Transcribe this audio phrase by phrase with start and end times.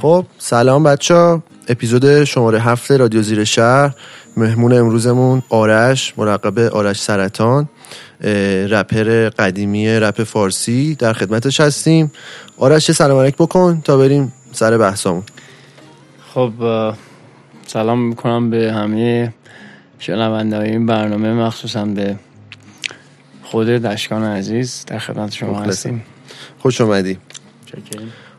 [0.00, 1.42] خب سلام بچه ها.
[1.68, 3.94] اپیزود شماره هفت رادیو زیر شهر.
[4.36, 7.68] مهمون امروزمون آرش مرقب آرش سرطان
[8.70, 12.12] رپر قدیمی رپ فارسی در خدمتش هستیم.
[12.58, 15.22] آرش سلام علیک بکن تا بریم سر بحثامون.
[16.34, 16.52] خب
[17.66, 19.34] سلام می‌کنم به همه
[19.98, 22.16] شنونده این برنامه مخصوصا به
[23.42, 26.02] خود دشکان عزیز در خدمت شما هستیم.
[26.58, 27.18] خوش اومدی.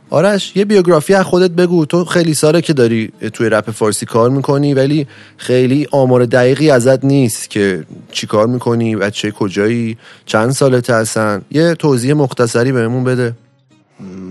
[0.09, 1.85] آرش یه بیوگرافی از خودت بگو.
[1.85, 7.05] تو خیلی ساله که داری توی رپ فارسی کار می‌کنی ولی خیلی آمار دقیقی ازت
[7.05, 11.41] نیست که چی کار می‌کنی بچه کجایی چند سالت هستن.
[11.51, 13.33] یه توضیح مختصری بهمون بده.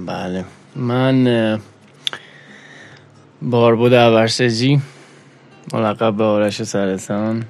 [0.06, 0.44] بله.
[0.76, 1.60] من
[3.42, 4.80] باربود اورسجی
[5.72, 7.44] ملقب به آرش سرطان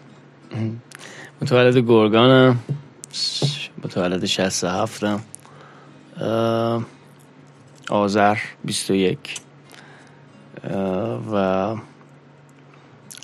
[1.43, 2.59] متولد گرگانم
[3.85, 5.21] متولد 67 م
[7.89, 9.19] آذر 21
[11.33, 11.35] و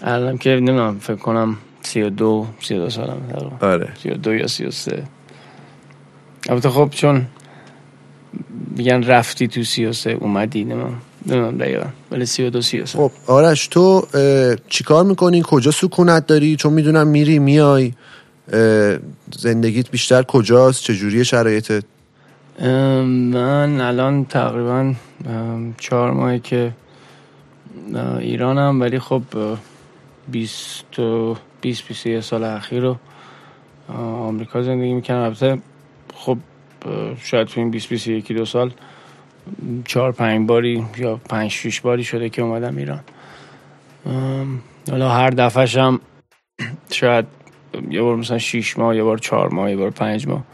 [0.02, 3.88] الان که نمی‌دونم فکر کنم 32 32 سالم آره.
[4.02, 5.02] 32 یا 33
[6.48, 7.26] البته خب چون
[8.76, 11.00] میگن رفتی تو 33 اومدی نمی‌دونم.
[11.26, 11.86] نمی‌دونم دقیقا.
[12.10, 14.06] ولی 32 33 خب آرش تو
[14.68, 17.92] چیکار می‌کنی؟ کجا سکونت داری؟ چون می‌دونم میری میای.
[19.38, 21.84] زندگیت بیشتر کجاست؟ چجوری شرایطت؟
[22.60, 24.94] من الان تقریبا
[25.78, 26.72] چهار ماهی که
[28.18, 29.22] ایرانم ولی خب
[30.28, 30.84] 20
[31.60, 32.96] 20 21 سال اخیر رو
[33.98, 35.16] آمریکا زندگی می‌کنم.
[35.16, 35.58] البته
[36.14, 36.38] خب
[37.22, 38.70] شاید تو این 20 21 دو سال
[39.84, 43.00] چهار پنج باری یا پنج شش باری شده که اومدم ایران.
[44.90, 46.00] حالا هر دفعه هم
[46.90, 47.26] شاید
[47.90, 50.44] یه بار مثلا شیش ماه یه بار چهار ماه یه بار پنج ماه.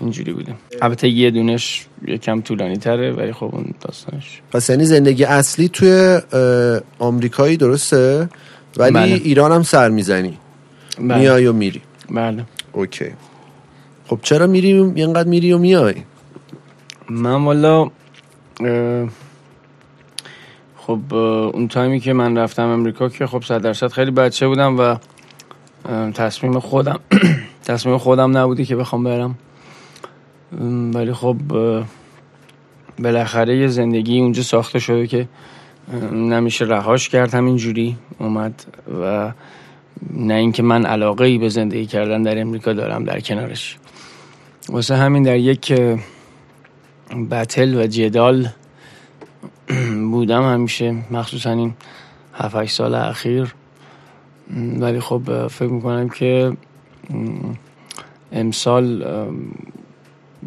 [0.00, 0.56] اینجوری بودیم.
[0.82, 4.40] البته یه دونش یکم طولانی تره ولی خب اون داستانش.
[4.52, 6.18] پس یعنی زندگی اصلی توی
[6.98, 8.28] آمریکایی درسته؟
[8.76, 9.14] ولی بله.
[9.14, 10.38] ایران هم سر می‌زنی.
[10.98, 11.18] بله.
[11.18, 11.82] میای و میری.
[12.10, 12.44] بله.
[12.72, 13.10] اوکی.
[14.06, 15.94] خب چرا میری؟ اینقدر میری و میای؟
[17.10, 17.90] من والا
[20.76, 24.96] خب اون تایمی که من رفتم امریکا که خب صد درصد خیلی بچه بودم و
[26.10, 27.00] تصمیم خودم
[27.64, 29.38] تصمیم خودم نبودی که بخوام برم.
[30.94, 31.36] ولی خب
[32.98, 35.28] بالاخره یه زندگی اونجا ساخته شده که
[36.12, 38.64] نمیشه رهاش کرد همین جوری اومد
[39.02, 39.32] و
[40.10, 43.78] نه اینکه من علاقه ای به زندگی کردن در امریکا دارم در کنارش.
[44.68, 45.72] واسه همین در یک
[47.30, 48.48] بتل و جدال
[50.10, 51.74] بودم همیشه مخصوصا این
[52.34, 53.54] 7 سال اخیر.
[54.78, 56.52] ولی خب فکر می‌کنم که
[58.32, 59.04] امسال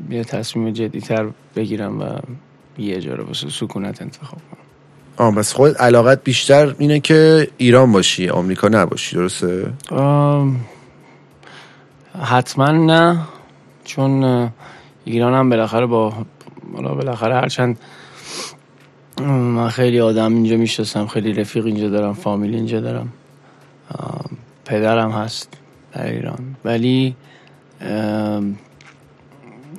[0.09, 2.05] یه تصمیم جدیتر بگیرم و
[2.77, 4.59] یه جا رو واسه سکونت انتخاب کنم.
[5.17, 9.73] آه بس خود علاقت بیشتر اینه که ایران باشی آمریکا نباشی درسته؟
[12.23, 13.19] حتما نه
[13.83, 14.23] چون
[15.05, 16.13] ایران هم بالاخره با
[16.73, 17.79] حالا بالاخره هرچند
[19.27, 23.13] من خیلی آدم اینجا می‌شناسم خیلی رفیق اینجا دارم فامیل اینجا دارم.
[24.65, 25.57] پدرم هست
[25.93, 26.55] در ایران.
[26.65, 27.15] ولی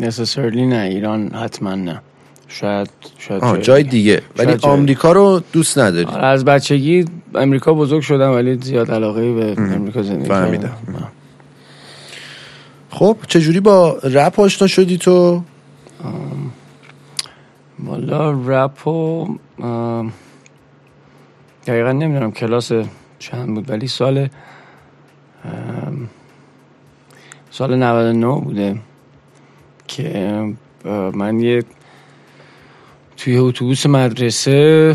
[0.01, 0.77] نسسرلی نه.
[0.77, 2.01] ایران حتما نه.
[2.49, 4.23] شاید شاید جای دیگه.
[4.39, 6.05] ولی آمریکا رو دوست نداری.
[6.05, 10.77] آره، از بچگی امریکا بزرگ شدم ولی زیاد علاقه به امریکا زندگی فهمیدم.
[12.91, 15.43] خب چجوری با رپ آشنا شدی تو؟
[17.79, 19.29] والا رپ و
[21.67, 22.73] دقیقا نمی‌دونم کلاس
[23.19, 24.29] چند بود ولی سال
[27.51, 28.77] سال 99 بوده.
[29.89, 30.55] که
[31.15, 31.65] من یه
[33.17, 34.95] توی اتوبوس مدرسه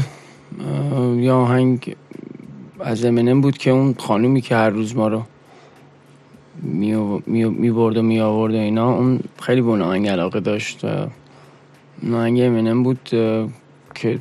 [1.17, 1.95] یا آهنگ
[2.79, 5.23] از امنم بود که اون خانومی که هر روز ما رو
[6.61, 10.85] می برد و می آورد و اینا اون خیلی به اون آهنگ علاقه داشت.
[10.85, 12.99] و آهنگ امنم بود
[13.95, 14.19] که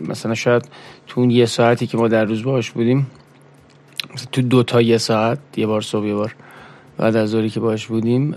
[0.00, 0.68] مثلا شاید
[1.06, 3.06] تو اون یه ساعتی که ما در روز باش بودیم
[4.32, 6.34] تو دو تا یه ساعت یه بار صبح یه بار
[6.96, 8.34] بعد از ظهری که باش بودیم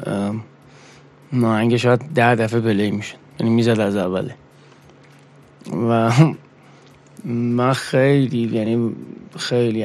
[1.33, 3.15] ناهنگ شاید ده دفعه پلی می‌شد.
[3.39, 4.35] یعنی می‌زد از اوله.
[5.89, 6.11] و
[7.25, 8.95] من خیلی یعنی
[9.37, 9.83] خیلی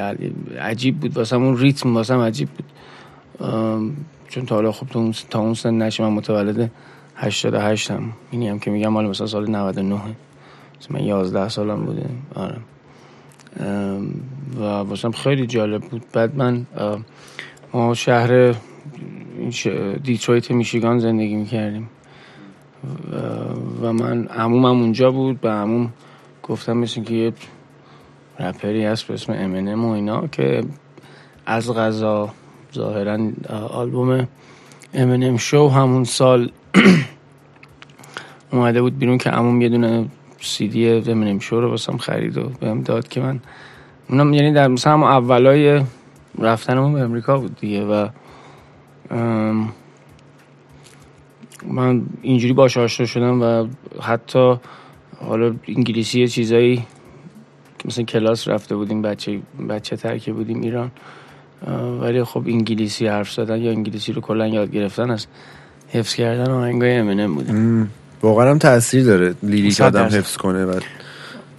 [0.59, 1.17] عجیب بود.
[1.17, 2.65] واسه اون ریتم واسه عجیب بود.
[4.29, 4.87] چون تا حالا خب
[5.31, 6.71] تا اون سن نشه من متولد
[7.17, 12.07] 88 هم اینی هم که میگم مال مثلا سال 99 مثلا من 11 سالم بوده.
[12.35, 12.57] آره.
[14.61, 16.03] و واسم خیلی جالب بود.
[16.13, 16.67] بعد من
[17.73, 18.55] ما شهر
[20.03, 21.89] دیترویت میشیگان زندگی می‌کردیم.
[23.83, 25.93] و من عمومم اونجا بود به عموم
[26.43, 27.33] گفتم مثل که یه
[28.41, 30.65] رپری هست به اسم امنم و اینا که
[31.47, 32.35] از غذا
[32.75, 33.19] ظاهرا
[33.71, 34.29] آلبوم
[34.95, 36.51] امنم شو همون سال
[38.53, 40.07] اومده بود بیرون که عموم یه دونه
[40.41, 43.41] سی دی امنم شو رو واسم خرید و بهم داد که من
[44.11, 45.83] اونم یعنی در مثلا اولای
[46.39, 48.09] رفتنمون به امریکا بود دیگه و
[51.67, 53.67] من اینجوری باش آشنا شدم و
[54.01, 54.57] حتی
[55.21, 56.85] حالا انگلیسی چیزایی
[57.85, 60.91] مثلا کلاس رفته بودیم بچه بچه ترکه بودیم ایران
[62.01, 65.27] ولی خب انگلیسی حرف زدن یا انگلیسی رو کلا یاد گرفتن از
[65.89, 67.91] حفظ کردن آهنگای امنم بودیم
[68.23, 70.81] واقعا هم تاثیر داره لیریک آدم حفظ کنه و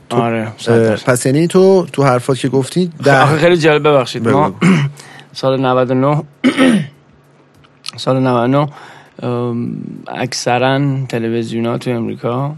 [0.09, 0.47] آره
[1.05, 3.25] پس یعنی تو تو حرفات که گفتی در...
[3.25, 4.27] خیلی جالب ببخشید.
[4.27, 4.55] ما
[5.33, 6.23] سال 99
[7.99, 8.67] سال 99
[10.07, 12.55] اکثرا تلویزیون ها تو امریکا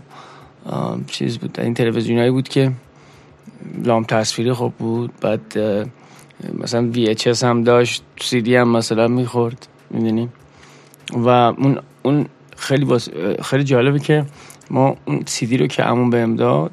[1.08, 1.60] چیز بود.
[1.60, 2.72] این تلویزیون بود که
[3.84, 5.42] لام تصویری خوب بود بعد
[6.54, 10.30] مثلا VHS هم داشت سی دی هم مثلا می‌خورد می‌دونی؟
[11.14, 12.26] و اون اون
[12.58, 13.10] خیلی باز
[13.44, 14.26] خیلی جالبه که
[14.72, 16.72] ما اون سی دی رو که امون بهم داد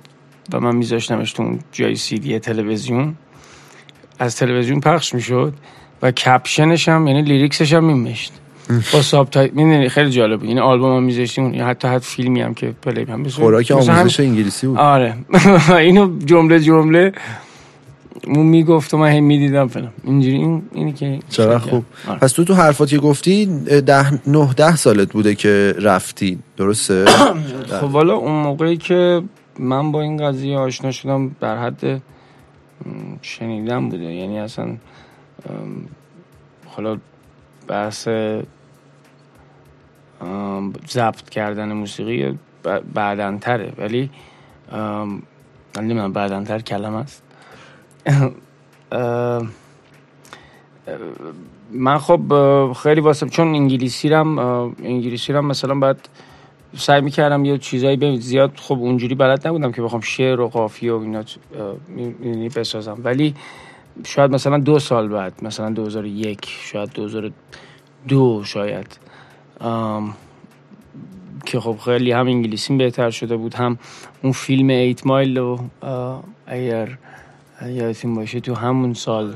[0.52, 3.14] و من میذاشتمش تو اون جای سی دی تلویزیون
[4.18, 5.54] از تلویزیون پخش می‌شد
[6.02, 8.32] و کپشنش هم یعنی لیریکسش هم میمشت
[8.92, 9.54] با ساب تایپ.
[9.54, 11.54] می‌دونی خیلی جالب این آلبوم هم میذاشتیم.
[11.54, 14.78] یا حتی حتی فیلمی هم که پلی هم بسید خوراک آموزش انگلیسی بود.
[14.78, 15.14] آره.
[15.70, 17.12] اینو جمله جمله
[18.26, 19.92] اون می‌گفت و من هم می‌دیدم فلان.
[20.04, 21.84] اینجوری این اینی که چرا خوب.
[22.08, 22.18] آره.
[22.18, 23.46] پس تو تو حرفاتی گفتی
[23.86, 26.38] ده نه ده سالت بوده که رفتی.
[26.56, 27.04] درسته؟
[27.80, 29.22] خب والا اون موقعی که
[29.58, 32.02] من با این قضیه آشنا شدم بر حد
[33.22, 34.04] شنیدم بوده.
[34.04, 34.76] یعنی اصلا
[36.66, 36.96] حالا
[37.68, 38.08] بحث
[40.88, 42.38] ضبط کردن موسیقی
[42.94, 43.72] بعدنتره.
[43.78, 44.10] ولی
[45.76, 47.22] نمی‌دونم بعدنتر کلم است.
[51.72, 52.22] من خب
[52.82, 56.08] خیلی واسه چون انگلیسی رم انگلیسی رم مثلا باید
[56.76, 60.92] سعی می‌کردم یه چیزایی به زیاد خب اونجوری بلد نبودم که بخوام شعر و قافیه
[60.92, 63.00] و اینا بسازم.
[63.04, 63.34] ولی
[64.04, 68.98] شاید مثلا دو سال بعد مثلا 2001 شاید 2002 شاید.
[71.44, 73.54] که خب خیلی هم انگلیسی بهتر شده بود.
[73.54, 73.78] هم
[74.22, 75.60] اون فیلم ایت مایل رو
[76.46, 76.98] اگر
[77.66, 79.34] یادتون باشه تو همون سال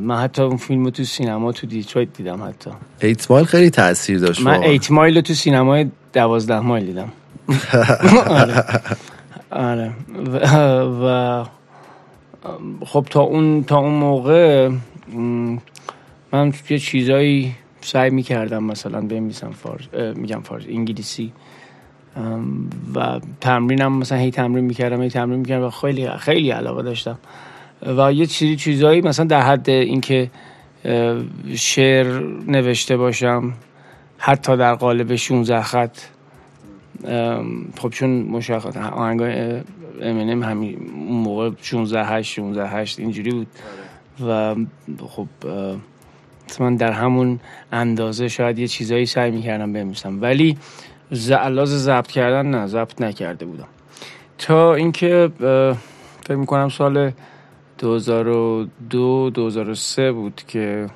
[0.00, 2.70] من حتی اون فیلم رو تو سینما تو دیترویت دیدم حتی.
[3.00, 7.12] 8 Mile خیلی تاثیر داشت من ایت مایل رو تو سینمای دوازده مایل دیدم.
[8.26, 8.64] آره,
[9.50, 9.92] آره.
[11.02, 11.44] و,
[12.86, 14.70] خب تا اون تا اون موقع
[16.32, 21.32] من یه چیزایی سعی می‌کردم مثلا بنویسم فارس میگم فارس انگلیسی.
[22.94, 27.18] و تمرینم مثلا هی تمرین می‌کردم هی تمرین می‌کردم و خیلی خیلی علاقه داشتم.
[27.86, 30.30] و یه چیزی چیزایی مثلا در حد اینکه
[31.54, 33.52] شعر نوشته باشم
[34.18, 35.98] حتی در قالب 16 خط.
[37.78, 39.60] خب چون مشخص آهنگای
[40.02, 43.46] امینم همین اون موقع 16 8 16 8 اینجوری بود.
[44.26, 44.54] و
[45.08, 45.26] خب
[46.60, 47.40] من در همون
[47.72, 50.22] اندازه شاید یه چیزایی سعی می‌کردم بنویسم.
[50.22, 50.58] ولی
[51.10, 53.68] زعلاز ضبط کردن نه ضبط نکرده بودم.
[54.38, 55.30] تا اینکه
[56.24, 57.12] فکر می‌کنم سال
[57.78, 60.86] 2002 2003 بود که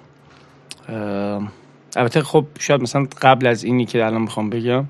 [1.96, 4.84] البته خب شاید مثلا قبل از اینی که الان می‌خوام بگم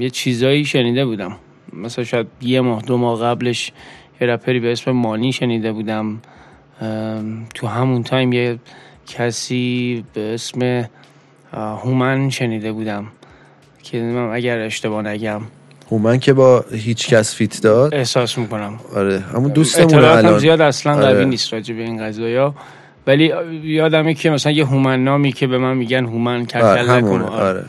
[0.00, 1.36] یه چیزایی شنیده بودم.
[1.72, 3.72] مثلا شاید یه ماه دو ماه قبلش
[4.20, 6.20] یه رپری به اسم مانی شنیده بودم.
[7.54, 8.58] تو همون تایم یه
[9.06, 10.88] کسی به اسم
[11.52, 13.06] هومن شنیده بودم
[13.82, 15.40] که اگر اشتباه نگم
[15.90, 20.94] هومن که با هیچ کس فیت داد احساس می‌کنم آره همون دوستمون الان زیاد اصلا
[20.94, 21.14] آره.
[21.14, 22.54] قوی نیست راجع به این قضايا
[23.06, 23.32] ولی
[23.62, 26.92] یادمه که مثلا یه هومن نامی که به من میگن هومن کل آره.
[26.92, 27.24] آره.
[27.24, 27.64] آره.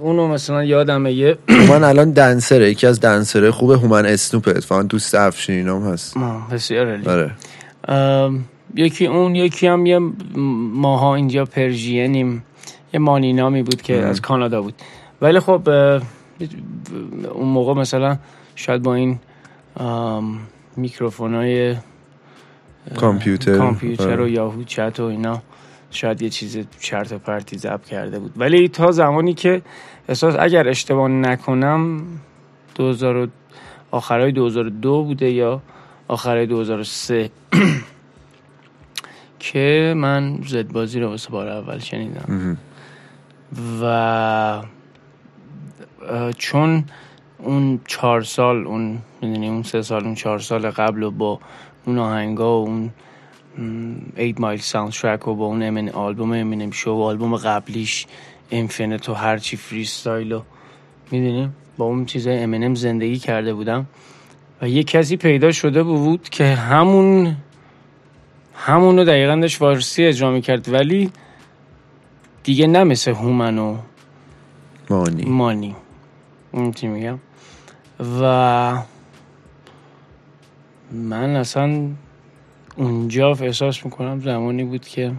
[0.00, 5.14] اونو مثلا یادمه یه هومن الان دنسره یکی از دنسره خوب هومن اسنوپه اتفاقا دوست
[5.14, 6.14] افشین هم هست
[6.52, 7.30] بسیار آره.
[8.76, 9.98] یکی اون یکی هم یه
[10.74, 12.44] ماها اینجا پرژینیم.
[12.94, 14.74] یه مانی نامی بود که از کانادا بود.
[15.22, 15.68] ولی خب
[17.34, 18.18] اون موقع مثلا
[18.54, 19.18] شاید با این
[20.76, 21.76] میکروفون های
[22.96, 23.58] کامپیوتر.
[23.58, 24.32] کامپیوتر و آره.
[24.32, 25.42] یاهو چت و اینا
[25.90, 28.32] شاید یه چیز چرت و پرتی ضبط کرده بود.
[28.36, 29.62] ولی تا زمانی که
[30.08, 32.02] احساس اگر اشتباه نکنم
[32.74, 33.28] 2000
[33.90, 35.62] آخرای 2002 بوده یا
[36.08, 37.30] آخرای 2003
[39.52, 42.58] که من زد بازی رو واسه بار اول شنیدم.
[43.82, 44.62] و
[46.38, 46.84] چون
[47.38, 51.40] اون چهار سال اون می‌دونی اون سه سال اون چهار سال قبل و با
[51.86, 52.90] اون آهنگا و اون
[54.18, 58.06] 8 مایل ساوند ترک و با اون امن آلبوم امینم شو و آلبوم قبلیش
[58.50, 60.42] اینفینیت و هرچی فریستایل و
[61.10, 63.86] می‌دونی با اون چیزای امنم زندگی کرده بودم.
[64.62, 67.36] و یه کسی پیدا شده بود که همون
[68.54, 71.10] همون رو دقیقا داشت فارسی اجرا می‌کرد ولی
[72.42, 73.76] دیگه نه مثل هومن و
[74.90, 75.24] مانی.
[75.24, 75.76] مانی.
[76.52, 77.18] اون چی میگم؟
[78.20, 78.82] و
[80.92, 81.88] من اصلا
[82.76, 85.12] اونجا احساس می‌کنم زمانی بود که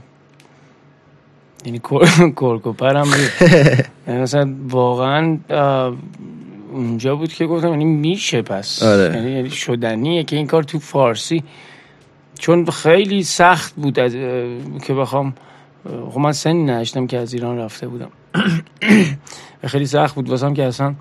[1.65, 1.79] یعنی
[2.35, 3.49] کرکوپرم بود.
[4.07, 5.37] یعنی مثلا واقعا
[6.71, 8.83] اونجا بود که گفتم یعنی میشه پس.
[8.83, 9.15] آره.
[9.15, 11.43] یعنی, یعنی شدنیه که این کار تو فارسی
[12.39, 14.13] چون خیلی سخت بود از
[14.85, 15.33] که بخوام
[16.11, 18.09] خب من سنی نشتم که از ایران رفته بودم.
[19.65, 20.29] خیلی سخت بود.
[20.29, 20.95] واسم که اصلا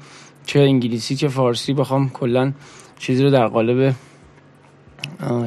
[0.46, 2.52] چه انگلیسی چه فارسی بخوام کلا
[2.98, 3.94] چیزی رو در قالب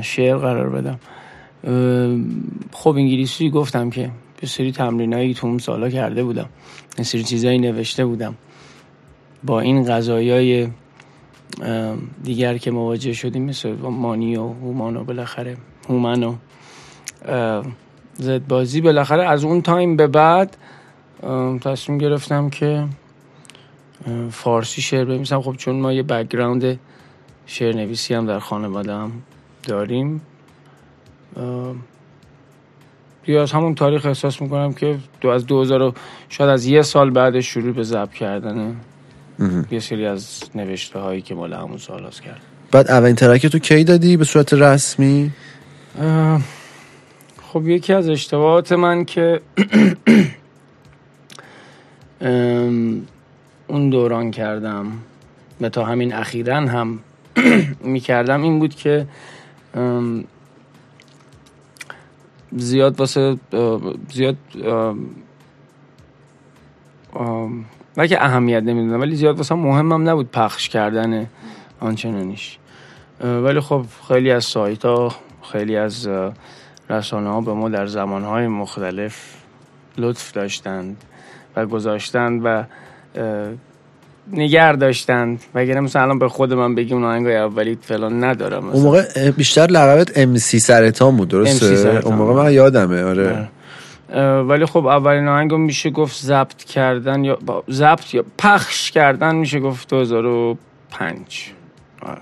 [0.02, 1.00] شعر قرار بدم.
[2.72, 4.12] خب انگلیسی گفتم که
[4.42, 6.50] یه سری تمرینایی تو اون سالا کرده بودم.
[6.98, 8.36] یه سری چیزایی نوشته بودم.
[9.44, 10.68] با این غذایای
[12.24, 15.58] دیگر که مواجه شدیم مثل مانی و هومان و بالاخره
[15.90, 16.36] هومن و
[18.14, 18.82] زد بازی.
[18.82, 20.58] بالاخره از اون time به بعد
[21.62, 22.86] تصمیم گرفتم که
[24.32, 25.42] فارسی شعر بنویسم.
[25.42, 26.80] خب چون ما یه background
[27.46, 29.12] شعر نویسی هم در خانواده هم
[29.64, 30.22] داریم
[33.26, 35.94] دیگه از همون تاریخ احساس می‌کنم که دو از 2000
[36.30, 38.76] شاید از یه سال بعد شروع به ضبط کردن
[39.72, 42.42] یه سری از نوشته هایی که مال همون سال کرد.
[42.72, 45.32] بعد اولین ترک تو کی دادی به صورت رسمی؟
[47.42, 49.42] خب یکی از اشتباهات من که
[53.68, 54.92] اون دوران کردم
[55.62, 57.00] و تا همین اخیرا هم
[57.84, 59.08] می‌کردم این بود که
[62.52, 63.38] زیاد واسه
[64.14, 64.38] زیاد
[67.98, 71.28] و که اهمیت نمی‌دونم ولی زیاد واسه مهمم نبود پخش کردن
[71.80, 72.58] آنچنانیش.
[73.22, 75.12] ولی خب خیلی از سایت ها
[75.52, 76.10] خیلی از
[76.90, 79.36] رسانه ها به ما در زمان های مختلف
[79.98, 81.04] لطف داشتند
[81.56, 82.64] و گذاشتند و
[84.34, 85.44] نگر داشتند.
[85.56, 89.68] وگرنه مثلا الان به خود من بگیم اون آهنگای اولی فلان ندارم اون موقع بیشتر
[89.68, 93.50] لقبت ام سی سرطان بود درسته؟ اون موقع من یادمه آره.
[94.42, 97.40] ولی خب اولین آهنگ میشه گفت ضبط کردن یا
[97.72, 101.54] ضبط یا پخش کردن میشه گفت 2005
[102.02, 102.22] آره.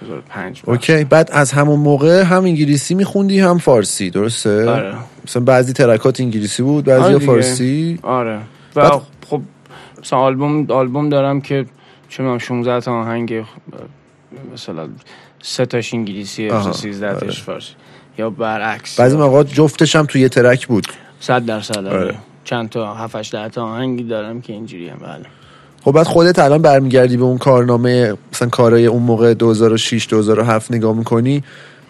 [0.00, 4.94] 2005 اوکی بعد از همون موقع هم انگلیسی میخوندی هم فارسی درسته؟ آره.
[5.24, 7.98] مثلا بعضی ترکات انگلیسی بود بعضی آره فارسی.
[8.02, 8.36] آره.
[8.36, 8.40] و
[8.74, 9.02] بعد...
[9.26, 9.42] خب
[10.02, 11.66] مثلا آلبوم آلبوم دارم که
[12.08, 13.44] چون 16 تا آهنگ
[14.54, 14.88] مثلا
[15.42, 17.32] سه تاش انگلیسی 13 تاش آره.
[17.32, 17.72] فارسی.
[18.18, 19.00] یا برعکس.
[19.00, 20.86] بعضی موقع جفتش هم توی یه ترک بود.
[21.20, 21.86] 100 درصد.
[21.86, 21.98] آره.
[21.98, 22.14] آره.
[22.44, 25.26] چند تا 7 8 تا آهنگی دارم که اینجوری هم بله.
[25.86, 30.96] خب بعد خودت الان برمیگردی به اون کارنامه مثلا کارای اون موقع 2006 2007 نگاه
[30.96, 31.42] می‌کنی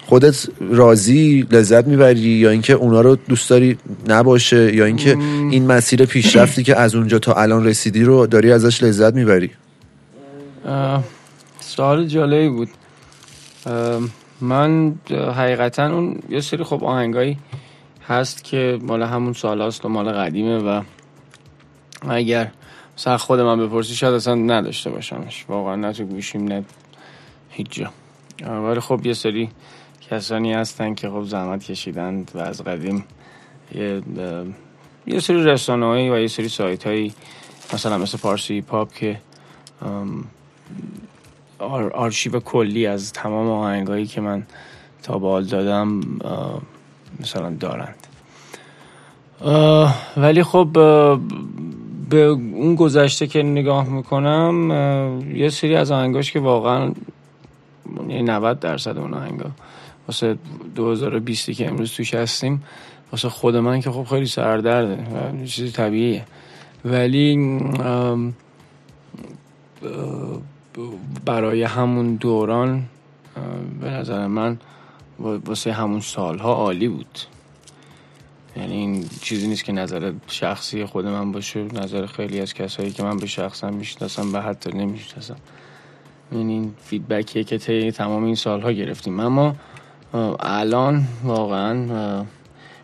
[0.06, 5.10] خودت راضی لذت می‌بری یا اینکه اونا رو دوست داری نباشه یا اینکه
[5.50, 9.50] این مسیر پیشرفتی که از اونجا تا الان رسیدی رو داری ازش لذت می‌بری؟
[11.60, 12.68] سوال جالبی بود.
[14.40, 14.94] من
[15.36, 17.38] حقیقتا اون یه سری خب آهنگایی
[18.08, 20.82] هست که مال همون سال هست و مال قدیمه و
[22.08, 22.50] اگر
[22.96, 25.44] مثلا خود من بپرسی شاید اصلا نداشته باشمش.
[25.48, 26.64] واقعا نه تو گوشیم نه
[27.50, 27.90] هیچ جا.
[28.48, 29.50] ولی خب یه سری
[30.10, 33.04] کسانی هستن که خب زحمت کشیدند و از قدیم
[33.74, 34.02] یه,
[35.06, 37.14] یه سری رسانه و یه سری سایت هایی
[37.74, 39.20] مثلا مثل پارسی پاپ که
[41.94, 44.46] آرشیو کلی از تمام آهنگایی که من
[45.02, 46.00] تا بال دادم
[47.20, 48.06] مثلا دارند.
[50.16, 50.68] ولی خب
[52.08, 54.70] به اون گذشته که نگاه می‌کنم
[55.34, 56.92] یه سری از آهنگاش که واقعا
[58.08, 59.50] 90 یعنی درصد اون آهنگا.
[60.08, 60.36] واسه
[60.74, 62.62] 2020 که امروز توش هستیم
[63.12, 66.24] واسه خود من که خب خیلی سردرده و چیزی طبیعیه.
[66.84, 67.60] ولی
[71.24, 72.82] برای همون دوران
[73.80, 74.58] به نظر من
[75.18, 77.18] واسه همون سالها عالی بود.
[78.56, 83.02] یعنی این چیزی نیست که نظر شخصی خود من باشه نظر خیلی از کسایی که
[83.02, 85.36] من به شخصم می‌شناسم و حتی نمی‌شناسم.
[86.32, 89.20] یعنی این فیدبکیه که طی تمام این سالها گرفتیم.
[89.20, 89.56] اما
[90.40, 92.24] الان واقعا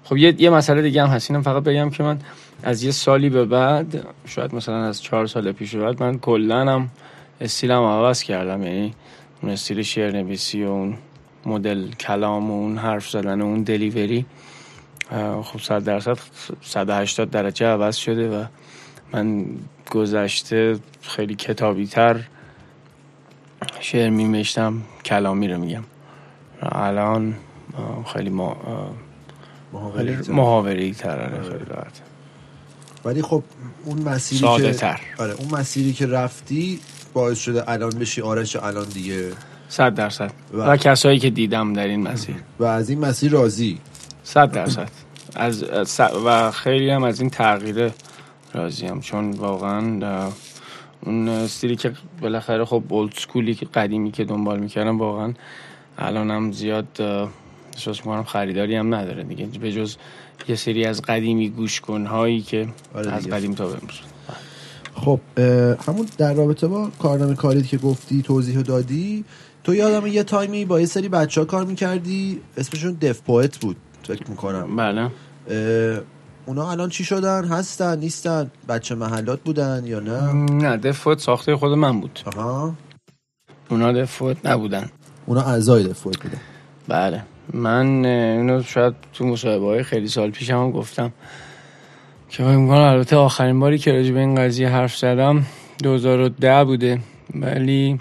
[0.04, 2.18] خب یه, یه مسئله دیگه هم هستینم فقط بگم که من
[2.62, 6.90] از یه سالی به بعد شاید مثلا از چهار سال پیش بعد من کلنم
[7.40, 8.62] استیلم عوض کردم.
[8.62, 8.94] یعنی
[9.42, 10.96] اون استیل شعر نویسی و اون
[11.46, 14.26] مدل کلام و اون حرف زدن و اون دلیوری
[15.42, 16.18] خب صد درصد
[16.62, 18.44] 180 درجه عوض شده و
[19.12, 19.46] من
[19.90, 22.20] گذشته خیلی کتابی تر
[23.80, 25.84] شعر میمشتم کلامی رو میگم.
[26.62, 27.34] الان
[28.12, 28.56] خیلی ما
[30.28, 32.00] محاوری تر آره، خیلی راحت.
[33.04, 33.42] ولی خب
[33.84, 35.00] اون مسیری ساده که تر.
[35.18, 36.80] آره اون مسیری که رفتی
[37.12, 39.32] باعث شده الان بشی آرش الان دیگه.
[39.68, 40.32] صد درصد.
[40.54, 42.34] و, و کسایی که دیدم در این مسیر.
[42.58, 43.78] و از این مسیر راضی.
[44.24, 44.88] صد درصد.
[45.34, 45.64] از
[46.26, 47.90] و خیلی هم از این تغییر
[48.54, 50.00] راضیم چون واقعا
[51.00, 55.34] اون استیلی که بالاخره خب اولد سکولی که قدیمی که دنبال می‌کردم واقعا
[55.98, 56.86] الان هم زیاد
[57.74, 59.46] احساس می‌کنم خریداری هم نداره دیگه.
[59.46, 59.96] به جز
[60.48, 64.00] یه سری از قدیمی گوش هایی که آره از قدیم تا امروز.
[64.94, 65.20] خب
[65.86, 69.24] همون در رابطه با کارنامه کاری که گفتی توضیح دادی
[69.64, 73.76] تو یادم یه تایمی با یه سری بچه ها کار می‌کردی اسمشون دف پویت بود.
[74.06, 74.76] فکر می‌کنم.
[74.76, 75.10] بله.
[76.46, 81.72] اونا الان چی شدن؟ هستن؟ نیستن؟ بچه محلات بودن یا نه؟ نه دفوت ساخته خود
[81.72, 82.20] من بود.
[82.36, 82.74] آها.
[83.68, 84.90] اونا دفوت نبودن.
[85.26, 86.40] اونا اعضای دفوت بودن.
[86.88, 87.22] بله.
[87.52, 91.12] من اینو شاید تو مصاحبه های خیلی سال پیش هم گفتم
[92.28, 95.46] که فکر می‌کنم البته آخرین باری که راجع به این قضیه حرف زدم
[95.82, 97.00] 2010 بوده.
[97.34, 98.00] ولی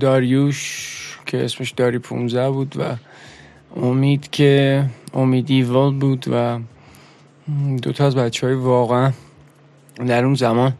[0.00, 2.82] داریوش که اسمش داری 15 بود و
[3.76, 6.58] امید که امیدی ول بود و
[7.82, 9.12] دو تا از بچه های واقعا
[10.06, 10.72] در اون زمان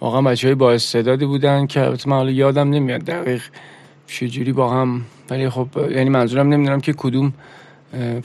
[0.00, 3.42] واقعا بچه های با استعدادی بودن که البته من حالا یادم نمیاد دقیق
[4.06, 7.32] چجوری با هم ولی خب یعنی منظورم نمی‌دونم که کدوم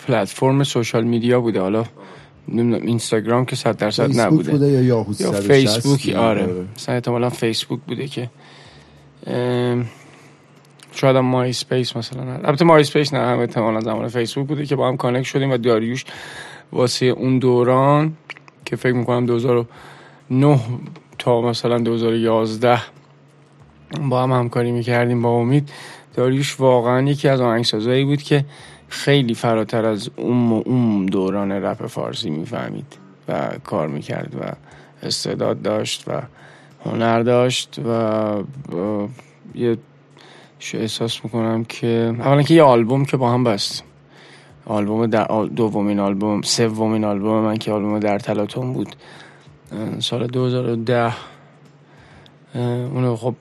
[0.07, 1.61] پلتفرم سوشال میدیا بوده.
[1.61, 1.85] حالا
[2.47, 4.51] نمی‌دونم اینستاگرام که صد درصد نبوده.
[4.51, 6.47] بوده یا یاهو یا فیسبوک آره.
[6.75, 8.29] مثلا احتمالا فیسبوک بوده که
[10.95, 14.97] شاید هم MySpace مثلا البته MySpace نه هم احتمالا زمان فیسبوک بوده که با هم
[14.97, 16.05] connect شدیم و داریوش
[16.71, 18.13] واسه اون دوران
[18.65, 20.59] که فکر می‌کنم 2009
[21.17, 22.79] تا مثلا 2011
[24.09, 25.69] با هم همکاری می‌کردیم با امید.
[26.13, 28.45] داریوش واقعا یکی از آهنگسازایی بود که
[28.87, 34.53] خیلی فراتر از اون اون دوران رپ فارسی می‌فهمید و کار می‌کرد و
[35.05, 36.21] استعداد داشت و
[36.85, 38.43] هنر داشت و
[39.55, 39.77] یه
[40.73, 43.83] احساس می‌کنم که اولا که یه آلبوم که با هم بست.
[44.65, 48.95] آلبوم در دومین آلبوم سومین آلبوم من که آلبوم در تلاتون بود.
[49.99, 51.13] سال 2010
[52.55, 53.35] اونو خب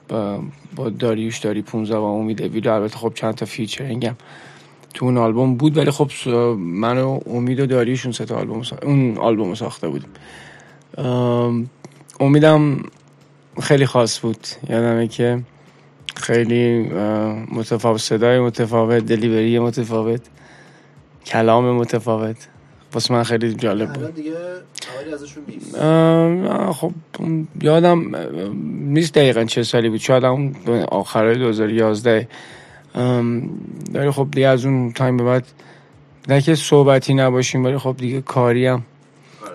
[0.75, 4.15] با داریوش داری 15 و امید ویدو البته خب چند تا featuring هم
[4.93, 9.17] تو اون آلبوم بود ولی خب من و امید و داریوش اون سه آلبوم اون
[9.17, 10.09] آلبوم ساخته بودیم.
[12.19, 12.83] امیدم
[13.61, 14.47] خیلی خاص بود.
[14.69, 15.39] یادمه که
[16.15, 16.79] خیلی
[17.51, 20.21] متفاوت صدای متفاوت delivery متفاوت
[21.25, 22.47] کلام متفاوت.
[22.93, 24.15] واسه من خیلی جالب بود.
[24.15, 24.31] دیگه
[25.13, 25.43] ازشون
[26.71, 26.91] خب
[27.61, 28.15] یادم
[28.79, 29.99] نیست دقیقا چه سالی بود.
[29.99, 30.53] شاید هم
[30.91, 32.27] آخرای 2011
[33.93, 35.45] داری خب دیگه از اون time به بعد
[36.29, 38.83] نه که صحبتی نباشیم ولی خب دیگه کاری هم.
[39.45, 39.51] آره.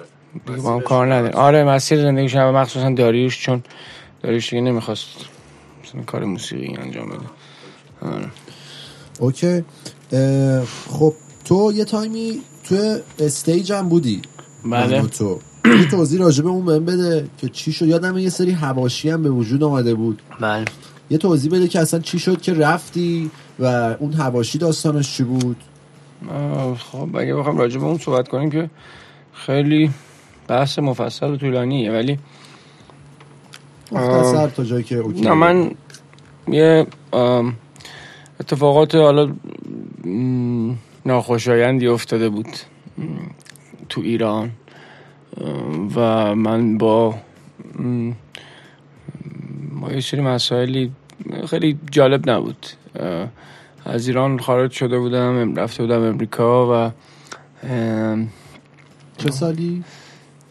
[0.47, 1.39] دیگه با هم کار نداریم.
[1.39, 3.63] آره مسیر زندگی شما مخصوصا داریوش چون
[4.23, 5.09] داریوش دیگه نمی‌خواست.
[6.07, 7.27] کار موسیقی انجام بده
[8.03, 8.31] آره.
[9.21, 9.65] okay.
[10.91, 14.23] خب تو یه time ی تو Stage هم بودی.
[14.65, 15.03] بله.
[15.03, 15.39] تو.
[15.65, 17.87] یه توضیح راجع به اون بهم بده که چی شد.
[17.87, 20.23] یادم یه سری هواشی هم به وجود آمده بود.
[20.41, 20.65] بله.
[21.11, 23.65] یه توضیح بده که اصلا چی شد که رفتی و
[23.99, 25.57] اون هواشی داستانش چی بود؟
[26.79, 28.71] خب اگه بخوام راجع به اون صحبت کنیم که
[29.33, 29.91] خیلی
[30.49, 32.19] بحث مفصل و طولانیه ولی
[33.93, 35.71] مختصر تا جایی که اوکی نه من
[36.49, 36.87] یه
[38.41, 39.33] اتفاقات حالا
[41.07, 42.49] ناخوشایندی افتاده بود
[43.89, 44.51] تو ایران
[45.97, 47.15] و من با
[49.73, 50.93] ما یه سری مسائلی
[51.51, 52.67] خیلی جالب نبود
[53.85, 56.91] از ایران خارج شده بودم رفته بودم امریکا و
[59.19, 59.85] چه سالی؟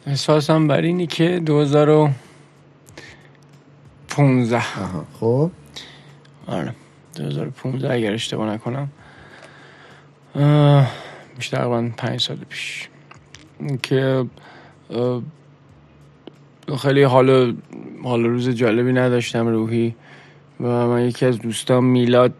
[0.07, 1.39] احساسم بر اینی که
[4.17, 4.61] 2015
[5.19, 5.51] خب.
[6.47, 6.73] آره
[7.15, 8.89] 2015 اگر اشتباه نکنم.
[11.37, 12.89] میشه تقریبا پنج سال پیش.
[13.83, 14.25] که
[16.77, 17.55] خیلی حال
[18.03, 19.95] حال روز جالبی نداشتم روحی.
[20.59, 22.33] و من یکی از دوستان میلاد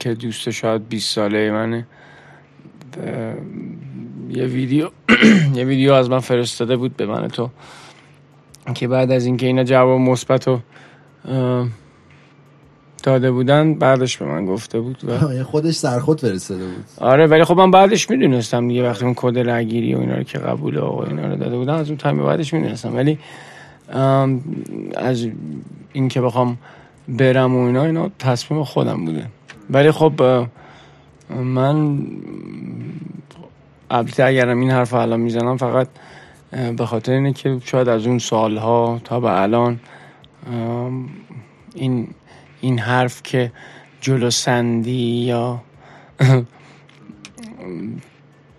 [0.00, 1.86] که دوست شاید 20 ساله منه.
[4.30, 4.90] یه ویدیو
[5.54, 7.50] یه ویدیو از من فرستاده بود به من تو.
[8.74, 10.60] که بعد از اینکه اینا جواب مثبت رو
[13.02, 16.84] داده بودن بعدش به من گفته بود و خودش سرخود فرستاده بود.
[17.00, 20.38] آره ولی خب من بعدش می‌دونستم دیگه وقتی اون کد رگیری و اینا رو که
[20.38, 22.96] قبول آقا اینا رو داده بودن از اون تایم بعدش می‌دونستم.
[22.96, 23.18] ولی
[24.96, 25.28] از
[25.92, 26.58] اینکه بخوام
[27.08, 29.26] برم و اینا اینا تصمیم خودم بوده.
[29.70, 30.46] ولی خب
[31.30, 31.98] من
[33.90, 35.88] البته اگرم این حرف الان می‌زنم فقط
[36.50, 39.80] به خاطر اینه که شاید از اون سالها تا به الان
[41.74, 42.08] این
[42.60, 43.52] این حرف که
[44.00, 45.60] جلو سندی یا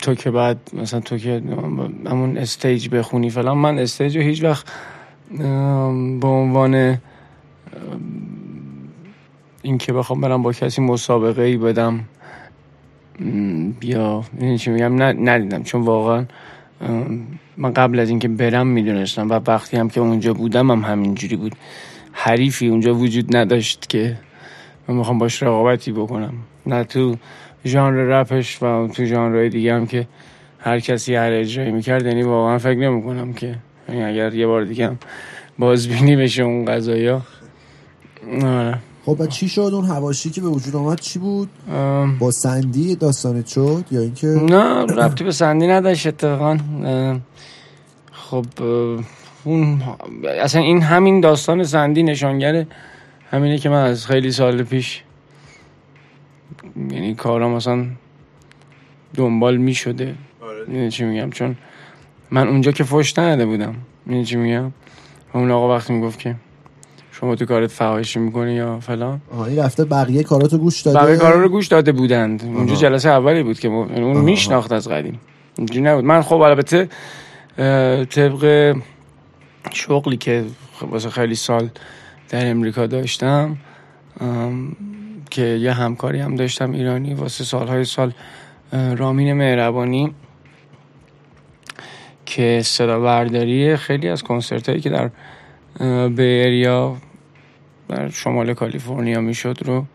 [0.02, 1.42] تو که بعد مثلا تو که
[2.06, 4.66] همون Stage بخونی فلان من Stage رو هیچ وقت
[6.20, 6.98] به عنوان
[9.62, 12.06] این که بخوام برم با کسی مسابقه ای بدم
[13.82, 14.24] یا
[14.60, 15.64] چی میگم ندیدم.
[15.64, 16.26] چون واقعا
[17.58, 21.56] من قبل از اینکه برم می‌دونستم و وقتی هم که اونجا بودم هم همینجوری بود.
[22.12, 24.18] حریفی اونجا وجود نداشت که
[24.88, 26.34] من می‌خوام باش رقابتی بکنم.
[26.66, 27.16] نه تو
[27.66, 30.08] ژانر رپش و تو ژانرهای دیگه هم که
[30.60, 33.56] هر کسی هر اجرایی می‌کرد یعنی واقعا فکر نمی‌کنم که
[33.88, 34.98] اگر یه بار دیگه هم
[35.60, 37.22] بازبینی بشه اون قضايا
[38.44, 38.78] آره.
[39.10, 41.50] خب چی شد؟ اون هواشی که به وجود آمد چی بود؟
[42.20, 46.58] با سندی داستانت شد یا اینکه نه ربطی به سندی نداشت اتفاقا.
[48.12, 48.46] خب
[49.44, 49.82] اون
[50.42, 52.68] اصلا این همین داستان سندی نشانگره
[53.32, 55.04] همینه که من از خیلی سال پیش
[56.76, 57.86] یعنی کارم مثلا
[59.14, 60.90] دنبال می شده آره.
[60.90, 61.56] چی میگم؟ چون
[62.32, 63.76] من اونجا که فش نده بودم.
[64.06, 64.72] می‌دونی چی میگم؟
[65.34, 66.36] اون آقا وقتی می‌گفت که
[67.20, 71.00] شما تو کارت فحاشی می‌کنی یا فلان؟ این رفته بقیه کاراتو گوش داده.
[71.00, 72.44] بقیه کارا رو گوش داده بودند.
[72.44, 75.20] اونجا جلسه اولی بود که اون میشناخت از قدیم.
[75.58, 76.06] اینجوری نبود.
[76.06, 76.90] من خب البته
[78.06, 78.76] طبق
[79.74, 80.46] شغلی که
[80.82, 81.70] واسه خیلی سال
[82.30, 83.58] در امریکا داشتم
[85.30, 88.12] که یه همکاری هم داشتم ایرانی واسه سالهای سال
[88.72, 90.14] رامین مهربانی
[92.26, 95.10] که صدا برداری خیلی از کنسرت هایی که در
[96.08, 96.98] بیریا
[97.90, 99.86] در شمال کالیفرنیا می‌شد رو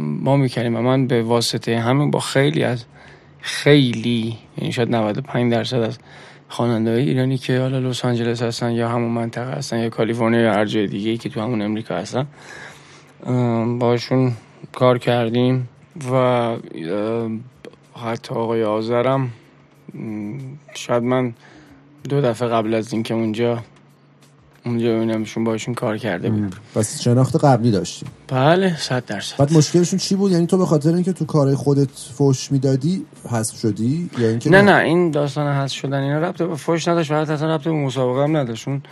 [0.00, 0.76] ما می‌کردیم.
[0.76, 2.84] و من به واسطه همین با خیلی از
[3.40, 5.98] خیلی یعنی شاید 95 درصد از
[6.48, 10.64] خواننده ایرانی که حالا لس آنجلس هستن یا همون منطقه هستن یا کالیفرنیا یا هر
[10.64, 12.26] جای دیگه که تو همون امریکا هستن
[13.78, 14.32] باشون
[14.72, 15.68] کار کردیم
[16.12, 16.56] و
[18.04, 19.30] حتی آقای آذرم
[20.74, 21.34] شاید من
[22.08, 23.58] دو دفعه قبل از اینکه اونجا
[24.66, 29.36] اونجا ببینمشون باشون کار کرده بود پس شناخت قبلی داشتیم بله صد درصد.
[29.36, 33.58] بعد مشکلشون چی بود؟ یعنی تو به خاطر اینکه تو کارهای خودت فوش می‌دادی حذف
[33.58, 37.14] شدی؟ یا اینکه نه نه؟ این داستان حذف شدن اینا ربط به فوش نداشت و
[37.14, 38.68] اصلا ربط به مسابقه هم نداشت.
[38.68, 38.82] اون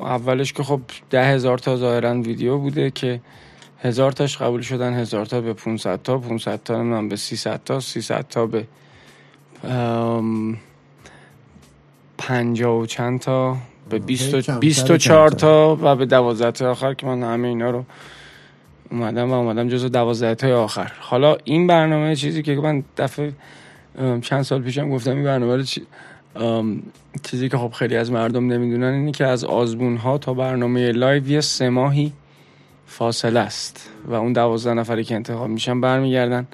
[0.00, 0.80] اولش که خب
[1.10, 3.20] ده هزار تا ظاهرا ویدیو بوده که
[3.82, 7.80] هزار تاش قبول شدن هزار تا به 500 تا 500 تا من به 300 تا
[7.80, 8.66] 300 تا به
[12.18, 13.56] پنجاه و چند تا.
[13.90, 17.84] به 24 تا و به 12 تا آخر که من همه اینا رو
[18.90, 20.92] اومدم و اومدم جزو 12 تا آخر.
[21.00, 23.32] حالا این برنامه چیزی که من دفعه
[24.22, 25.82] چند سال پیشم گفتم این برنامه چی...
[27.22, 31.28] چیزی که خب خیلی از مردم نمی‌دونن اینه که از آزمون ها تا برنامه live
[31.28, 32.12] یه سه ماهی
[32.86, 36.46] فاصله است و اون دوازده نفری که انتخاب میشن برمیگردن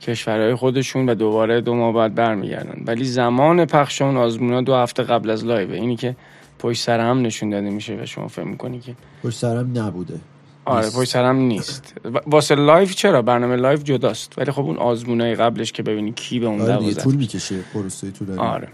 [0.00, 2.82] کشورهای خودشون و دوباره دو ماه بعد برمیگردن.
[2.86, 6.16] ولی زمان پخش اون آزمونا دو هفته قبل از live اینی که
[6.64, 10.20] پشت سر هم نشون داده میشه و شما فهم می‌کنی که پشت سر هم نبوده.
[10.64, 11.94] آره پشت سر هم نیست
[12.26, 14.38] واسه live چرا؟ برنامه live جداست.
[14.38, 18.10] ولی خب اون آزمونای قبلش که ببینی کی به اون آره دوازده طول می‌کشه پروسه
[18.10, 18.68] طول آره.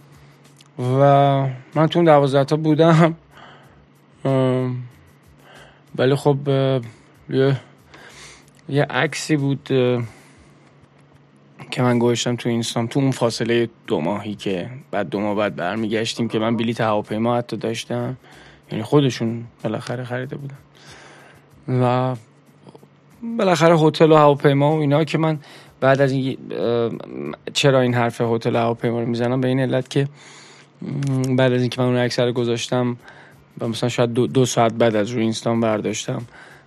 [0.79, 1.03] و
[1.75, 3.15] من تو اون دوازده تا بودم.
[5.99, 6.37] ولی خب
[7.31, 7.61] یه
[8.69, 9.69] یه عکسی بود
[11.71, 15.57] که من گوشتم تو اینستام تو اون فاصله دو ماهی که بعد دو ماه بعد
[15.57, 18.17] برمیگشتیم که من بلیت هواپیما حتی داشتم.
[18.73, 20.57] یعنی خودشون بالاخره خریده بودن.
[21.69, 22.17] و
[23.39, 25.39] بالاخره هتل و هواپیما و اینا که من
[25.81, 26.39] بعد از این
[27.55, 30.09] چرا این حرف هتل هواپیما رو می‌زنم؟ به این علت که
[31.37, 32.97] بعد از اینکه من اون اکثر گذاشتم
[33.61, 36.23] و مثلا شاید دو, دو ساعت بعد از روی اینستان برداشتم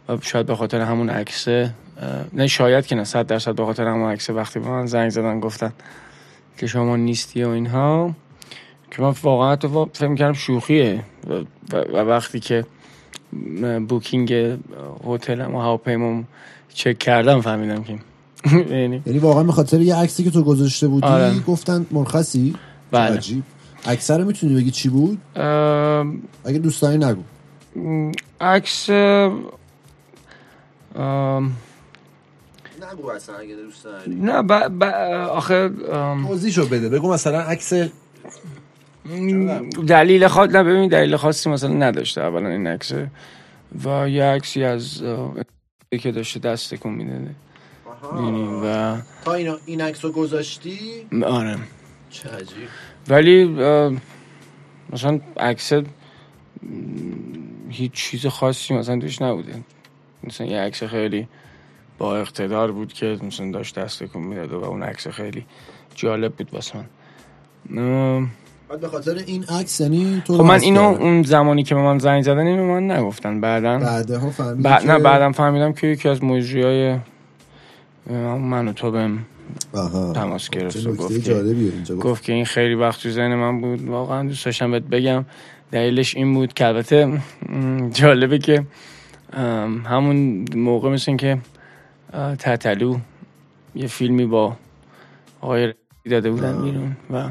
[0.09, 1.73] و شاید به خاطر همون عکسه
[2.33, 5.39] نه شاید که نه صد درصد به خاطر همون عکس وقتی به من زنگ زدن
[5.39, 5.73] گفتن
[6.57, 8.15] که شما نیستی و اینها
[8.91, 11.03] که من واقعا تو فکر کردم شوخیه.
[11.73, 12.65] و, وقتی که
[13.87, 14.33] بوکینگ
[15.07, 16.27] هتلم و هواپیمام
[16.73, 17.99] چک کردم فهمیدم که
[18.69, 21.39] یعنی-, یعنی واقعا به خاطر یه عکسی که تو گذاشته بودی آره.
[21.39, 22.55] گفتن مرخصی؟
[22.91, 23.15] بله.
[23.15, 23.43] عجیب.
[23.85, 25.17] اکثر می‌تونی بگی چی بود؟
[26.45, 27.21] اگه دوست داری نگو
[28.41, 28.89] عکس
[32.91, 34.15] نگو اصلا اگه دوست داری.
[34.15, 34.87] نه با, با
[35.31, 35.69] آخه
[36.27, 37.73] توضیحشو بده بگو مثلا عکس
[39.87, 42.93] دلیل خاص نه ببین دلیل خاصی مثلا نداشته اولا این عکس.
[43.85, 45.03] و یه عکسی از
[45.99, 47.35] که داشته دست تکون می‌داده
[48.63, 50.79] و تا این این عکس رو گذاشتی
[51.25, 51.57] آره.
[52.09, 52.67] چه عجیب.
[53.07, 53.45] ولی
[54.89, 55.73] مثلا عکس
[57.69, 59.53] هیچ چیز خاصی مثلا توش نبوده.
[60.23, 61.27] مثلا یه عکس خیلی
[61.97, 65.45] با اقتدار بود که مثلا داشت دست کن می‌داد و اون عکس خیلی
[65.95, 66.79] جالب بود واسه
[67.69, 68.27] من.
[68.69, 71.99] بعد به خاطر این عکس یعنی تو خب من اینو اون زمانی که به من
[71.99, 73.41] زنگ زدن اینو من نگفتن.
[73.41, 76.97] بعدا بعدها فهمیدم بعد نه بعدم فهمیدم که یکی از مجریای
[78.39, 79.25] من و تو بهم
[80.15, 83.87] تماس گرفت و گفت که, گفت که این خیلی وقت تو ذهن من بود.
[83.87, 85.25] واقعا دوست داشتم بهت بگم.
[85.71, 87.21] دلیلش این بود که البته
[87.93, 88.65] جالبه که
[89.85, 91.37] همون موقع مثل که
[92.39, 92.97] تتلو
[93.75, 94.57] یه فیلمی با
[95.41, 95.73] آقای
[96.09, 97.29] داده بودن بیرون و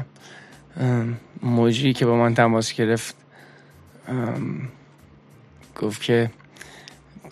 [1.43, 3.15] موجی که با من تماس گرفت
[5.81, 6.29] گفت که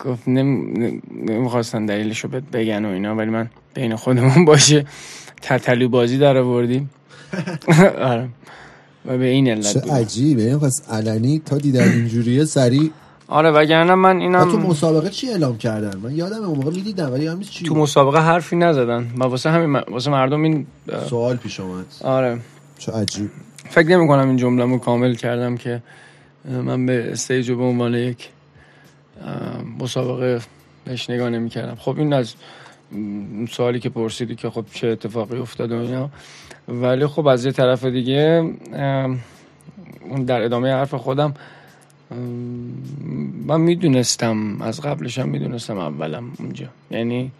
[0.00, 4.86] گفت نمی‌خواستن دلیلش رو بگن و اینا ولی من بین خودمون باشه
[5.42, 6.90] تتلو بازی در آوردیم.
[7.98, 8.28] آره.
[9.06, 10.42] و به این علت چه عجیبه.
[10.42, 12.90] این پس علنی تا دیدن اینجوریه سری
[13.32, 17.26] آره وگرنه من اینم تو مسابقه چی اعلام کردن؟ من یادم اون موقع می‌دیدم ولی
[17.26, 19.10] همیشه چی تو مسابقه حرفی نزدن.
[19.18, 20.66] و واسه همین واسه مردم این
[21.08, 21.84] سوال پیش اومد.
[22.04, 22.38] آره.
[22.78, 23.30] چه عجیب.
[23.70, 25.82] فکر نمی کنم این جمله کامل کردم که
[26.44, 28.28] من به Stage به عنوان یک
[29.80, 30.40] مسابقه
[30.84, 32.34] بهش نگاه نمی کردم خب این از
[33.50, 36.10] سوالی که پرسیدی که خب چه اتفاقی افتاد و اینا.
[36.68, 38.52] ولی خب از یه طرف دیگه
[40.26, 41.34] در ادامه حرف خودم
[43.46, 46.66] من می‌دونستم از قبلش هم می‌دونستم اولم اونجا.
[46.90, 47.30] یعنی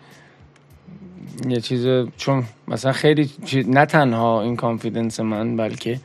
[1.48, 3.30] یه چیز چون مثلا خیلی
[3.66, 6.00] نه تنها این confidence من بلکه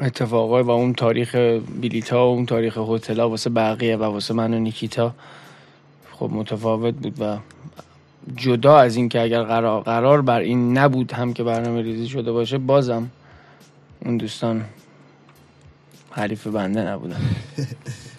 [0.00, 1.34] اتفاقای و اون تاریخ
[1.80, 5.14] بیلیتا و اون تاریخ هتل واسه بقیه و واسه من و نیکیتا
[6.12, 7.38] خب متفاوت بود و
[8.36, 12.32] جدا از این که اگر قرار, قرار بر این نبود هم که برنامه ریزی شده
[12.32, 13.10] باشه بازم
[14.04, 14.64] اون دوستان
[16.12, 17.16] حریف بنده نبودن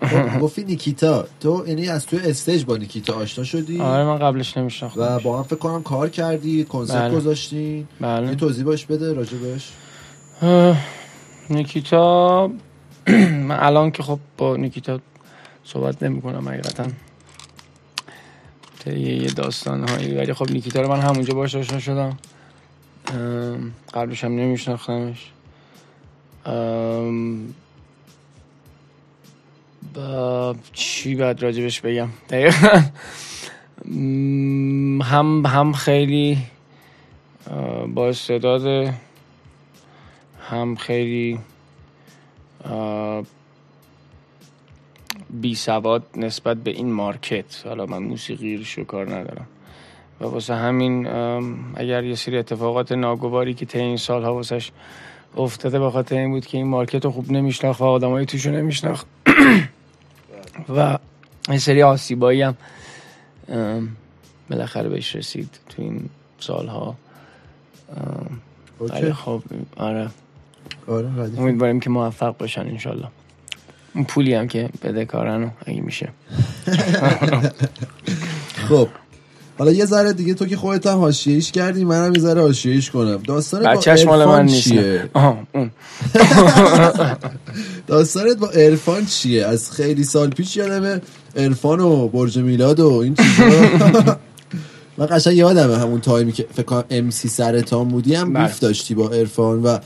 [0.02, 4.58] خب، گفتی نیکیتا تو یعنی از توی استیج با نیکیتا آشنا شدی؟ آره من قبلش
[4.58, 7.16] نمیشناختم و با هم فکر کنم کار کردی کنسرت بله.
[7.16, 8.28] گذاشتی بله.
[8.28, 9.72] یه توضیح باش بده راجبش
[11.50, 12.48] نیکیتا
[13.48, 15.00] من الان که خب با نیکیتا
[15.64, 16.86] صحبت نمی کنم حقیقتا
[18.86, 22.18] یه داستان هایی ولی خب نیکیتا رو من همونجا باش آشنا شدم.
[23.94, 25.32] قبلش هم نمیشناختمش.
[29.94, 32.82] با چی باید راجبش بگم؟ دقیقا.
[35.04, 36.38] هم هم خیلی
[37.88, 38.94] با استعداد
[40.50, 41.40] هم خیلی
[45.30, 47.64] بی سواد نسبت به این مارکت.
[47.66, 49.48] حالا من موسیقی رو کار ندارم.
[50.22, 51.08] و واسه همین
[51.76, 54.72] اگر یه سری اتفاقات ناگواری که طی این سالها واسش
[55.38, 59.08] افتاده به خاطر این بود که این مارکت رو خوب نمیشناخت و آدمای توشو نمیشناخت.
[60.70, 60.98] و
[61.50, 62.56] این سری آسیبایی هم
[64.50, 66.96] بالاخره بهش رسید تو این سالها.
[68.80, 69.44] ولی خب
[69.78, 70.10] آره.
[70.88, 73.08] آره امیدواریم که موفق باشن انشالله.
[73.96, 76.10] اون پولی هم که بده کارن اگه میشه.
[78.70, 78.90] خب.
[79.58, 83.22] حالا یه ذره دیگه تو که خودت هم حاشیه‌ایش کردی منم یه ذره حاشیه‌ایش کنم.
[83.28, 84.74] داستان بچه‌ش مال من نیست.
[87.88, 91.02] داستانت با عرفان چیه؟ از خیلی سال پیش یادمه
[91.36, 94.16] عرفان و برج میلاد و این چیزا.
[94.98, 98.96] من قشنگ یادمه همون تایمی که فکر کنم ام سی سرطان بودی هم بیف داشتی
[98.96, 99.78] با عرفان و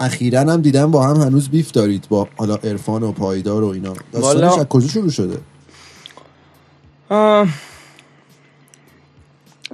[0.00, 3.92] اخیرا هم دیدم با هم هنوز بیف دارید با حالا عرفان و پایدار و اینا.
[4.12, 5.38] داستانش از کجا شروع شده؟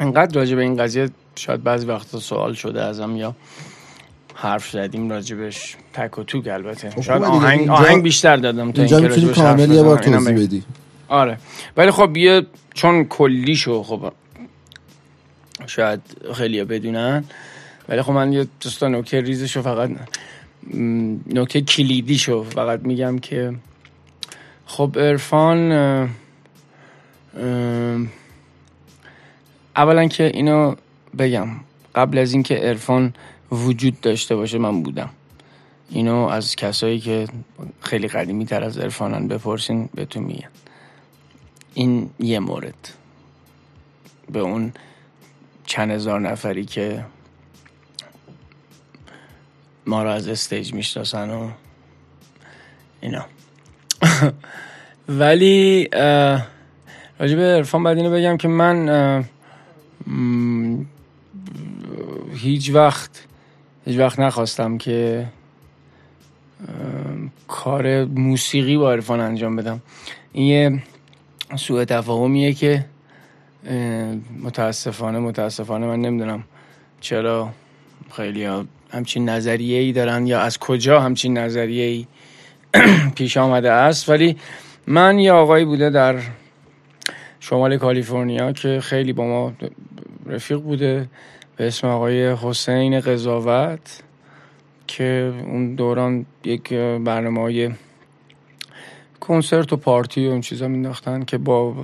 [0.02, 3.34] انقدر راجع به این قضیه شاید بعضی وقتا سوال شده ازم یا
[4.34, 7.22] حرف زدیم راجبش تک و توک البته خب شاید.
[7.22, 10.46] آهنگ, اینجا- آهنگ بیشتر دادم تا اینجا اینکه می‌تونی راجبش حرف کامل یه بار توضیح.
[10.46, 10.62] بدی
[11.08, 11.38] آره
[11.76, 14.12] ولی خب یه چون کلی شو خب
[15.66, 16.00] شاید
[16.34, 17.24] خیلی بدونن
[17.88, 19.90] ولی خب من یه دوستا نکته ریزشو فقط
[21.68, 23.54] کلیدی شو فقط میگم که
[24.66, 26.08] خب ارفان اه،
[27.36, 27.98] اه،
[29.76, 30.74] اولا که اینو
[31.18, 31.48] بگم
[31.94, 33.14] قبل از اینکه ارفان
[33.52, 35.10] وجود داشته باشه من بودم.
[35.90, 37.28] اینو از کسایی که
[37.80, 40.48] خیلی قدیمی تر از عرفانن بپرسین بهتون میگن
[41.74, 42.88] این یه مورد.
[44.32, 44.72] به اون
[45.66, 47.04] چند هزار نفری که
[49.86, 51.50] ما رو از استیج می‌شناسن و
[53.00, 53.24] اینا.
[55.08, 55.88] ولی
[57.18, 59.24] راجب عرفان بعد اینو بگم که من
[62.34, 63.26] هیچ وقت
[63.84, 65.26] هیچ وقت نخواستم که
[67.48, 69.80] کار موسیقی با عرفان انجام بدم.
[70.32, 70.82] این یه
[71.56, 72.84] سوء تفاهمیه که
[74.42, 76.44] متاسفانه متاسفانه من نمی‌دونم
[77.00, 77.50] چرا
[78.16, 78.48] خیلی
[78.90, 82.06] همچین نظریه ای دارن یا از کجا همچین نظریه ای
[83.16, 84.08] پیش آمده است.
[84.08, 84.36] ولی
[84.86, 86.18] من یه آقایی بوده در
[87.40, 89.52] شمال کالیفرنیا که خیلی با ما
[90.32, 91.08] رفیق بوده
[91.56, 94.02] به اسم آقای حسین قضاوت
[94.86, 97.70] که اون دوران یک برنامه های
[99.20, 101.74] کنسرت و پارتی و اون چیزا مینداختن که با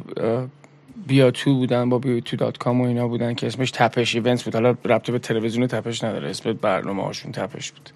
[1.07, 4.45] بیا تو بودن با بیا تو dot com و اینا بودن که اسمش تپش event
[4.45, 4.55] بود.
[4.55, 7.91] حالا ربطه به تلویزیون تپش نداره اسم برنامه هاشون تپش بود.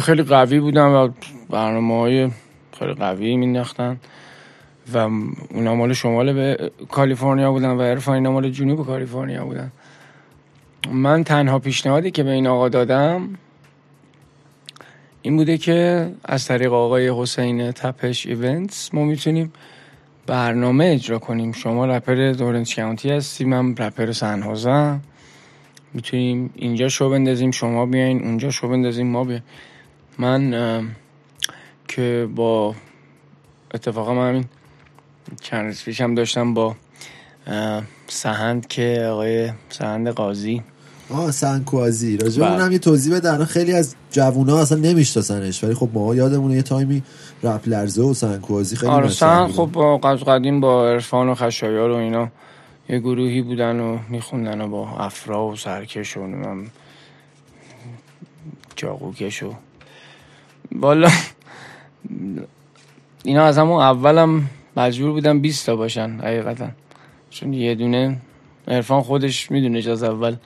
[0.00, 1.08] خیلی قوی بودن و
[1.50, 2.30] برنامه های
[2.78, 4.00] خیلی قوی مینداختن.
[4.94, 4.98] و
[5.50, 9.72] اونا مال شمال به کالیفرنیا بودن و عرفان اینا مال جنوب کالیفرنیا بودن.
[10.92, 13.28] من تنها پیشنهادی که به این آقا دادم
[15.22, 19.52] این بوده که از طریق آقای حسین تپش ایونتس ما می‌تونیم
[20.26, 21.52] برنامه اجرا کنیم.
[21.52, 25.00] شما رپر دورنج کانتی هستی من رپر سنهازم.
[25.94, 29.42] می‌تونیم اینجا شو بندازیم شما بیاین اونجا شو بندازیم ما بیاین
[30.18, 30.88] من
[31.88, 32.74] که با
[33.74, 34.44] اتفاقا من همین
[35.40, 36.76] چند روز پیشم داشتم با
[38.08, 40.62] سهند که آقای سهند قاضی.
[41.10, 42.64] آه سنکوازی راجع بله.
[42.64, 43.44] هم یه توضیح بده.
[43.44, 47.02] خیلی از جوونا اصلا نمیشناسنش ولی خب ما یادمونه یه تایمی
[47.42, 51.94] رپ لرزه و سنکوازی خیلی آره سن خب با قدیم با عرفان و خشایار و
[51.94, 52.28] اینا
[52.88, 56.70] یه گروهی بودن و میخوندن و با افرا و سرکش و نمیم
[58.76, 59.54] جاقوکش و
[60.72, 61.10] بالا.
[63.24, 66.68] اینا از همون اولم مجبور بودن 20 تا باشن حقیقتا.
[67.30, 68.16] چون یه دونه
[68.68, 70.36] عرفان خودش می‌دونه از اول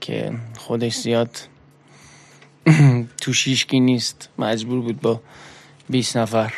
[0.00, 1.30] که خودش زیاد
[3.20, 5.20] تو شیشکی نیست مجبور بود با
[5.90, 6.54] 20 نفر.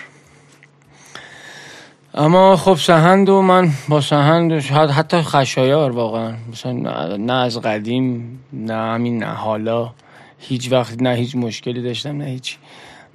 [2.14, 6.34] اما خب سهند و من با سهند حتی خشایار واقعا.
[6.52, 9.92] مثلا نه از قدیم نه همین نه حالا.
[10.38, 12.58] هیچ وقت نه هیچ مشکلی داشتم نه هیچ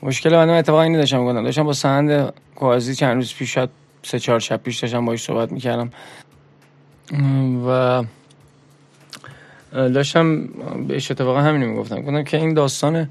[0.05, 3.69] مشکل من اتفاقا اینو داشتم کنم داشتم با سهند کوازی چند روز پیش شد
[4.03, 5.91] سه چهار شب پیش داشتم باش صحبت می‌کردم.
[7.67, 8.03] و
[9.71, 10.47] داشتم
[10.87, 12.01] بهش اتفاقا همینو می‌گفتم.
[12.01, 13.09] گفتم که این داستان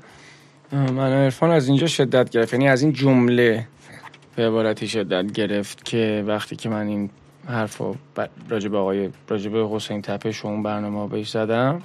[0.72, 2.52] من عرفان از اینجا شدت گرفت.
[2.52, 3.66] یعنی از این جمله
[4.36, 7.10] به عبارتی شدت گرفت که وقتی که من این
[7.48, 7.96] حرف رو
[8.48, 10.02] راجب آقای راجب حسین
[10.44, 11.82] و اون برنامه بهش زدم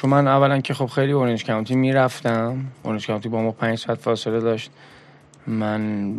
[0.00, 3.98] چون من اولا که خب خیلی Orange County می‌رفتم Orange County با ما پنج ساعت
[3.98, 4.70] فاصله داشت.
[5.46, 6.14] من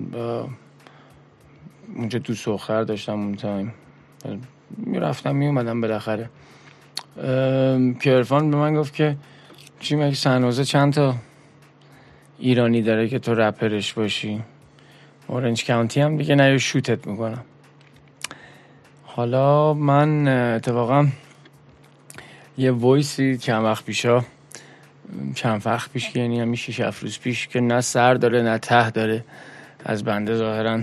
[1.95, 3.73] اونجا دوست دختر داشتم اون time
[4.77, 6.29] می‌رفتم میومدم بالاخره.
[7.99, 9.17] که ارفان به من گفت که
[9.79, 11.15] چی مگه سنوزه چند تا
[12.39, 14.43] ایرانی داره که تو رپرش باشی؟
[15.27, 17.43] اورنج کانتی هم دیگه نه شوتت می‌کنم.
[19.03, 21.07] حالا من اتفاقا
[22.57, 24.23] یه وایسی چند وقت پیشا
[25.35, 28.89] چند وقت پیش که یعنی همین شیش روز پیش که نه سر داره نه ته
[28.89, 29.23] داره.
[29.85, 30.81] از بنده ظاهرا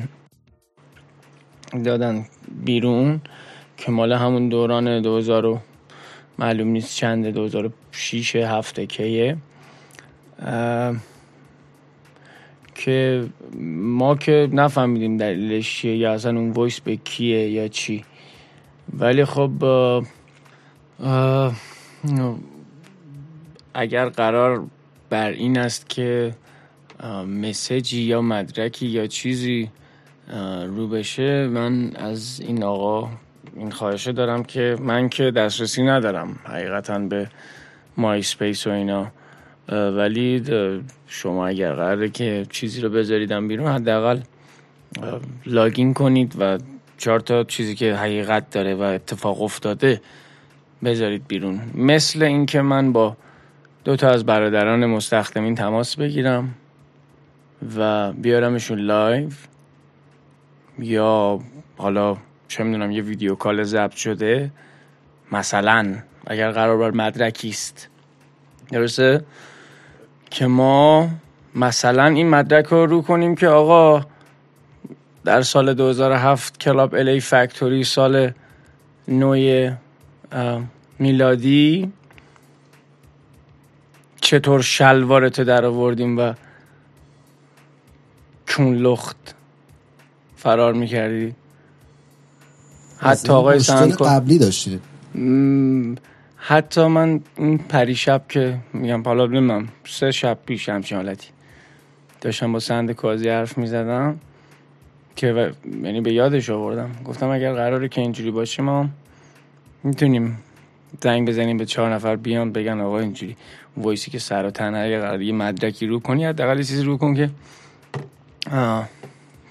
[1.85, 2.27] دادن
[2.65, 3.21] بیرون
[3.77, 5.61] که مال همون دوران 2000
[6.39, 9.37] معلوم نیست چنده 2006 هفته کیه.
[12.75, 13.27] که
[13.83, 18.05] ما که نفهمیدیم دلیلش چیه یا اصلا اون وایس به کیه یا چی.
[18.99, 19.51] ولی خب
[23.75, 24.67] اگر قرار
[25.11, 26.35] بر این است که
[27.27, 29.71] مسیجی یا مدرکی یا چیزی
[30.67, 33.09] رو بشه من از این آقا
[33.57, 37.31] این خواهشه دارم که من که دسترسی ندارم حقیقتا به
[37.97, 39.07] MySpace و اینا.
[39.69, 40.43] ولی
[41.07, 44.21] شما اگر قراره که چیزی رو بذاریدم بیرون حداقل
[45.47, 46.59] login کنید و
[46.99, 50.01] چهار تا چیزی که حقیقت داره و اتفاق افتاده
[50.85, 51.61] بذارید بیرون.
[51.75, 53.17] مثل اینکه من با
[53.85, 56.55] دو تا از برادران مستخدمین تماس بگیرم
[57.77, 59.29] و بیارمشون live
[60.79, 61.41] یا
[61.77, 62.17] حالا
[62.49, 64.51] چه می‌دونم یه video call ضبط شده.
[65.33, 65.95] مثلا
[66.27, 67.89] اگر قرار بر مدرکی است.
[68.73, 69.25] درسته؟
[70.31, 71.09] که ما
[71.55, 74.07] مثلا این مدرک رو رو کنیم که آقا
[75.25, 78.31] در سال 2007 club الی factory سال
[79.09, 79.71] نو
[80.99, 81.93] میلادی
[84.21, 86.35] چطور شلوارت در آوردیم و
[88.49, 89.35] کون لخت
[90.37, 91.35] فرار می‌کردی؟
[92.99, 93.59] حتی آقای
[94.01, 94.83] قبلی داشتید
[96.37, 101.29] حتی من این پریشب که میگم حالا نمیم سه شب پیش همچین حالتی
[102.21, 104.21] داشتم با سند کازی حرف می‌زدم
[105.17, 105.53] که
[105.83, 106.91] یعنی به یادش آوردم.
[107.05, 108.89] گفتم اگر قراره که اینجوری باشه ما
[109.85, 110.39] می‌تونیم
[111.03, 113.37] زنگ بزنیم به چهار نفر بیان بگن آقا اینجوری
[113.77, 116.97] voice ی که سر و تنه اگر قرار یه مدرکی رو کنی حداقل چیزی رو
[116.97, 117.31] کن که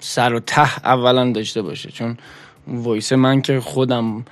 [0.00, 1.90] سر و ته اولا داشته باشه.
[1.90, 2.16] چون
[2.68, 4.24] voice من که خودم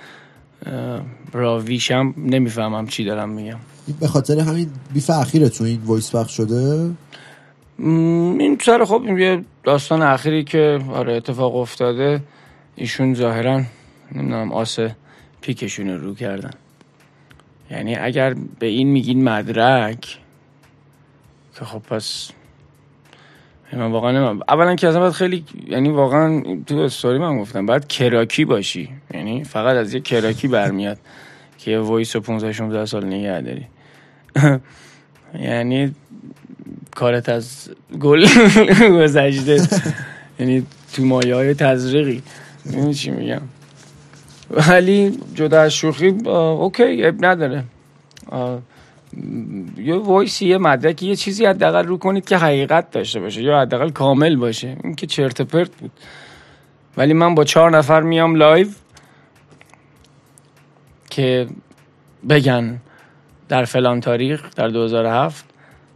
[1.32, 3.58] راویشم نمی‌فهمم چی دارم میگم.
[4.00, 6.90] به خاطر همین beef اخیرتون این voice پخش شده؟
[7.78, 12.20] این سر خب یه داستان اخیری که آره اتفاق افتاده
[12.76, 13.62] ایشون ظاهرا
[14.12, 14.78] نمی‌دونم آس
[15.46, 16.50] پیکشون رو کردن.
[17.70, 20.18] یعنی اگر به این میگین مدرک
[21.58, 22.30] که خب پس
[23.72, 24.42] من واقعا نمیم.
[24.48, 28.88] اولا که اصلا خیلی یعنی واقعا تو استوری من گفتم باید کراکی باشی.
[29.14, 30.98] یعنی فقط از یه کراکی برمیاد
[31.58, 33.66] که یه voice و 15 16 سال نگه داری.
[35.48, 35.94] یعنی
[36.94, 37.70] کارت از
[38.00, 38.26] گل
[38.98, 39.68] گذشته.
[40.38, 42.22] یعنی تو مایه های تزریقی
[42.94, 43.42] چی میگم؟
[44.50, 47.64] ولی جدا از شوخی OK عیب نداره.
[49.76, 53.60] یه voice ی یه مدرکی یه چیزی حداقل رو کنید که حقیقت داشته باشه یا
[53.60, 54.76] حداقل کامل باشه.
[54.84, 55.90] این که چرت پرت بود.
[56.96, 58.68] ولی من با چهار نفر میام live
[61.10, 61.46] که
[62.28, 62.80] بگن
[63.48, 65.44] در فلان تاریخ در 2007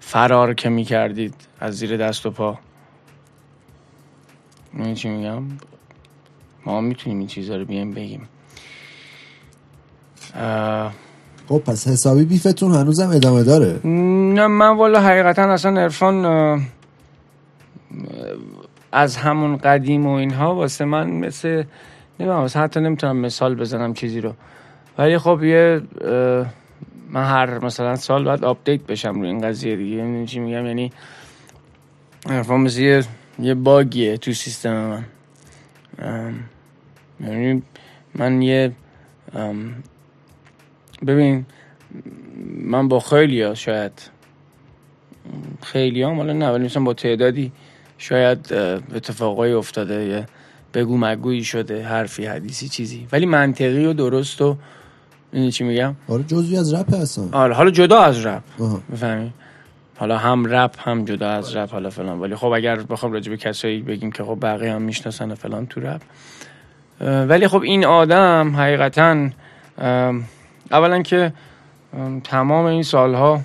[0.01, 2.59] فرار که می‌کردید از زیر دست و پا.
[4.95, 5.43] چی میگم؟
[6.67, 8.29] ما می‌تونیم این چیزها رو بیایم بگیم.
[11.49, 13.87] خب پس حسابی بیفتون هنوزم ادامه داره.
[13.87, 16.25] نه من والا حقیقتا اصلا ارفان
[18.93, 21.65] از همون قدیم و اینها واسه من مثل
[22.21, 24.33] نمی‌دونم حتی نمی‌تونم مثال بزنم چیزی رو.
[24.99, 25.83] ولی خب یه
[27.11, 29.97] من هر مثلا سال باید update بشم روی این قضیه دیگه.
[29.97, 30.93] یعنی چی میگم؟ یعنی
[32.27, 33.05] عرفان مثل یه,
[33.39, 35.05] یه bug یه تو سیستم من.
[37.21, 37.63] یعنی
[38.15, 38.73] من یه
[41.07, 41.47] ببین
[42.63, 44.11] من با خیلی ها شاید
[45.63, 47.53] خیلی ها حالا نه ولی مثلا با تعدادی
[47.99, 48.53] شاید
[48.95, 50.27] اتفاقای افتاده یه
[50.75, 53.07] بگو مگویی شده حرفی حدیثی چیزی.
[53.13, 54.57] ولی منطقی و درست و
[55.33, 57.29] این چی میگم؟ آره جزوی از رپ هستن.
[57.33, 58.43] آره حالا جدا از رپ.
[58.93, 59.33] بفهمی
[59.97, 62.21] حالا هم رپ هم جدا از رپ حالا فلان.
[62.21, 65.81] ولی خب اگر بخوام راجع به کسایی بگیم که خب بقیه هم می‌شناسن فلان تو
[65.81, 66.01] رپ.
[67.01, 69.29] ولی خب این آدم حقیقتا
[70.71, 71.33] اولا که
[72.25, 73.41] تمام این سالها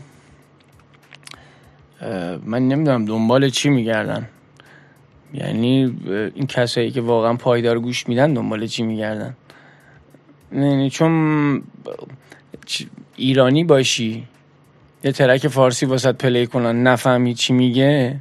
[2.45, 4.27] من نمی‌دونم دنبال چی میگردن.
[5.33, 5.97] یعنی
[6.35, 9.35] این کسایی که واقعا پایدار گوش میدن دنبال چی میگردن؟
[10.51, 11.63] یعنی چون
[13.15, 14.27] ایرانی باشی
[15.03, 18.19] یه ترک فارسی واسط پلی کنن نفهمی چی میگه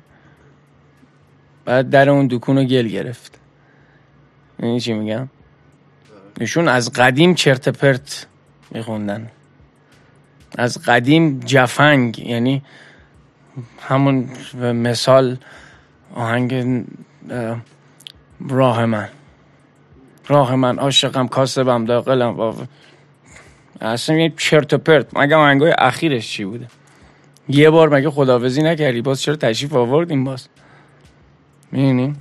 [1.64, 3.38] بعد در اون دکون رو گل گرفت.
[4.62, 5.28] یعنی چی میگم؟
[6.40, 8.26] نشون از قدیم چرت پرت
[8.74, 9.30] میخوندن.
[10.58, 12.62] از قدیم جفنگ یعنی
[13.80, 14.28] همون
[14.62, 15.36] مثال
[16.14, 16.84] آهنگ
[18.48, 19.08] راه من.
[20.28, 22.68] راه من عاشقم کاسبم داقلم
[23.80, 25.16] اصلا یه چرت پرت.
[25.16, 26.66] مگه آهنگای اخیرش چی بوده؟
[27.48, 30.48] یه بار مگه خداوزی نکردی؟ باز چرا تشریف آوردیم باز؟
[31.72, 32.16] می‌دونیم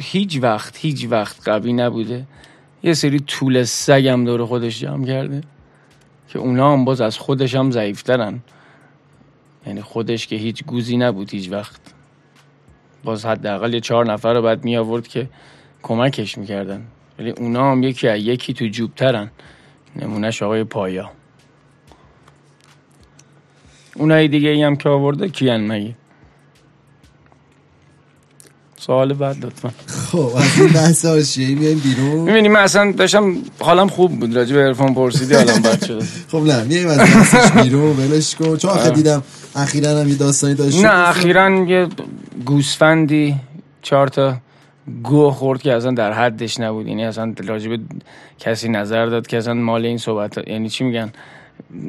[0.00, 2.26] هیچ وقت هیچ وقت قوی نبوده.
[2.86, 5.40] یه سری طول سگم دور خودش جمع کرده
[6.28, 8.40] که اونا هم باز از خودش هم ضعیفترن.
[9.66, 11.80] یعنی خودش که هیچ گوزی نبود هیچ وقت.
[13.04, 15.28] باز حداقل یه چهار نفر رو بعد می آورد که
[15.82, 16.86] کمکش می‌کردن.
[17.18, 19.30] ولی اونا هم یکی یکی تو جوبترن.
[19.96, 21.10] نمونهش آقای پایا.
[23.96, 25.94] اونایی دیگه ای هم که آورده کیان مگه؟
[28.86, 29.70] سوال بعد لطفا.
[29.86, 32.20] خب از این بحث آشیایی میایم بیرون.
[32.20, 36.02] می‌بینی من اصلا داشتم حالم خوب بود راجع به عرفان پرسیدی حالم بد شد.
[36.28, 38.56] خب نه میایم از بحثش بیرون ولش کن.
[38.56, 39.22] چون آخه دیدم
[39.56, 41.88] اخیرا هم یه داستانی داشت نه اخیرا یه
[42.44, 43.36] گوسفندی
[43.82, 44.36] چهار تا
[45.02, 46.86] گوه خورد که اصلا در حدش نبود.
[46.86, 47.80] یعنی اصلا راجب
[48.38, 51.12] کسی نظر داد که اصلا مال این صحبت یعنی چی میگن؟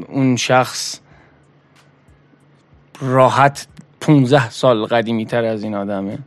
[0.10, 1.00] اون شخص
[3.02, 3.68] راحت
[4.02, 6.20] 15 سال قدیمی تر از این آدمه.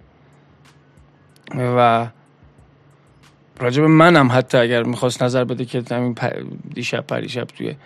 [1.59, 2.07] و
[3.61, 6.17] راجب منم حتی اگر می‌خواست نظر بده که همین
[6.75, 7.77] دیشب پریشب توی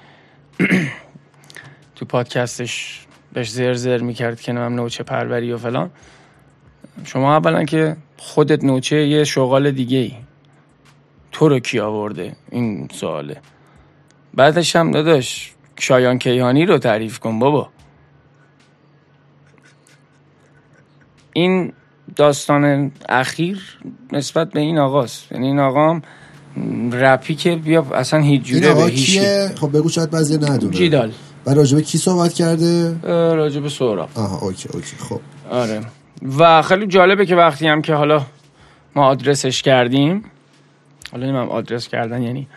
[1.96, 5.90] تو پادکستش بهش زر زر می‌کرد که نمیم نوچه پروری و فلان.
[7.04, 10.12] شما اولا که خودت نوچه یه شغال دیگه ای
[11.32, 13.40] تو رو کی آورده این سواله؟
[14.34, 17.68] بعدش هم داداش شایان کیهانی رو تعریف کن بابا.
[21.32, 21.72] این
[22.16, 23.78] داستان اخیر
[24.12, 25.32] نسبت به این آقاست.
[25.32, 26.02] یعنی این آقا هم
[26.92, 29.20] رپی که بیا اصلا هیچ جوره به هیچ
[29.61, 30.76] خب بگو شاید بعضی ندونه.
[30.76, 31.12] جیدال.
[31.46, 32.96] و راجبه کی صحبت کرده؟
[33.34, 35.20] راجبه سورا آها اوکی اوکی خب.
[35.50, 35.80] آره.
[36.38, 38.26] و خیلی جالبه که وقتی هم که حالا
[38.96, 40.24] ما آدرسش کردیم
[41.12, 42.48] حالا نمیم آدرس کردن یعنی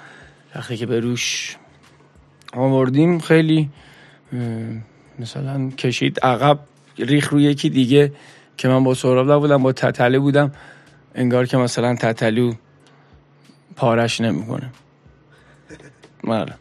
[0.55, 1.57] وقتی که به روش
[2.53, 3.69] آوردیم خیلی
[5.19, 6.59] مثلا کشید عقب
[6.97, 8.11] ریخ روی یکی دیگه.
[8.57, 10.51] که من با سهراب بودم با تتلو بودم
[11.15, 12.53] انگار که مثلا تتلو
[13.75, 14.71] پارش نمی‌کنه
[16.23, 16.53] بله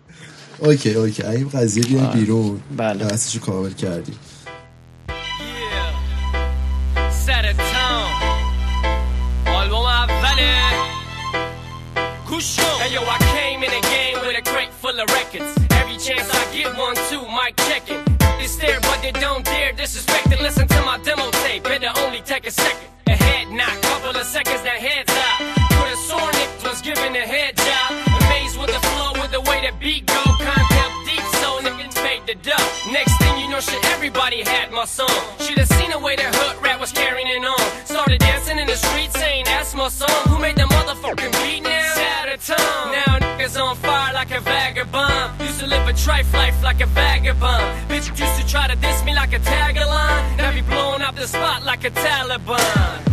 [0.59, 4.18] اوکی اوکی این قضیه بیان بیرون بله بحثشو کامل کردیم
[12.86, 15.53] Hey yo, I came in a game with a crate full of records.
[15.80, 18.03] Every chance I get one, two, mic checking.
[18.38, 20.40] They stare, but they don't dare disrespect it.
[20.40, 21.26] Listen to my demo
[21.73, 22.89] it'll only take a second.
[23.07, 25.39] A head knock, couple of seconds, that head's out.
[25.79, 27.89] Put a sore Nick was giving a head job.
[28.23, 30.23] Amazed with the flow, with the way the beat go.
[30.43, 32.69] Content deep, so niggas made the dough.
[32.91, 35.21] Next thing you know, shit, everybody had my song.
[35.39, 37.87] Should have seen the way the hood rap was carrying it on.
[37.87, 40.23] Started dancing in the street, saying that's my song.
[40.29, 41.76] Who made the motherfucking beat now?
[46.07, 47.64] Trife life like a vagabond.
[47.88, 50.36] Bitch used to try to diss me like a tag-along.
[50.36, 53.05] Now be blowing up the spot like a Taliban.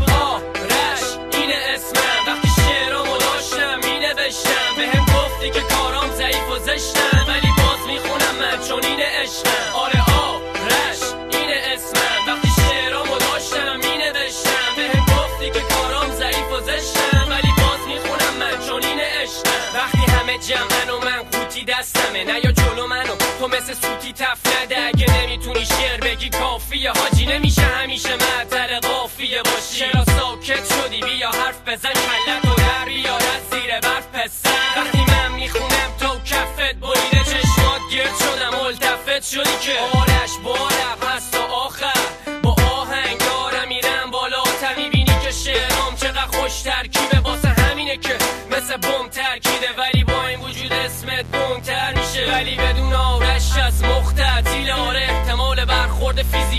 [23.73, 26.91] مثل سوتی تف نده اگه نمی‌تونی شعر بگی کافیه.
[26.91, 29.79] حاجی نمیشه همیشه معطل قافیه باشی.
[29.79, 34.49] چرا ساکت شدی؟ بیا حرف بزن کلت و در بیار از زیر برف پسر.
[34.77, 38.55] وقتی من می‌خونم تو کفت بریده چشمات گرد شدم.
[38.65, 39.75] التفت شدی که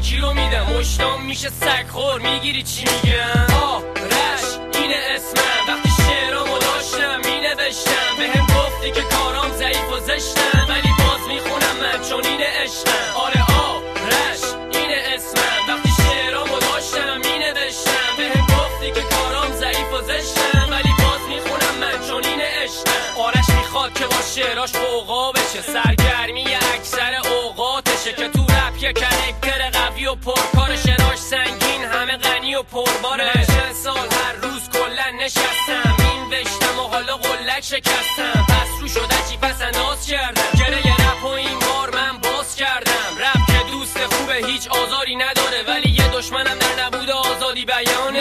[0.04, 4.44] فیزیکی رو میدم؟ مشتام میشه سگ خور می‌گیری چی میگم؟ آرش
[4.74, 8.16] اینه اسمم وقتی شعرامو داشتم مینوشتم.
[8.18, 10.66] به هم گفتی که کارام ضعیف و زشتم.
[10.68, 13.14] ولی باز می‌خونم من چون اینه عشقم.
[13.14, 14.42] آره آرش
[14.72, 18.10] اینه اسمم وقتی شعرامو داشتم مینوشتم.
[18.16, 20.68] به هم گفتی که کارام ضعیف و زشتم.
[20.70, 23.20] ولی باز می‌خونم من چون اینه عشقم.
[23.20, 25.62] آرش می‌خواد که با شعراش قوقا بشه.
[25.62, 32.54] سرگرمی اکثر اوقاتشه که تو رپ یه کرکتر قوی و پرکار شعراش سنگین همه غنی
[32.54, 33.32] و پرباره.
[33.32, 35.96] چند سال هر روز کلا نشستم.
[35.98, 38.46] این وشتم و حالا قلک شکستم.
[38.48, 40.50] پس رو شده چی پس انداز کردم.
[40.58, 43.10] گره یه رپ و این بار من باز کردم.
[43.18, 45.62] رپ که دوست خوبه هیچ آزاری نداره.
[45.68, 48.13] ولی یه دشمنم در نبود آزادی بیانه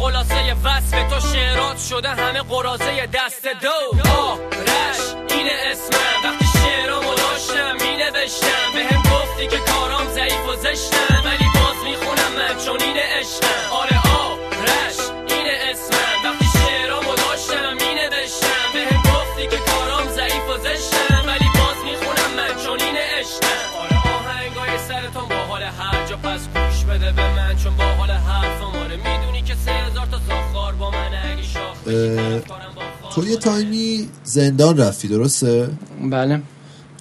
[0.00, 4.69] خلاصه وصف تو شعرات شده همه قرازه دست دو.
[33.20, 35.68] تو یه تایمی زندان رفتی درسته؟
[36.10, 36.42] بله.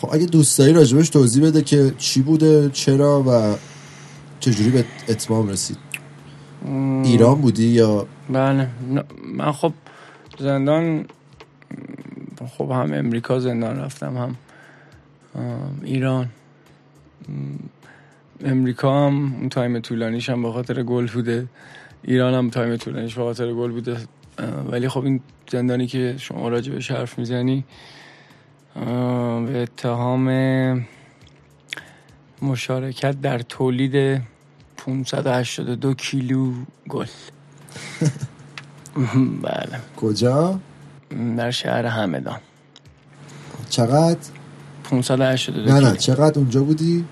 [0.01, 3.55] خب اگه دوست داری راجبش توضیح بده که چی بوده چرا و
[4.39, 5.77] چجوری به اتمام رسید؟
[7.03, 8.67] ایران بودی یا؟ بله.
[9.33, 9.73] من خب
[10.39, 11.05] زندان
[12.57, 14.35] خب هم امریکا زندان رفتم هم
[15.83, 16.29] ایران.
[18.45, 21.47] امریکا هم اون تایم طولانیش هم به خاطر گل بوده.
[22.03, 23.97] ایران هم تایم طولانیش به خاطر گل بوده.
[24.71, 25.19] ولی خب این
[25.51, 27.63] زندانی که شما راجع به حرف می‌زنی
[29.45, 30.29] به اتهام
[32.41, 34.21] مشارکت در تولید
[34.77, 36.53] 582 کیلو
[36.89, 37.05] گل
[39.43, 40.59] بله کجا؟
[41.37, 42.39] در شهر همدان
[43.69, 44.17] چقدر؟
[44.83, 47.05] 582 نه نه چقدر اونجا بودی؟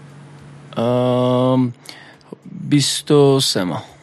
[2.70, 3.97] 23 ماه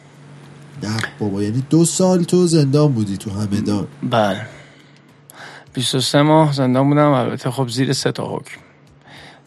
[0.86, 1.42] نه بابا.
[1.42, 4.46] یعنی دو سال تو زندان بودی تو همدان بله.
[5.72, 7.10] 23 ماه زندان بودم.
[7.10, 8.60] البته خب زیر سه تا حکم.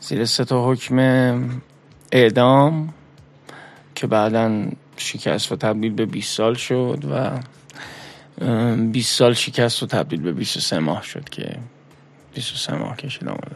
[0.01, 0.99] زیر سه تا حکم
[2.11, 2.93] اعدام
[3.95, 4.65] که بعدا
[4.97, 7.39] شکست و تبدیل به 20 سال شد و
[8.91, 11.57] 20 سال شکست و تبدیل به 23 ماه شد که
[12.33, 13.55] 23 ماه کشید آمده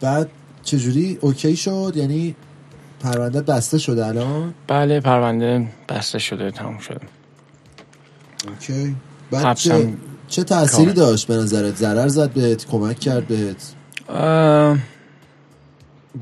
[0.00, 0.30] بعد
[0.62, 2.34] چجوری؟ اوکی شد؟ یعنی
[3.00, 7.00] پرونده بسته شده الان؟ بله پرونده بسته شده تموم شده.
[8.48, 8.96] اوکی.
[9.30, 9.92] بعد چه,
[10.28, 13.72] چه تأثیری داشت به نظرت؟ ضرر زد بهت؟ کمک کرد بهت؟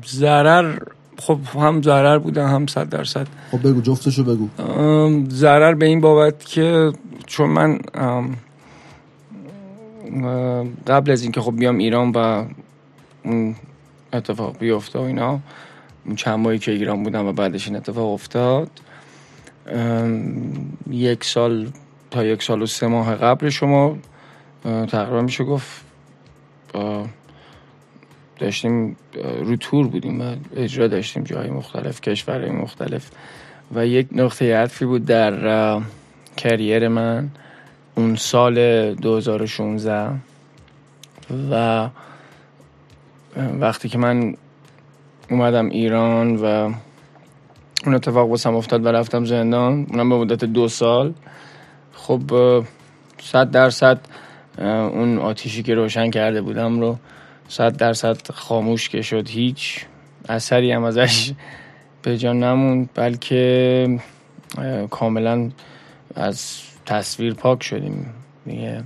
[0.07, 0.79] ضرر
[1.17, 3.27] خب هم ضرر بوده هم صد درصد.
[3.51, 4.49] خب بگو جفتشو بگو.
[5.29, 6.91] ضرر به این بابت که
[7.25, 7.79] چون من
[10.87, 12.45] قبل از اینکه خب بیام ایران و
[13.23, 13.55] اون
[14.13, 15.39] اتفاق بیفته و اینا
[16.15, 18.69] چند ماهی که ایران بودم و بعدش این اتفاق افتاد
[20.89, 21.67] یک سال
[22.11, 23.97] تا یک سال و سه ماه قبل شما
[24.63, 25.85] تقریبا میشه گفت
[28.39, 28.95] داشتیم
[29.43, 33.11] رو تور بودیم و اجرا داشتیم جای مختلف کشورهای مختلف.
[33.75, 35.81] و یک نقطه عطفی بود در
[36.37, 37.29] کریر من
[37.95, 38.55] اون سال
[38.95, 40.09] 2016
[41.51, 41.89] و
[43.59, 44.35] وقتی که من
[45.29, 46.45] اومدم ایران و
[47.85, 49.87] اون اتفاق واسم افتاد و رفتم زندان.
[49.89, 51.13] اونم به مدت دو سال.
[51.93, 52.21] خب
[53.21, 53.99] صد درصد
[54.57, 56.97] اون آتیشی که روشن کرده بودم رو
[57.47, 59.29] صد درصد خاموش که شد.
[59.29, 59.85] هیچ
[60.29, 61.31] اثری هم ازش
[62.01, 63.99] به جان نموند بلکه
[64.89, 65.51] کاملا
[66.15, 68.13] از تصویر پاک شدیم
[68.45, 68.83] دیگه.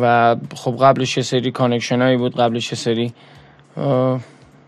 [0.00, 3.12] و خب قبلش یه سری connection هایی بود قبلش یه سری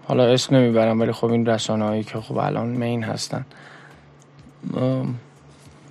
[0.08, 3.46] حالا اسم نمی‌برم ولی خب این رسانه هایی که خب الان main هستن.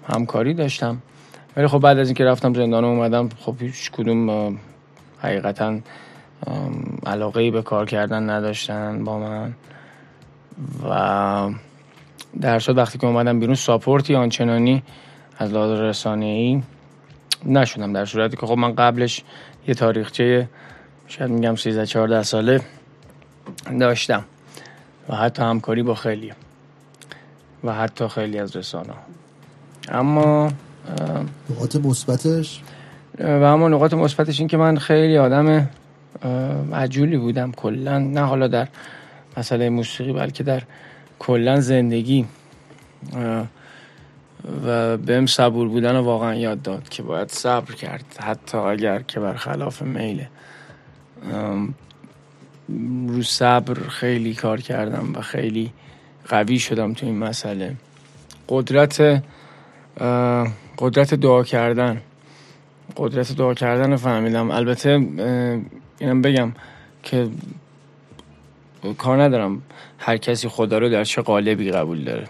[0.07, 1.01] همکاری داشتم.
[1.57, 4.57] ولی خب بعد از اینکه رفتم زندان اومدم خب هیچ کدوم
[5.19, 5.79] حقیقتا
[7.05, 9.53] علاقه ای به کار کردن نداشتن با من.
[10.89, 11.49] و
[12.41, 14.83] در صورت وقتی که اومدم بیرون ساپورتی آنچنانی
[15.37, 16.61] از لحاظ رسانه ای
[17.45, 17.93] نشدم.
[17.93, 19.23] در صورتی که خب من قبلش
[19.67, 20.49] یه تاریخچه
[21.07, 22.61] شاید میگم 13 14 ساله
[23.79, 24.25] داشتم.
[25.09, 26.33] و حتی همکاری با خیلی.
[27.63, 28.93] و حتی خیلی از رسانه
[29.89, 30.51] اما
[31.49, 32.61] نقاط مثبتش؟
[33.19, 35.69] و اما نقاط مثبتش این که من خیلی آدم
[36.73, 37.51] عجولی بودم.
[37.51, 38.67] کلا نه حالا در
[39.37, 40.63] مسئله موسیقی بلکه در
[41.19, 42.25] کلا زندگی.
[44.65, 48.05] و بهم صبور بودن واقعا یاد داد که باید صبر کرد.
[48.19, 50.29] حتی اگر که برخلاف میله
[53.07, 55.71] رو صبر خیلی کار کردم و خیلی
[56.27, 57.75] قوی شدم تو این مسئله.
[58.49, 59.23] قدرت
[60.77, 62.01] قدرت دعا کردن.
[62.97, 64.51] قدرت دعا کردن رو فهمیدم.
[64.51, 64.89] البته
[65.99, 66.51] اینم بگم
[67.03, 67.27] که
[68.97, 69.61] کار ندارم.
[69.99, 72.27] هر کسی خدا رو در چه قالبی قبول داره.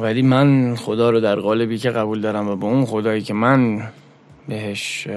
[0.00, 3.88] ولی من خدا رو در قالبی که قبول دارم و به اون خدایی که من
[4.48, 5.08] بهش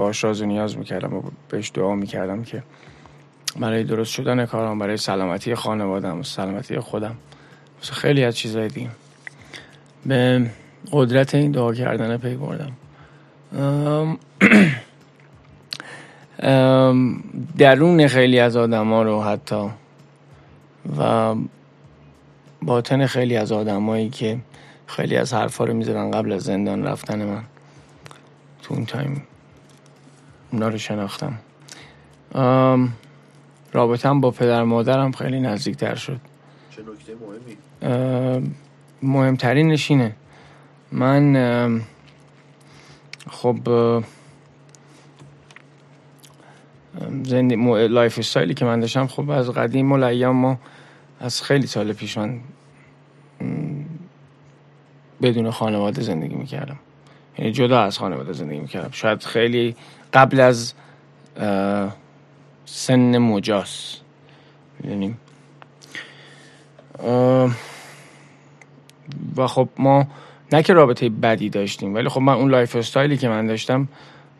[0.00, 2.62] باش راز نیاز می‌کردم و بهش دعا می‌کردم که
[3.60, 7.16] برای درست شدن کارم برای سلامتی خانوادم و سلامتی خودم.
[7.82, 8.90] خیلی از چیزهای دیگه.
[10.06, 10.50] به
[10.92, 12.72] قدرت این دعا کردن پی بردم.
[17.58, 19.70] درون خیلی از آدم ها رو حتی
[20.98, 21.34] و
[22.62, 24.38] باطن خیلی از آدمایی که
[24.86, 27.42] خیلی از حرفا رو می‌زدن قبل از زندان رفتن من.
[28.62, 29.22] تو اون time
[30.52, 31.38] اونا رو شناختم.
[33.72, 36.20] رابطم با پدر مادرم خیلی نزدیکتر شد.
[36.70, 37.12] چه نکته
[37.82, 38.54] مهمی؟
[39.02, 40.16] مهمترینش اینه
[40.92, 41.82] من
[43.30, 43.58] خب
[47.24, 50.58] زندگی lifestyle ی که من داشتم خب از قدیم و ما
[51.20, 52.40] از خیلی سال پیش من
[55.22, 56.78] بدون خانواده زندگی می‌کردم.
[57.38, 58.90] یعنی جدا از خانواده زندگی می‌کردم.
[58.92, 59.76] شاید خیلی
[60.12, 60.74] قبل از
[62.64, 63.96] سن مجاز.
[64.80, 65.18] می‌دونیم
[69.36, 70.06] و خب ما
[70.52, 73.88] نه که رابطه بدی داشتیم ولی خب من اون lifestyle ی که من داشتم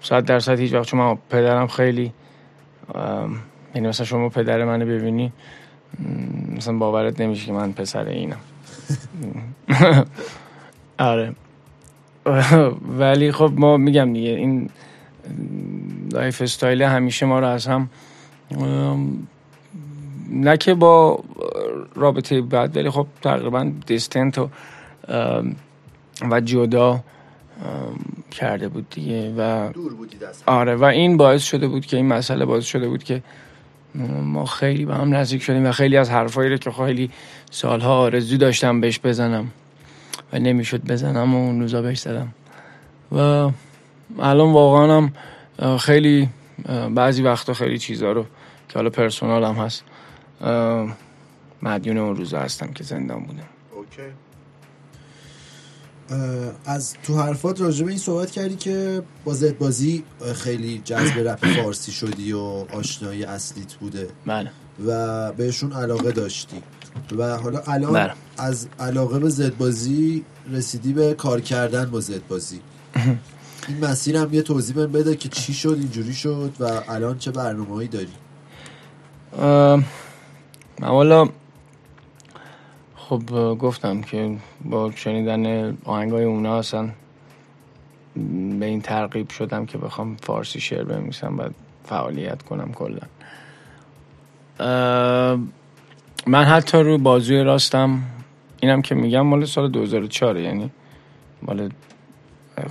[0.01, 2.13] صد درصد هیچ وقت چون من پدرم خیلی
[3.75, 5.33] یعنی مثلا شما پدر منو ببینی
[6.57, 8.37] مثلا باورت نمیشه که من پسر اینم.
[10.99, 11.35] آره.
[12.99, 14.71] ولی خب ما میگم دیگه این
[16.13, 17.89] lifestyle همیشه ما رو از هم
[20.31, 21.25] نه که با
[21.95, 24.49] رابطه بد ولی خب تقریبا distant و
[26.31, 27.01] و جدا
[28.31, 30.17] کرده بود دیگه و دور بودی
[30.47, 33.23] آره و این باعث شده بود که این مسئله باعث شده بود که
[34.23, 37.11] ما خیلی به هم نزدیک شدیم و خیلی از حرفایی رو که خیلی
[37.51, 39.51] سالها آرزو داشتم بهش بزنم
[40.33, 42.29] و نمی‌شد بزنم و اون روزا بهش زدم.
[43.13, 43.51] و
[44.19, 45.13] الان واقعا هم
[45.77, 46.29] خیلی
[46.95, 48.23] بعضی وقتا خیلی چیزها رو
[48.69, 49.85] که حالا پرسونال هم هست
[51.63, 53.43] مدیون اون روزا هستم که زندان بودم.
[53.75, 54.03] اوکی.
[56.65, 60.05] از تو حرفات راجع به این صحبت کردی که با زد بازی
[60.35, 62.39] خیلی جذب رپ فارسی شدی و
[62.73, 64.09] آشنایی اصلیت بوده.
[64.27, 64.51] بله.
[64.87, 66.63] و بهشون علاقه داشتی.
[67.19, 68.13] و حالا الان بله.
[68.39, 72.61] از علاقه به زد بازی رسیدی به کار کردن با زد بازی.
[73.71, 77.75] این مسیر هم یه توضیح بده که چی شد اینجوری شد و الان چه برنامه
[77.75, 78.13] هایی داری
[80.81, 81.29] من والا
[82.97, 83.23] خب
[83.59, 86.89] گفتم که با شنیدن آهنگای اونا اصلا
[88.61, 91.49] به این ترغیب شدم که بخوام فارسی شعر بنویسم و
[91.85, 93.01] فعالیت کنم کلا.
[96.27, 98.03] من حتی رو بازوی راستم
[98.61, 100.71] اینم که میگم مال سال 2004 یعنی
[101.43, 101.71] مال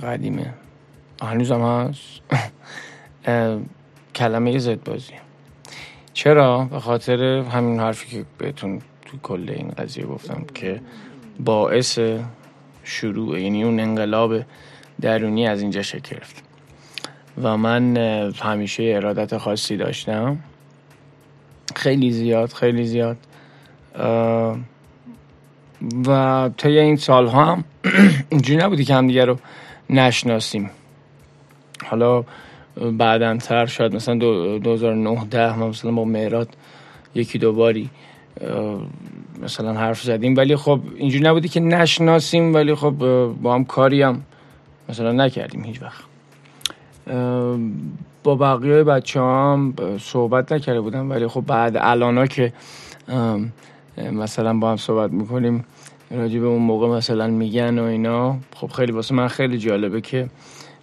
[0.02, 0.54] قدیمه.
[1.22, 2.20] هنوزم هست؟
[4.14, 5.12] کلمه زد بازی.
[6.12, 10.80] چرا؟ به خاطر همین حرفی که بهتون تو کل این قضیه گفتم که
[11.44, 11.98] باعث
[12.84, 14.34] شروع یعنی اون انقلاب
[15.00, 16.42] درونی از اینجا شکل گرفت.
[17.42, 17.96] و من
[18.42, 20.38] همیشه ارادت خاصی داشتم.
[21.76, 23.16] خیلی زیاد خیلی زیاد.
[26.06, 27.64] و طی این سالها هم
[28.30, 29.36] اینجوری نبودی که همدیگه رو
[29.90, 30.70] نشناسیم.
[31.90, 32.24] حالا
[32.98, 34.14] بعدا تر شاید مثلا
[34.58, 36.48] 2009 ده مثلا با مهراد
[37.14, 37.90] یکی دو باری
[39.42, 40.36] مثلا حرف زدیم.
[40.36, 42.94] ولی خب اینجوری نبودی که نشناسیم ولی خب
[43.42, 44.22] با هم کاری هم
[44.88, 46.04] مثلا نکردیم هیچ وقت.
[48.22, 52.52] با بقیه بچه هم صحبت نکرده بودم ولی خب بعد الانا که
[54.12, 55.64] مثلا با هم صحبت می‌کنیم
[56.10, 60.28] راجع به اون موقع مثلا میگن و اینا خب خیلی واسه من خیلی جالبه که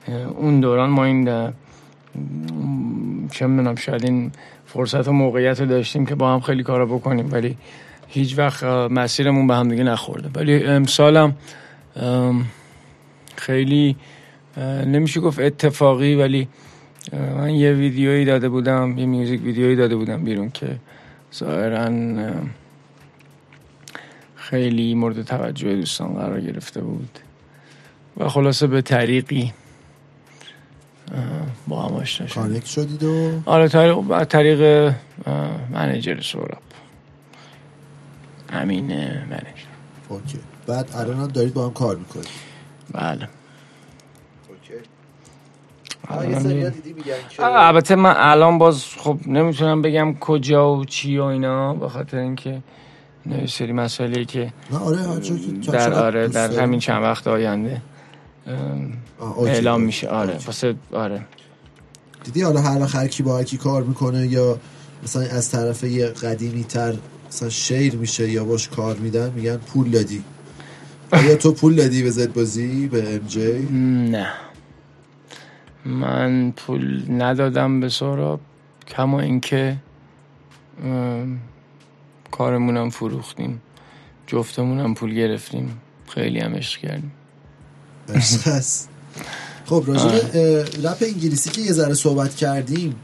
[0.09, 1.25] اون دوران ما این
[3.31, 4.31] چه می‌دونم شاید این
[4.65, 7.57] فرصت و موقعیت رو داشتیم که با هم خیلی کارا بکنیم ولی
[8.07, 10.29] هیچ وقت مسیرمون به هم دیگه نخورده.
[10.35, 11.35] ولی امسالم
[13.35, 13.95] خیلی
[14.85, 16.47] نمیشه گفت اتفاقی ولی
[17.13, 20.75] من یه ویدیویی داده بودم یه میوزیک ویدیویی داده بودم بیرون که
[21.35, 21.89] ظاهرا
[24.35, 27.19] خیلی مورد توجه دوستان قرار گرفته بود.
[28.17, 29.53] و خلاصه به طریقی
[31.67, 34.93] با هم آشنا شدید connect شدید و آره طریق طریق
[35.69, 36.61] manager سهراب
[38.53, 38.85] همین
[39.29, 39.67] manager.
[40.09, 40.39] Okay.
[40.67, 42.27] بعد الان هم دارید با هم کار می‌کنید.
[42.91, 43.29] بله.
[44.49, 44.73] Okay.
[47.39, 52.61] البته من الان باز خب نمی‌تونم بگم کجا و چی و اینا به خاطر اینکه
[53.25, 54.97] نه سری مسائلی که نه آره
[55.71, 57.81] در آره در همین چند وقت آینده.
[59.39, 60.07] اعلام میشه.
[60.07, 61.21] آره واسه آره.
[62.23, 64.59] دیدی حالا هر هر کی با کی کار می‌کنه یا
[65.03, 66.95] مثلا از طرف یه قدیمی تر
[67.27, 70.23] مثلا شیر میشه یا باش کار میدن میگن پول دادی.
[71.13, 73.67] یا تو پول دادی به زد بازی به ام جی؟
[74.11, 74.27] نه.
[75.85, 78.39] من پول ندادم به سوراب
[78.87, 79.77] کما اینکه
[82.31, 83.61] کارمونم فروختیم.
[84.27, 85.81] جفتمونم پول گرفتیم.
[86.07, 87.11] خیلی هم عشق کردیم.
[89.65, 90.09] خب راجع
[90.83, 92.95] رپ انگلیسی که یه ذره صحبت کردیم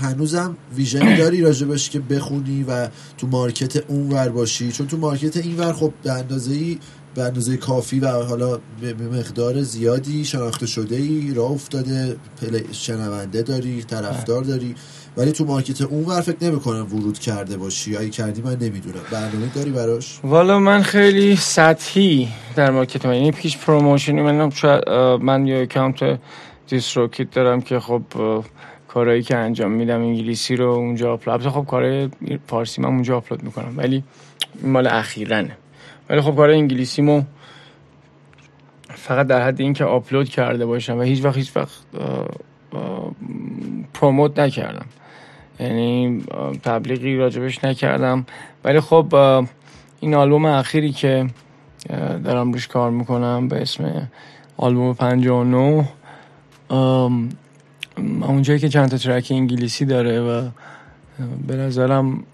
[0.00, 2.88] هنوزم vision ی داری راجبش که بخونی و
[3.18, 6.78] تو market اون ور باشی؟ چون تو market این ور خب به اندازه ای
[7.14, 12.16] به اندازه کافی و حالا به مقدار زیادی شناخته شده ای راه افتاده
[12.72, 14.74] شنونده داری طرفدار داری.
[15.16, 19.00] ولی تو market اون ور فکر نمی‌کنم ورود کرده باشی یا کردی من نمی‌دونم.
[19.12, 24.50] برنامه داری براش؟ والا من خیلی سطحی در market من یعنی پیش promotion ی من
[25.22, 26.18] من یه اکانت
[26.68, 28.02] DistroKid دارم که خب
[28.88, 32.08] کارهایی که انجام میدم انگلیسی رو اونجا آپلود خب کارهای
[32.46, 34.04] فارسی من اونجا آپلود می‌کنم ولی
[34.62, 35.56] مال اخیرنه
[36.10, 37.22] ولی خب کار انگلیسیمو
[38.94, 41.70] فقط در حد اینکه آپلود کرده باشم و هیچ وقت هیچ وقت
[43.94, 44.86] promote نکردم.
[45.60, 46.22] یعنی
[46.62, 48.26] تبلیغی راجبش نکردم.
[48.64, 49.14] ولی خب
[50.00, 51.26] این آلبوم اخیری که
[52.24, 54.08] دارم روش کار می‌کنم به اسم
[54.56, 55.88] آلبوم 59
[58.22, 60.48] اونجایی که چند تا ترک انگلیسی داره و
[61.46, 62.24] به نظرم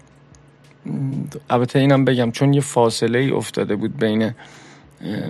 [1.49, 4.31] البته اینم بگم چون یه فاصله ای افتاده بود بین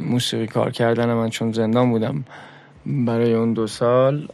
[0.01, 2.23] موسیقی کار کردن من چون زندان بودم
[2.85, 4.27] برای اون دو سال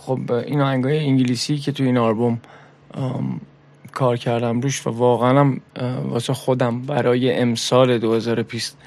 [0.00, 2.40] خب این آهنگای انگلیسی که تو این آلبوم
[3.92, 5.56] کار کردم روش و واقعا
[6.04, 8.78] واسه خودم برای امسال 2020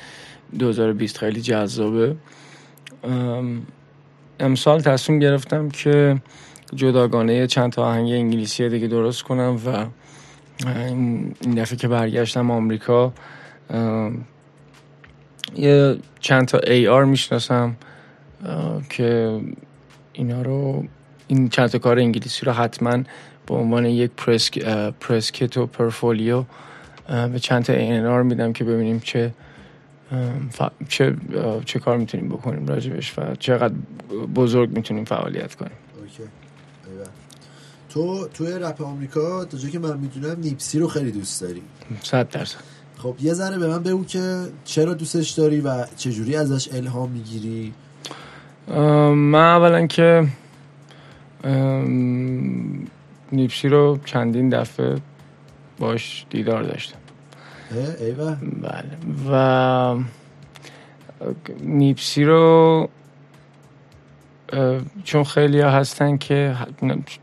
[0.59, 2.15] 2020 خیلی جذابه.
[4.39, 6.21] امسال تصمیم گرفتم که
[6.75, 9.85] جداگانه چند تا آهنگ انگلیسی دیگه درست کنم و
[10.65, 13.13] این دفعه که برگشتم آمریکا
[15.55, 16.59] یه چند تا
[16.91, 17.75] آر می‌شناسم
[18.89, 19.39] که
[20.13, 20.83] اینا رو
[21.33, 23.03] این چند تا کار انگلیسی رو حتما
[23.47, 24.11] به عنوان یک
[24.99, 26.43] پرسکت و پرفولیو
[27.07, 27.73] به چند تا
[28.11, 29.33] آر میدم که ببینیم چه
[30.89, 31.15] چه
[31.65, 33.73] چه کار می‌تونیم بکنیم راجبش و چقدر
[34.35, 35.77] بزرگ می‌تونیم فعالیت کنیم.
[37.89, 41.61] تو توی رپ آمریکا تا که من می‌دونم نیپسی رو خیلی دوست داری.
[42.01, 42.59] صد درصد.
[42.97, 47.73] خب یه ذره به من بگو که چرا دوستش داری و چجوری ازش الهام می‌گیری؟
[49.15, 50.27] من اولا که
[53.31, 54.95] نیپسی رو چندین دفعه
[55.79, 56.97] باش دیدار داشتم.
[57.99, 58.35] ایوه.
[58.61, 58.97] بله.
[59.31, 60.03] و
[61.59, 62.89] نیپسی رو
[65.03, 66.55] چون خیلی ها هستن که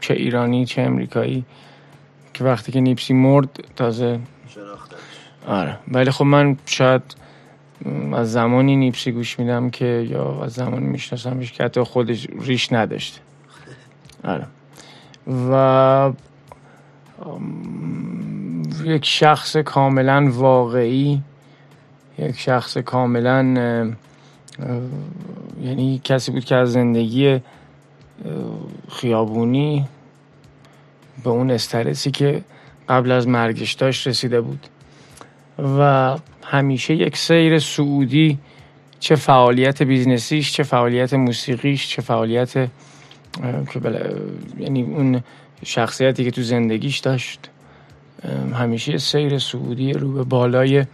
[0.01, 1.45] چه ایرانی چه امریکایی
[2.35, 4.19] که وقتی که نیپسی مرد تازه
[5.47, 5.79] آره.
[5.89, 7.03] ولی خب من شاید
[8.13, 13.21] از زمانی نیپسی گوش میدم که یا از زمانی میشناسمش که حتی خودش ریش نداشته.
[14.25, 14.47] آره.
[15.51, 16.13] و
[18.85, 21.23] یک شخص کاملا واقعی
[22.19, 23.43] یک شخص کاملا
[25.63, 27.41] یعنی کسی بود که از زندگی
[28.89, 29.85] خیابونی
[31.25, 32.43] به اون استرسی که
[32.89, 34.67] قبل از مرگش داشت رسیده بود.
[35.79, 38.39] و همیشه یک سیر صعودی
[39.01, 42.69] چه فعالیت business یش چه فعالیت موسیقیش چه فعالیت
[43.73, 43.81] که
[44.59, 45.21] یعنی اون
[45.65, 47.51] شخصیتی که تو زندگیش داشت
[48.55, 50.85] همیشه سیر صعودی رو به بالای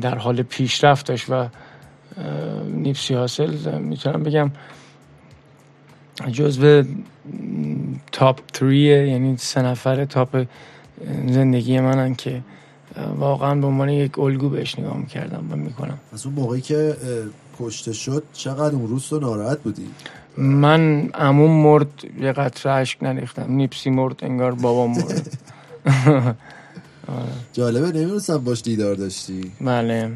[0.00, 1.48] در حال پیشرفت داشت و
[2.74, 4.50] نیپسی حاصل می‌تونم بگم
[6.32, 6.84] جزو
[8.12, 10.46] تاپ تریه یعنی سه نفر تاپ
[11.26, 12.42] زندگی منن که
[13.16, 15.98] واقعا به عنوان یک الگو بهش نگاه می‌کردم و می‌کنم.
[16.12, 16.96] از اون موقعی که
[17.58, 19.86] کشته شد چقدر اون روز تو ناراحت بودی؟
[20.36, 23.46] من عموم مرد یه قطره عشق نریختم.
[23.48, 25.38] نیپسی مرد انگار بابام مرد.
[27.52, 29.52] جالبه نمی‌دونستم باش دیدار داشتی.
[29.60, 30.12] بله.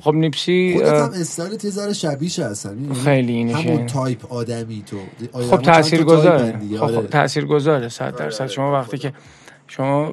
[0.00, 4.96] خب نیپسی خودت هم استایل تیزار شبیش هستن خیلی اینشه همون تایپ آدمی تو.
[5.40, 8.46] خب تاثیر گذاره خب, خب تاثیر گذاره صد درصد.
[8.46, 9.12] شما وقتی که
[9.66, 10.12] شما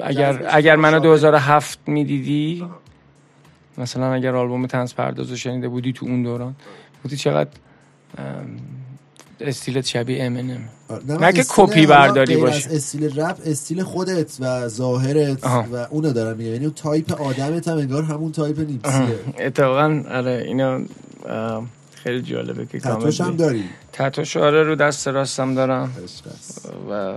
[0.00, 2.66] اگر اگر منو 2007 می‌دیدی
[3.78, 6.54] مثلا اگر آلبوم تنز پردازو شنیده بودی تو اون دوران
[7.02, 7.50] بودی چقدر
[9.40, 10.68] استیلت شبیه امنم
[11.08, 16.52] نه که کپی برداری باشه استیل رپ استیل خودت و ظاهرت و اونو دارم میگم.
[16.52, 20.84] یعنی تایپ آدمت هم انگار همون type Nipsey ه اتفاقا آره اینو
[21.94, 25.92] خیلی جالبه که تاتوش هم داری؟ تاتوش آره رو دست راستم دارم.
[26.90, 27.14] و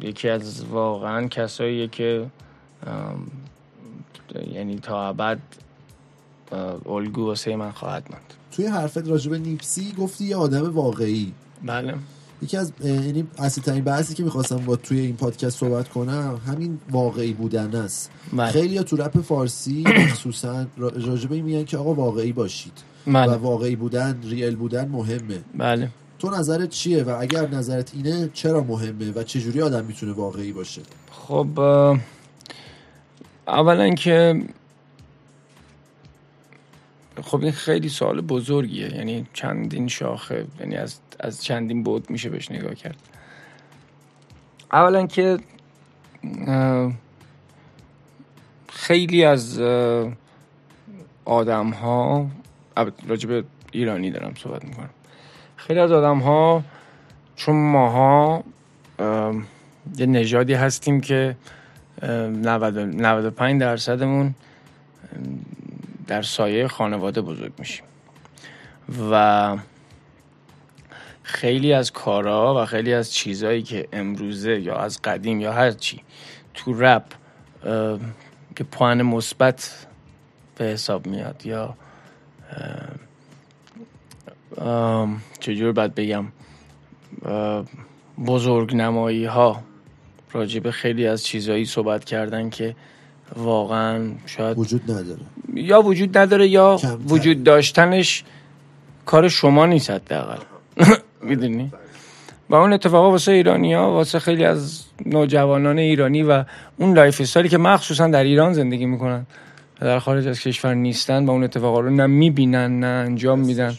[0.00, 2.26] یکی از واقعا کسایی که
[4.52, 5.38] یعنی تا ابد
[6.86, 8.34] الگو واسه من خواهد ماند.
[8.58, 11.32] توی حرفت راجب نیپسی گفتی یه آدم واقعی.
[11.66, 11.94] بله.
[12.42, 16.78] یکی از یعنی اصلی ترین بحثی که می‌خواستم با توی این پادکست صحبت کنم همین
[16.90, 18.10] واقعی بودن است.
[18.32, 18.50] بله.
[18.50, 22.72] خیلی تو رپ فارسی خصوصا راجبه این میگن که آقا واقعی باشید.
[23.06, 23.32] بله.
[23.32, 25.40] و واقعی بودن ریل بودن مهمه.
[25.58, 25.90] بله.
[26.18, 30.82] تو نظرت چیه و اگر نظرت اینه چرا مهمه و چجوری آدم می‌تونه واقعی باشه؟
[31.10, 31.58] خب
[33.48, 34.42] اولا که
[37.22, 38.96] خب این خیلی سوال بزرگیه.
[38.96, 42.96] یعنی چندین شاخه یعنی از, از چندین بود میشه بهش نگاه کرد.
[44.72, 45.38] اولا که
[48.68, 49.60] خیلی از
[51.24, 52.26] آدم ها
[53.08, 54.90] راجب ایرانی دارم صحبت می‌کنم.
[55.56, 56.64] خیلی از آدم ها
[57.36, 58.44] چون ماها
[59.96, 61.36] یه نژادی هستیم که
[62.02, 64.34] 95 درصدمون
[66.08, 67.84] در سایه خانواده بزرگ میشیم.
[69.10, 69.56] و
[71.22, 76.00] خیلی از کارا و خیلی از چیزهایی که امروزه یا از قدیم یا هر چی
[76.54, 77.04] تو رپ
[78.56, 79.86] که پوان مثبت
[80.56, 81.74] به حساب میاد یا
[85.40, 86.26] چجور باید بگم
[88.26, 89.62] بزرگ نمایی ها
[90.32, 92.76] راجب خیلی از چیزهایی صحبت کردن که
[93.36, 95.20] واقعا شاید وجود نداره.
[95.54, 98.24] یا وجود نداره یا وجود داشتنش
[99.06, 100.38] کار شما نیست حداقل.
[101.28, 101.72] می‌دونی؟
[102.50, 106.44] و اون اتفاقا واسه ایرانی ها واسه خیلی از نوجوانان ایرانی و
[106.76, 109.26] اون lifestyle ی که مخصوصا در ایران زندگی می‌کنن
[109.80, 113.74] و در خارج از کشور نیستن و اون اتفاقا رو نه می‌بینن نه انجام میدن.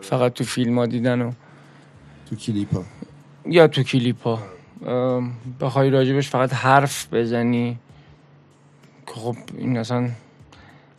[0.00, 1.32] فقط تو فیلم ها دیدن و
[2.30, 2.84] تو کلیپ ها
[3.46, 4.38] یا تو کلیپ ها
[5.60, 7.78] بخوای راجبش فقط حرف بزنی.
[9.06, 10.08] خب این اصلا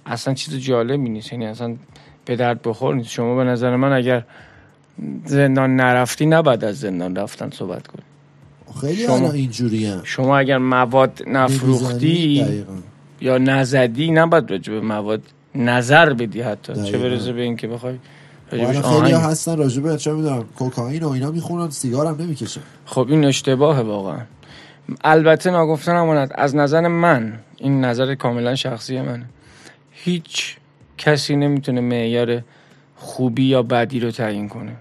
[0.05, 1.31] اصلا چیز جالبی نیست.
[1.31, 1.75] یعنی اصلا
[2.25, 3.09] به درد بخور نیست.
[3.09, 4.23] شما به نظر من اگر
[5.25, 8.03] زندان نرفتی نباید از زندان رفتن صحبت کنی.
[8.81, 12.65] خیلی شما اینجوری شما اگر مواد نفروختی
[13.21, 15.21] یا نزدی نباید راجع به مواد
[15.55, 16.73] نظر بدی حتی.
[16.73, 16.89] دقیقا.
[16.91, 17.97] چه برسه به اینکه بخوای
[18.49, 18.63] خیلی
[19.11, 23.81] ها هستن راجبه چه می‌دونم کوکائین و اینا می‌خونن سیگار هم نمی‌کشن خب این اشتباهه
[23.81, 24.19] واقعا.
[25.03, 29.25] البته ناگفتن امانت از نظر من این نظر کاملا شخصی من
[29.91, 30.57] هیچ
[30.97, 32.41] کسی نمی‌تونه معیار
[32.95, 34.75] خوبی یا بدی رو تعیین کنه.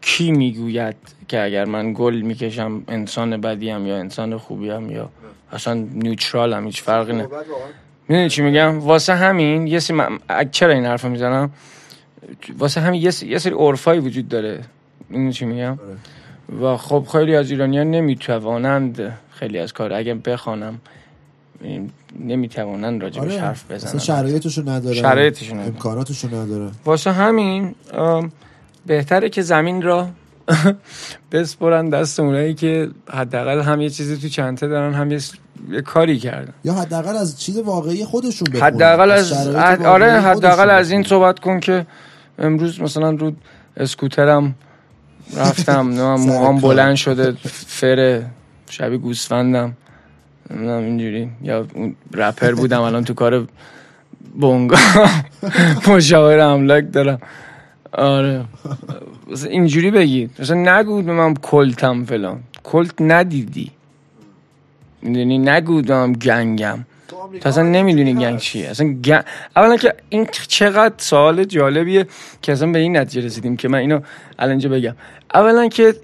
[0.00, 0.96] کی می‌گوید
[1.28, 5.10] که اگر من گل می‌کشم انسان بدیم یا انسان خوبیم یا
[5.52, 7.28] اصلا نیوترال هم هیچ فرقی نه.
[8.08, 9.96] می‌دونی چی میگم؟ واسه همین یه سری
[10.50, 11.50] چرا این حرف می‌زنم؟
[12.58, 14.60] واسه همین یه, یه سری عرفایی وجود داره.
[15.08, 15.78] می‌دونی چی میگم؟
[16.62, 20.80] و خب خیلی از ایرانیان نمی‌توانند خیلی از کار اگر بخوانم
[22.20, 23.40] نمی‌توانن راجبش آره.
[23.40, 23.98] حرف بزنن.
[23.98, 24.94] شرایطشو نداره.
[24.96, 25.68] شرایطشو نداره.
[25.68, 26.70] امکاناتشو نداره.
[26.84, 27.74] واسه همین
[28.86, 30.08] بهتره که زمین را
[31.32, 35.20] بسپرن دست اونایی که حداقل هم یه چیزی تو چنته دارن هم یه,
[35.84, 36.52] کاری کردن.
[36.64, 38.66] یا حداقل از چیز واقعی خودشون بخونن.
[38.66, 39.32] حداقل از
[39.84, 41.86] آره حداقل از این صحبت کن که
[42.38, 43.32] امروز مثلا رو
[43.76, 44.54] اسکوترم
[45.36, 45.80] رفتم
[46.16, 47.32] موهام بلند شده
[47.66, 48.22] فر
[48.70, 49.76] شبیه گوسفندم.
[50.52, 51.28] نمی‌دونم اینجوری.
[51.42, 51.66] یا
[52.14, 53.46] رپر بودم الان تو کار
[54.40, 54.76] بونگا.
[55.88, 57.20] مشاور املاک دارم.
[57.92, 58.44] آره.
[59.50, 62.40] اینجوری بگید مثلا نگو من کلتم فلان.
[62.64, 63.70] کلت ندیدی.
[65.02, 66.78] می‌دونی؟ نگو من گنگم.
[67.40, 68.68] تو اصلا نمی‌دونی گنگ چیه.
[68.68, 69.22] اصلا گنگ...
[69.56, 72.06] اولا که این چقدر سوال جالبیه
[72.42, 74.00] که اصلا به این نتیجه رسیدیم که من اینو
[74.38, 74.94] الان اینجا بگم.
[75.34, 75.94] اولا که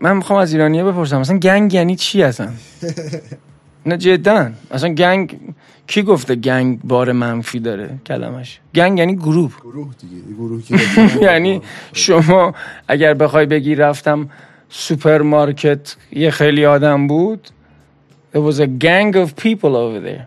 [0.00, 2.48] من می‌خوام از ایرانیه بپرسم مثلا گنگ یعنی چی اصلا؟
[3.86, 4.50] نه جدا.
[4.70, 5.38] اصلا گنگ
[5.86, 9.52] کی گفته گنگ بار منفی داره کلمش؟ گنگ یعنی گروه.
[9.62, 12.54] گروه دیگه یعنی شما
[12.88, 14.28] اگر بخوای بگی رفتم
[14.70, 17.48] سوپرمارکت یه خیلی آدم بود
[18.32, 20.26] there was a gang of people over there.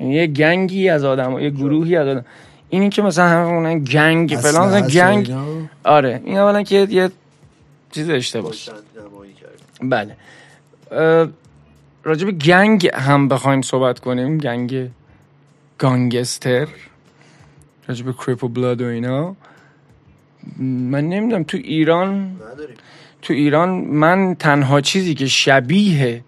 [0.00, 2.24] یعنی یه gang ی از آدم یه گروهی از آدم.
[2.70, 5.34] اینی که مثلا همون gang فلان gang.
[5.84, 7.10] آره این اولا که یه
[7.92, 8.52] چیز اشتباه
[9.82, 10.16] بله.
[12.04, 14.38] راجب gang هم بخوایم صحبت کنیم.
[14.38, 14.90] gang
[15.78, 16.68] گانگستر
[17.88, 19.36] راجب Crip و Blood و اینا.
[20.58, 22.36] من نمی‌دونم تو ایران
[23.22, 26.24] تو ایران من تنها چیزی که شبیه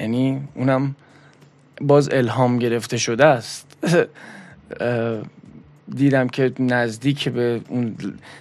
[0.00, 0.96] یعنی اونم
[1.80, 3.76] باز الهام گرفته شده است.
[5.94, 7.96] دیدم که نزدیک به اون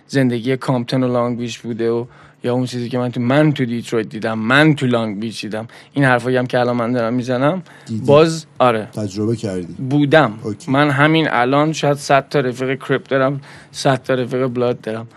[0.07, 2.05] زندگی کامپتن و لانگ بیچ بوده و
[2.43, 5.67] یا اون چیزی که من تو من تو دیترویت دیدم من تو لانگ بیچ دیدم.
[5.93, 7.63] این حرفایی هم که الان من دارم می‌زنم
[8.05, 8.85] باز آره.
[8.85, 9.73] تجربه کردی.
[9.73, 10.33] بودم.
[10.67, 15.07] من همین الان شاید 100 تا رفیق Crip دارم 100 تا رفیق Blood دارم.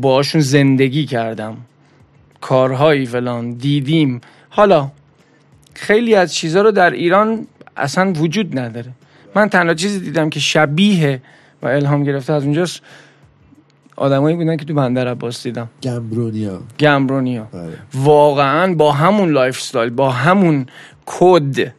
[0.00, 1.56] باشون زندگی کردم.
[2.40, 4.20] کارهایی فلان دیدیم.
[4.48, 4.90] حالا
[5.74, 8.90] خیلی از چیزها رو در ایران اصلا وجود نداره.
[9.34, 11.22] من تنها چیزی دیدم که شبیه
[11.62, 12.80] و الهام گرفته از اونجاست
[13.98, 15.68] آدمایی بودن که تو بندر عباس دیدم.
[15.82, 16.60] گمبرونیا.
[16.78, 17.44] گمبرونیا.
[17.52, 17.72] بله.
[17.94, 20.66] واقعا با همون lifestyle با همون
[21.06, 21.72] کد.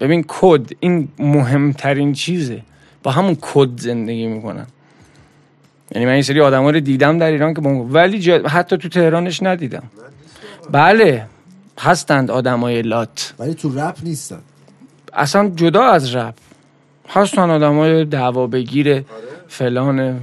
[0.00, 2.62] ببین کد این مهمترین چیزه.
[3.02, 4.66] با همون کد زندگی می‌کنن.
[5.94, 9.82] یعنی من این سری آدم رو دیدم در ایران که ولی حتی تو تهرانش ندیدم.
[10.70, 11.26] بله.
[11.78, 13.34] هستند آدمای لات.
[13.38, 14.38] ولی تو رپ نیستن.
[15.12, 16.34] اصلا جدا از رپ.
[17.08, 19.04] هستن آدمای دعوا بگیره
[19.48, 20.20] فلان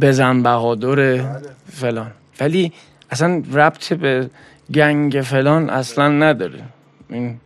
[0.00, 1.24] بزن بهادر
[1.72, 2.10] فلان.
[2.40, 2.72] ولی
[3.10, 4.30] اصلا ربط به
[4.74, 6.62] گنگ فلان اصلا نداره.
[7.08, 7.36] این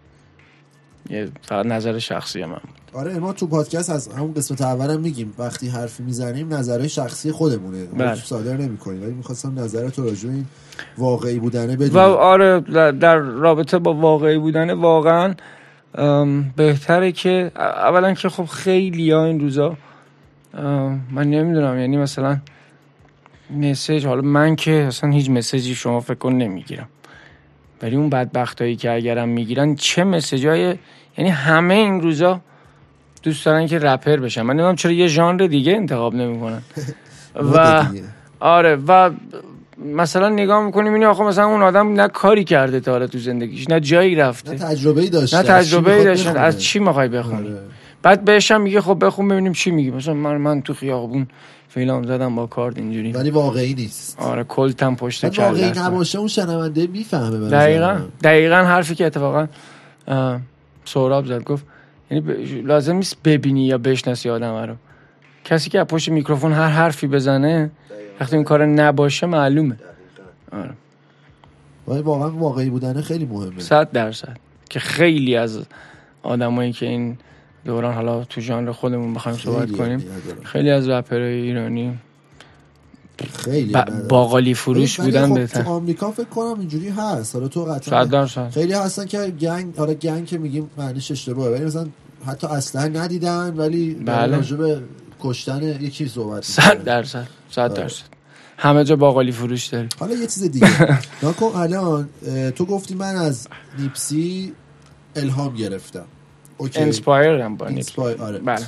[1.10, 2.60] یه فقط نظر شخصی من
[2.92, 7.84] آره ما تو پادکست از همون قسمت اولم میگیم وقتی حرفی می‌زنیم نظرهای شخصی خودمونه.
[7.84, 8.14] بله.
[8.14, 9.02] صادر نمی‌کنیم.
[9.02, 10.46] ولی می‌خواستم نظر تو راجع این
[10.98, 12.60] واقعی بودنه بدونم و آره
[12.92, 15.34] در رابطه با واقعی بودنه واقعا
[16.56, 19.76] بهتره که اولا که خب خیلی ها این روزا
[21.10, 22.38] من نمی‌دونم یعنی مثلا
[23.50, 26.88] مسیج حالا من که اصلا هیچ مسیجی شما فکر کن نمی‌گیرم.
[27.82, 30.74] ولی اون بدبختایی که اگرم می‌گیرن چه مسیجای
[31.18, 32.40] یعنی همه این روزا
[33.22, 34.42] دوست دارن که رپر بشن.
[34.42, 36.62] من نمی‌دونم چرا یه ژانر دیگه انتخاب نمی‌کنن.
[37.54, 37.84] و
[38.40, 39.10] آره و
[39.78, 43.70] مثلا نگاه می‌کنیم این آخه مثلا اون آدم نه کاری کرده تا حالا تو زندگیش
[43.70, 44.50] نه جایی رفته.
[44.50, 45.36] نه تجربه داشته.
[45.36, 46.38] نه تجربه داشته.
[46.38, 47.60] از چی می‌خوای بخونی آره.
[48.02, 51.26] بعد بهش هم میگه خب بخون ببینیم چی میگی مثلا من من تو خیابون
[51.68, 53.12] فیلم زدم با کارد اینجوری.
[53.12, 54.20] ولی واقعی نیست.
[54.20, 59.48] آره کلتم پشت کله واقعی نباشه اون شنونده می‌فهمه دقیقا دقیقا حرفی که اتفاقا
[60.84, 61.66] سهراب زد گفت
[62.10, 64.74] یعنی لازم نیست ببینی یا بشناسی آدم رو.
[65.44, 67.70] کسی که پشت میکروفون هر حرفی بزنه
[68.20, 69.76] وقتی این کار نباشه معلومه.
[70.52, 70.70] آره.
[71.88, 73.60] ولی واقعا واقعی بودن خیلی مهمه.
[73.60, 74.36] صد درصد.
[74.70, 75.60] که خیلی از
[76.22, 77.18] آدمایی که این
[77.64, 80.04] دوران حالا تو ژانر خودمون بخوایم صحبت کنیم.
[80.42, 81.98] خیلی از رپرهای ایرانی
[83.44, 83.74] خیلی
[84.08, 85.62] باقالی فروش بودن خب بهتر.
[85.62, 87.34] تو آمریکا فکر کنم اینجوری هست.
[87.34, 91.86] حالا تو قطعا خیلی هستن که گنگ حالا گنگ که میگیم معنیش اشتباهه ولی مثلا
[92.26, 94.36] حتی اصلا ندیدن ولی بله.
[94.36, 94.80] راجع
[95.20, 97.74] کشتن یکی صحبت 100 درصد 100 آره.
[97.74, 98.04] درصد.
[98.58, 100.98] همه جا باقالی فروش داری حالا یه چیز دیگه.
[101.22, 102.08] ناکن الان
[102.56, 103.48] تو گفتی من از
[103.78, 104.52] Nipsey
[105.16, 106.04] الهام گرفتم.
[106.74, 108.38] inspired by Nipsey آره.
[108.38, 108.66] بله.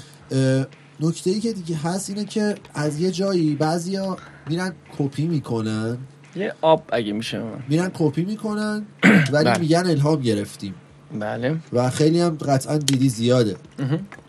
[1.01, 4.17] نکته ای که دیگه هست اینه که از یه جایی بعضیا
[4.49, 5.99] میرن کپی می‌کنن.
[6.37, 7.43] یه آب اگه میشه.
[7.69, 8.87] میرن کپی می‌کنن
[9.33, 9.59] ولی بله.
[9.59, 10.75] میگن الهام گرفتیم.
[11.21, 11.57] بله.
[11.73, 13.57] و خیلی هم قطعا دیدی زیاده.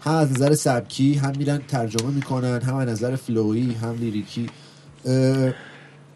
[0.03, 4.35] هم از نظر سبکی هم میرن ترجمه می‌کنن هم از نظر flow ی هم lyric
[4.35, 4.49] ی.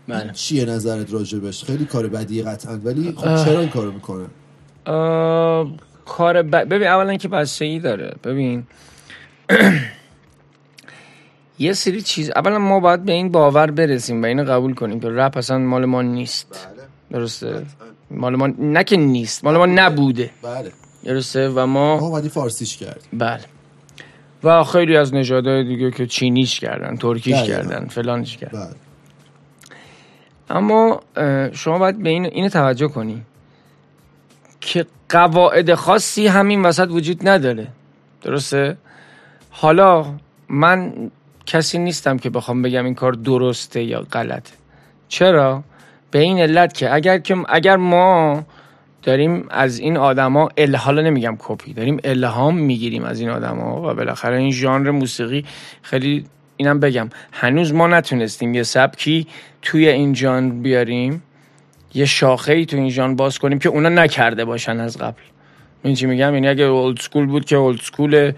[0.08, 0.32] بله.
[0.34, 4.28] چیه نظرت راجبش؟ خیلی کار بدی قطعا ولی خب چرا این کارو می‌کنن؟
[6.08, 6.55] کار ب...
[6.55, 8.16] ببین اولا که بستگی داره.
[8.24, 8.64] ببین
[11.60, 15.10] یه سری چیز اولا ما باید به این باور برسیم و اینو قبول کنیم که
[15.10, 16.70] رپ اصلا مال ما نیست.
[16.76, 17.20] بله.
[17.20, 17.66] درسته؟
[18.12, 20.30] مال ما نه که نیست مال ما نبوده.
[20.41, 20.72] بله.
[21.03, 23.39] درسته؟ و ما ما فارسیش کرد بله.
[24.43, 27.47] و خیلی از نژادهای دیگه که چینیش کردن ترکیش بله.
[27.47, 28.60] کردن فلانش کردن.
[28.60, 28.76] بله.
[30.49, 31.01] اما
[31.53, 33.22] شما باید به این اینو توجه کنی.
[34.68, 37.68] که قواعد خاصی همین وسط وجود نداره.
[38.22, 38.78] درسته؟
[39.49, 40.05] حالا
[40.49, 40.93] من
[41.45, 44.53] کسی نیستم که بخوام بگم این کار درسته یا غلطه.
[45.07, 45.63] چرا؟
[46.11, 48.43] به این علت که اگر که اگر ما
[49.03, 54.38] داریم از این آدما حالا نمیگم کپی داریم الهام می‌گیریم از این آدما و بالاخره
[54.38, 55.45] این ژانر موسیقی
[55.82, 56.26] خیلی
[56.57, 57.09] اینم بگم.
[57.32, 59.28] هنوز ما نتونستیم یه سبکی
[59.61, 61.24] توی این ژانر بیاریم.
[61.94, 65.22] یه شاخه ای تو این ژانر باز کنیم که اونا نکرده باشن از قبل.
[65.84, 68.36] این چی میگم؟ یعنی اگه اولد سکول بود که اولد سکوله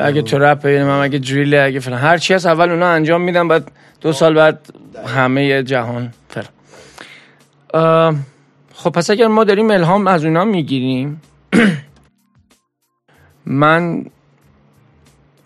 [0.00, 1.98] اگه ترپ یعنی من اگه دریل اگه فلان.
[1.98, 3.70] هر چی هست اول اونا انجام میدن بعد
[4.00, 4.74] دو سال بعد
[5.06, 8.24] همه جهان فلان
[8.74, 11.22] خب پس اگر ما داریم الهام از اونا می‌گیریم
[13.46, 14.04] من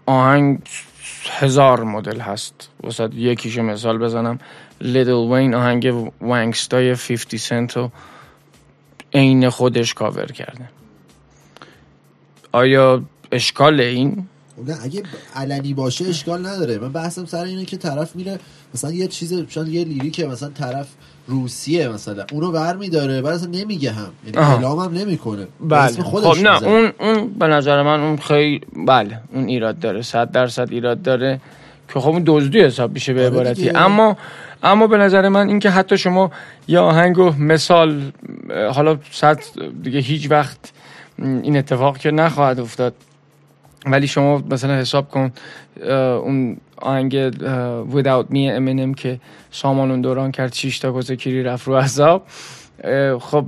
[0.06, 0.58] آهنگ
[1.30, 2.70] هزار مدل هست.
[2.84, 4.38] وسط یکیشو مثال بزنم.
[4.80, 7.90] لیدل وین آهنگ وانگستای 50 سنت رو
[9.14, 10.68] عین خودش کاور کرده.
[12.52, 13.02] آیا
[13.32, 14.26] اشکال این؟
[14.66, 15.02] نه اگه
[15.36, 16.78] علنی باشه اشکال نداره.
[16.78, 18.38] من بحثم سر اینه که طرف میره
[18.74, 20.88] مثلا یه چیز شاید یه لیریکه مثلا طرف
[21.26, 24.10] روسیه مثلا اونو برمیداره بعد اصلا نمیگه هم.
[24.26, 25.46] یعنی اعلام هم نمی‌کنه.
[25.60, 26.02] بله.
[26.02, 30.68] خب نه اون اون به نظر من اون خیلی بله اون ایراد داره صد درصد
[30.70, 31.40] ایراد داره
[31.94, 33.70] که خب اون دزدی حساب میشه به آره عبارتی.
[33.70, 34.16] اما
[34.62, 36.30] اما به نظر من اینکه حتی شما
[36.68, 38.12] یا آهنگو مثال
[38.74, 39.38] حالا صد
[39.82, 40.72] دیگه هیچ وقت
[41.18, 42.94] این اتفاق که نخواهد افتاد.
[43.86, 45.32] ولی شما مثلا حساب کن
[46.22, 47.30] اون آهنگ
[47.90, 49.20] Without Me امینم که
[49.50, 51.00] سامان اون دوران کرد 6 تا
[51.44, 52.26] رفت رو عذاب.
[53.20, 53.46] خب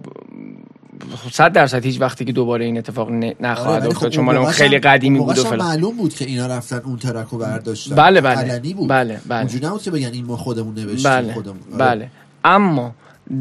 [1.32, 3.10] صد درصد هیچ وقتی که دوباره این اتفاق
[3.40, 6.96] نخواهد آره افتاد خب چون خیلی قدیمی بود و معلوم بود که اینا رفتن اون
[6.96, 8.88] ترکو برداشتن بله بله بود.
[8.88, 11.78] بله بله اونجوری نبود که بگن این ما خودمون نوشتیم بله خودمون آره.
[11.78, 12.10] بله
[12.44, 12.94] اما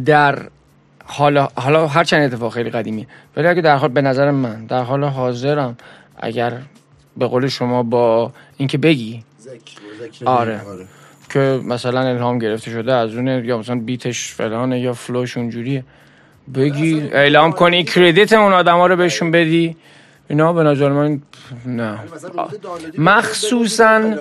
[0.05, 0.49] در
[1.05, 3.07] حالا حالا هر چند اتفاق خیلی قدیمی
[3.37, 5.77] ولی اگه در حال به نظر من در حال حاضرم
[6.17, 6.61] اگر
[7.17, 9.23] به قول شما با اینکه بگی
[10.25, 10.61] آره.
[10.61, 10.85] آره.
[11.29, 15.83] که مثلا الهام گرفته شده از اون یا مثلا بیتش فلانه یا فلوش اونجوریه
[16.55, 19.75] بگی اعلام کنی کردیت اون آدم ها رو بهشون بدی.
[20.29, 21.21] اینا به نظر من
[21.65, 21.99] نه.
[22.97, 24.15] مخصوصا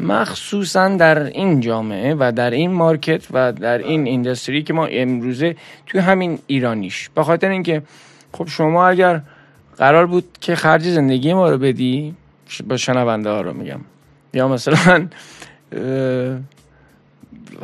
[0.00, 5.56] مخصوصا در این جامعه و در این مارکت و در این ایندستری که ما امروزه
[5.86, 7.08] توی همین ایرانیش.
[7.14, 7.82] به خاطر اینکه
[8.32, 9.20] خب شما اگر
[9.76, 12.14] قرار بود که خرج زندگی ما رو بدی
[12.68, 13.80] با شنونده ها رو میگم.
[14.34, 15.08] یا مثلا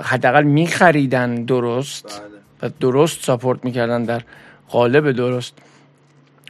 [0.03, 2.23] حداقل میخریدن درست.
[2.63, 4.23] و درست support می‌کردن در
[4.69, 5.53] قالب درست.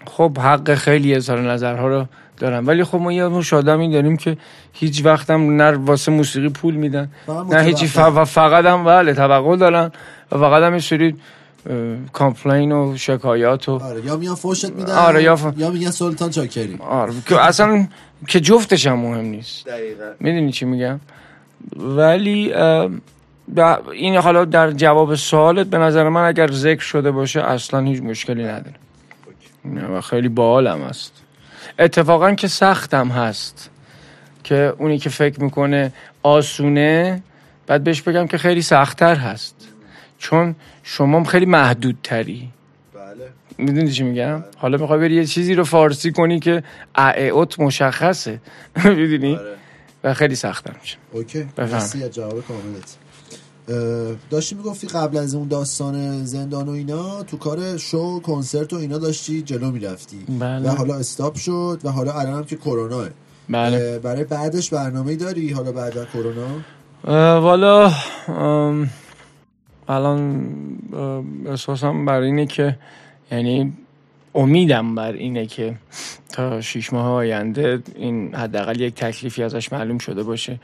[0.07, 2.07] خب حق خیلی اظهار نظرها رو
[2.39, 4.37] دارم ولی خب ما یه مشت آدمی داریم که
[4.73, 7.11] هیچ وقت هم نه واسه موسیقی پول میدن
[7.51, 9.93] نه هیچی فقط هم بله توقع دارن.
[10.33, 11.17] و فقط هم سری
[12.13, 15.47] complain و شکایات و آره یا میان فوشت میدن آره یا, ف...
[15.57, 16.79] یا میگن سلطان چاکری.
[16.81, 17.87] آره که اصلا
[18.29, 19.67] که جفتش هم مهم نیست.
[19.67, 20.05] دقیقا.
[20.21, 21.01] می‌دونی چی میگم؟
[21.77, 22.53] ولی
[23.93, 28.45] این حالا در جواب سوالت به نظر من اگر ذکر شده باشه اصلا هیچ مشکلی
[28.45, 28.75] نداره.
[29.95, 31.13] و خیلی باحالم هست
[31.79, 33.71] اتفاقا که سختم هست
[34.45, 37.23] که اونی که فکر می‌کنه آسونه
[37.67, 39.69] بعد بهش بگم که خیلی سختتر هست.
[40.19, 42.49] چون شما خیلی محدودتری.
[42.95, 43.29] بله.
[43.59, 46.63] می‌دونی چی میگم؟ حالا می‌خوای بری یه چیزی رو فارسی کنی که
[47.33, 48.41] اوت مشخصه.
[48.85, 49.57] می‌دونی؟ آره.
[50.05, 50.97] و خیلی سختم میشه.
[51.13, 51.47] اوکی.
[51.59, 52.97] مرسی جواب کاملت.
[54.31, 58.99] داشتی می‌گفتی قبل از اون داستان زندان و اینا تو کار شو کنسرت و اینا
[58.99, 60.19] داشتی جلو می‌رفتی.
[60.41, 60.71] بله.
[60.71, 63.09] و حالا استاپ شد و حالا الان هم که کروناه
[63.49, 63.99] بله.
[63.99, 66.61] برای بعدش برنامه داری؟ حالا بعد از کرونا؟
[67.41, 67.93] والا
[69.89, 70.47] الان
[71.47, 72.79] احساسم بر اینه که
[73.33, 73.73] یعنی
[74.35, 75.75] امیدم بر اینه که
[76.33, 80.61] تا شیش ماه آینده این حداقل یک تکلیفی ازش معلوم شده باشه.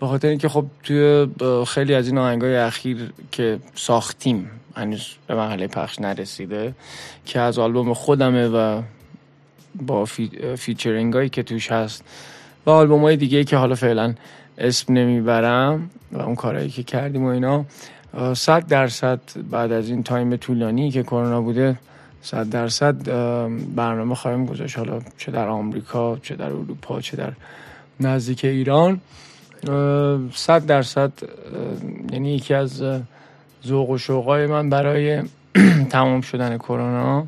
[0.00, 1.26] به خاطر اینکه خب توی
[1.66, 6.74] خیلی از این آهنگای اخیر که ساختیم هنوز به مرحله پخش نرسیده
[7.24, 8.82] که از آلبوم خودمه و
[9.74, 10.56] با فی...
[10.56, 12.04] featuring که توش هست
[12.66, 14.14] و آلبوم های دیگه که حالا فعلا
[14.58, 17.64] اسم نمی‌برم و اون کارهایی که کردیم و اینا
[18.34, 19.20] صد درصد
[19.50, 21.76] بعد از این تایم طولانی که کرونا بوده
[22.22, 22.96] صد درصد
[23.74, 24.78] برنامه خواهیم گذاشت.
[24.78, 27.32] حالا چه در آمریکا چه در اروپا چه در
[28.00, 29.00] نزدیک ایران.
[30.34, 31.12] صد درصد
[32.12, 32.82] یعنی یکی از
[33.66, 35.22] ذوق و شوقای من برای
[35.90, 37.26] تمام شدن کرونا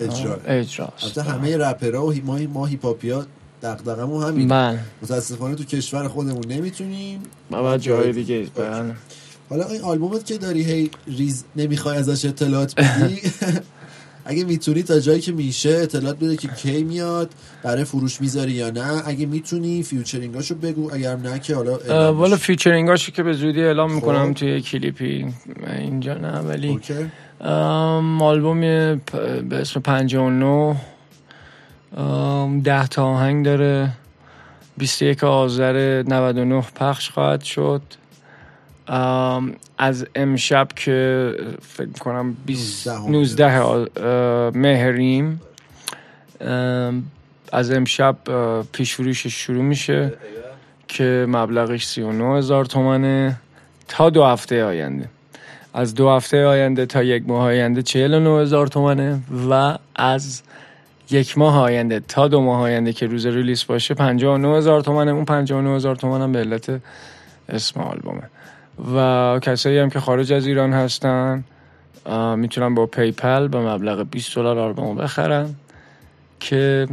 [0.00, 0.36] اجرا.
[0.46, 1.18] اجراست.
[1.18, 3.26] همه رپرها و ما ما هیپاپیا
[3.62, 7.22] دغدغمون همین من متاسفانه تو کشور خودمون نمی‌تونیم.
[7.50, 8.46] و جای دیگه.
[8.56, 8.94] بله.
[9.50, 13.20] حالا این آلبومت که داری هی ریز نمی‌خوای ازش اطلاعات بدی؟
[14.24, 17.30] اگه می‌تونی تا جایی که میشه اطلاعات بده که کی میاد
[17.62, 19.02] برای فروش می‌ذاری یا نه.
[19.06, 23.62] اگه می‌تونی featuring اشو بگو اگر نه که حالا والا featuring اشو که به زودی
[23.62, 23.94] اعلام خب.
[23.94, 25.26] می‌کنم توی کلیپی.
[25.78, 26.80] اینجا نه ولی
[28.20, 30.76] آلبوم به اسم 59
[32.64, 33.90] ده تا آهنگ داره.
[34.78, 37.82] 21 آذر 99 پخش خواهد شد.
[39.78, 41.32] از امشب که
[41.62, 42.36] فکر کنم
[43.08, 43.86] 19
[44.54, 45.40] مهریم.
[47.52, 48.16] از امشب
[48.72, 50.12] پیش فروشش شروع میشه
[50.88, 53.36] که مبلغش 39 هزار تومنه
[53.88, 55.08] تا دو هفته آینده.
[55.74, 59.20] از دو هفته آینده تا یک ماه آینده 49 هزار تومنه
[59.50, 60.42] و از
[61.10, 65.10] یک ماه آینده تا دو ماه آینده که روز release باشه 59 هزار تومنه.
[65.10, 66.80] اون 59 هزار تومن هم به علت
[67.48, 68.22] اسم آلبومه.
[68.94, 71.44] و کسایی هم که خارج از ایران هستن
[72.36, 75.54] می‌تونن با PayPal به مبلغ 20 دلار آلبوم بخرن
[76.40, 76.88] که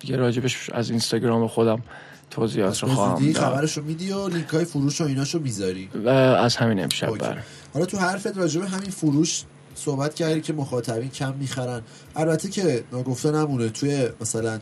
[0.00, 1.82] دیگه راجبش از اینستاگرام خودم
[2.30, 3.44] توضیحات رو خواهم داد.
[3.44, 5.90] خبرش رو میدی و لینک های فروش و ایناشو می‌ذاری؟
[6.38, 7.36] از همین امشب بله.
[7.74, 9.42] حالا تو حرفت راجب همین فروش
[9.74, 11.82] صحبت کردی که مخاطبین کم می‌خرن.
[12.16, 14.58] البته که ناگفته نمونه توی مثلا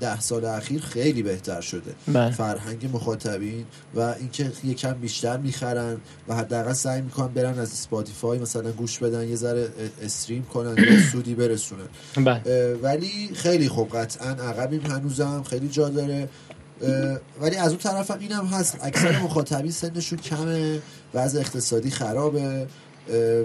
[0.00, 2.30] ده سال اخیر خیلی بهتر شده بله.
[2.30, 3.64] فرهنگ مخاطبین
[3.94, 5.96] و اینکه یکم بیشتر می‌خرن
[6.28, 9.68] و حداقل سعی می‌کنن برن از اسپاتیفای مثلا گوش بدن یه ذره
[10.02, 12.74] استریم کنن یا سودی برسونن بله.
[12.74, 16.28] ولی خیلی خوب قطعا عقبیم هنوزم خیلی جا داره
[17.40, 20.80] ولی از اون طرف هم اینم هست اکثر مخاطبین سنشون کمه
[21.14, 22.66] وضع اقتصادی خرابه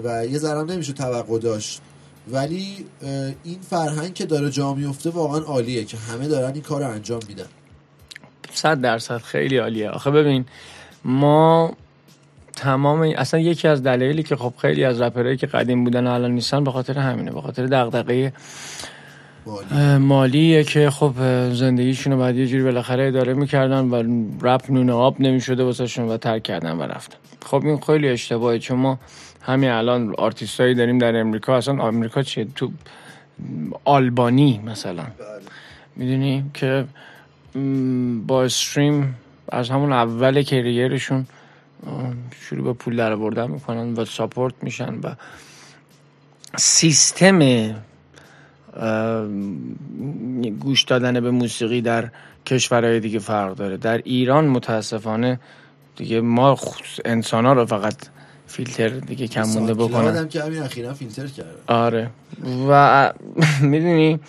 [0.04, 1.80] و یه ذرم نمیشه توقع داشت
[2.28, 2.76] ولی
[3.44, 7.20] این فرهنگ که داره جا میفته واقعا عالیه که همه دارن این کار رو انجام
[7.28, 7.46] میدن.
[8.52, 9.90] صد درصد خیلی عالیه.
[9.90, 10.44] آخه ببین
[11.04, 11.72] ما
[12.56, 16.64] تمام اصلا یکی از دلایلی که خب خیلی از رپرهایی که قدیم بودن الان نیستن
[16.64, 18.32] به خاطر همینه به خاطر دغدغه
[19.46, 19.96] مالی.
[19.98, 21.12] مالیه که خب
[21.52, 24.02] زندگیشون رو بعد یه جوری بالاخره اداره می‌کردن و
[24.42, 27.16] رپ نون آب نمی‌شده واسهشون و ترک کردن و رفتن
[27.46, 28.98] خب این خیلی اشتباهه چون ما
[29.42, 31.56] همین الان آرتیستایی داریم در امریکا.
[31.56, 32.72] اصلا امریکا چیه؟ تو
[33.84, 35.02] آلبانی مثلا.
[35.02, 35.12] بله.
[35.96, 36.84] می‌دونی که
[38.26, 39.16] با استریم
[39.48, 41.26] از همون اول کریرشون
[42.40, 45.14] شروع به پول در بردن می‌کنن و ساپورت میشن و
[46.56, 47.38] سیستم
[50.60, 52.10] گوش دادن به موسیقی در
[52.46, 53.76] کشورهای دیگه فرق داره.
[53.76, 55.40] در ایران متاسفانه
[55.96, 56.58] دیگه ما
[57.04, 57.96] انسان ها رو فقط
[58.52, 61.50] فیلتر دیگه کم مونده بکنن که همین اخیرا فیلتر کرده.
[61.66, 62.10] آره.
[62.68, 63.12] و
[63.62, 64.20] می‌دونی؟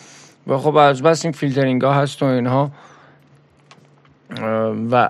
[0.47, 2.71] و خب از بس این فیلترینگ ها هست و اینها.
[4.91, 5.09] و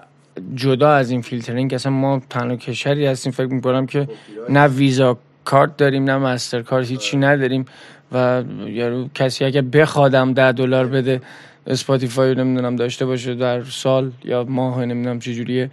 [0.56, 4.07] جدا از این فیلترینگ اصلا ما تنها کشوری هستیم فکر می‌کنم که
[4.49, 7.65] نه ویزا کارت داریم نه مستر کارت هیچی نداریم.
[8.11, 11.22] و یارو کسی اگه بخوادم ده دلار بده
[11.68, 15.72] Spotify نمی‌دونم داشته باشه در سال یا ماه نمی‌دونم چجوریه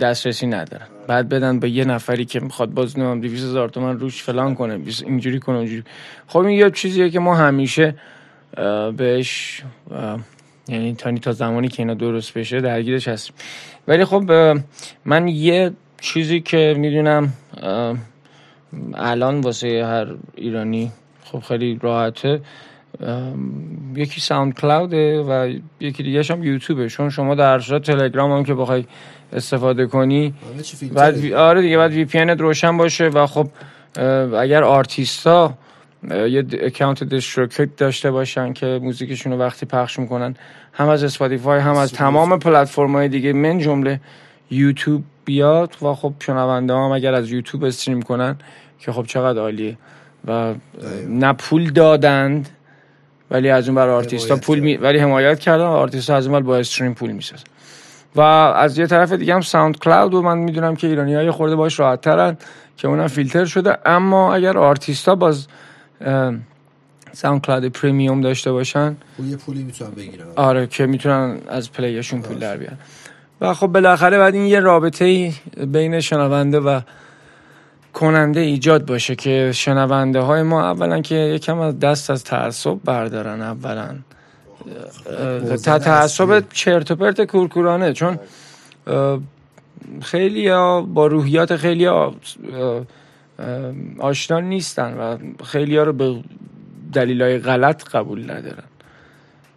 [0.00, 4.22] دسترسی ندارن بعد بدن به یه نفری که می‌خواد باز نمی‌دونم دویست هزار تومن روش
[4.22, 5.84] فلان کنه اینجوری کنه اینجوری
[6.26, 7.94] خب این یه چیزیه که ما همیشه
[8.96, 9.62] بهش
[10.68, 13.34] یعنی تا زمانی که اینا درست بشه درگیرش هستیم.
[13.88, 14.30] ولی خب
[15.04, 17.32] من یه چیزی که می‌دونم
[18.94, 20.92] الان واسه هر ایرانی
[21.24, 22.40] خب خیلی راحته.
[23.94, 26.88] یکی SoundCloud ه و یکی دیگه هم یوتیوبه.
[26.88, 28.84] چون شما در صورت تلگرام هم که بخوای
[29.32, 30.34] استفاده کنی
[30.94, 33.48] بعد آره دیگه بعد VPN روشن باشه و خب
[34.34, 35.54] اگر آرتیستا
[36.10, 40.34] یه اکانت DistroKid داشته باشن که موزیکشون رو وقتی پخش می‌کنن
[40.72, 44.00] هم از Spotify هم از تمام پلتفرم های دیگه من جمله
[44.50, 48.36] یوتیوب بیاد و خب شنونده هم اگر از یوتیوب stream کنن
[48.78, 49.76] که خب چقدر عالیه.
[50.26, 50.54] و
[51.08, 52.48] نه پول دادند
[53.30, 54.76] ولی از اون بر آرتیستا پول می...
[54.76, 55.64] ولی حمایت کردن.
[55.64, 57.44] آرتیستا از اون با stream پول می‌سازن
[58.16, 61.80] و از یه طرف دیگه هم SoundCloud و من می‌دونم که ایرانی های خورده باهاش
[61.80, 62.36] راحت ترن
[62.76, 63.78] که اونم فیلتر شده.
[63.86, 65.46] اما اگر آرتیستا باز
[67.12, 68.96] ساوند کلاود پریمیوم داشته باشن
[69.28, 70.26] یه پولی می‌تونن بگیرن.
[70.36, 72.78] آره که می‌تونن از پلیشون پول در بیارن.
[73.40, 75.32] و خب بالاخره بعد این یه رابطه
[75.66, 76.80] بین شنونده و
[77.92, 83.42] کننده ایجاد باشه که شنونده های ما اولا که یکم از دست از تعصب بردارن
[83.42, 83.96] اولا.
[85.64, 88.18] تا تعصب چرت و پرت کورکورانه چون
[90.02, 92.14] خیلی ها با روحیات خیلی ها
[93.98, 96.16] آشنا نیستن و خیلی ها رو به
[96.92, 98.64] دلیل های غلط قبول ندارن.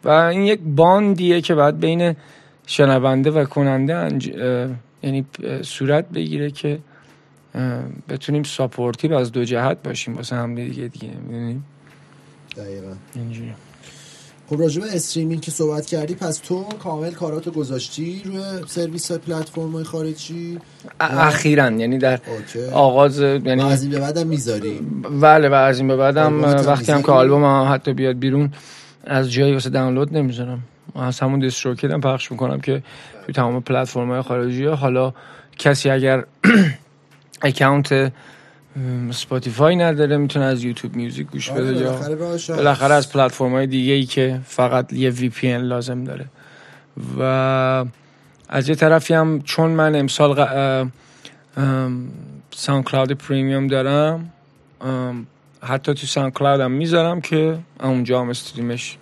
[0.04, 2.16] و این یک bond یه که باید بین
[2.68, 4.28] شنونده و کننده انج...
[5.04, 5.26] یعنی
[5.62, 6.80] صورت بگیره که
[8.10, 10.16] بتونیم supportive از دو جهت باشیم.
[10.16, 11.66] واسه هم دیگه دیگه می‌دونیم
[12.58, 12.94] دقیقا.
[13.16, 13.54] اینجوری.
[14.50, 19.72] خب راجع به streaming که صحبت کردی پس تو کامل کاراتو گذاشتی روی سرویس پلتفرم
[19.72, 20.60] های خارجی
[21.00, 21.72] اخیرا.
[21.72, 22.20] یعنی در
[22.74, 24.80] آغاز یعنی از این به بعدم می‌ذاری؟
[25.22, 28.54] بله و از این به بعدم وقتی هم که آلبوم حتی بیاد بیرون
[29.04, 30.60] از جایی واسه دانلود نمی‌ذارم.
[30.96, 32.84] از همون DistroKid هم پخش می‌کنم که
[33.26, 35.14] توی تمام پلتفرم های خارجی حالا
[35.58, 36.26] کسی اگر
[37.42, 38.14] اکاونت
[39.12, 42.00] Spotify نداره می‌تونه از YouTube Music گوش آره، بده یا
[42.50, 46.26] بالاخره از پلتفرم های دیگه ای که فقط یه VPN لازم داره.
[47.20, 47.24] و
[48.50, 50.36] از یه طرفی هم چون من امسال
[52.52, 54.32] SoundCloud premium دارم
[55.62, 58.98] حتی تو SoundCloud هم می‌ذارم که اونجا هم stream ش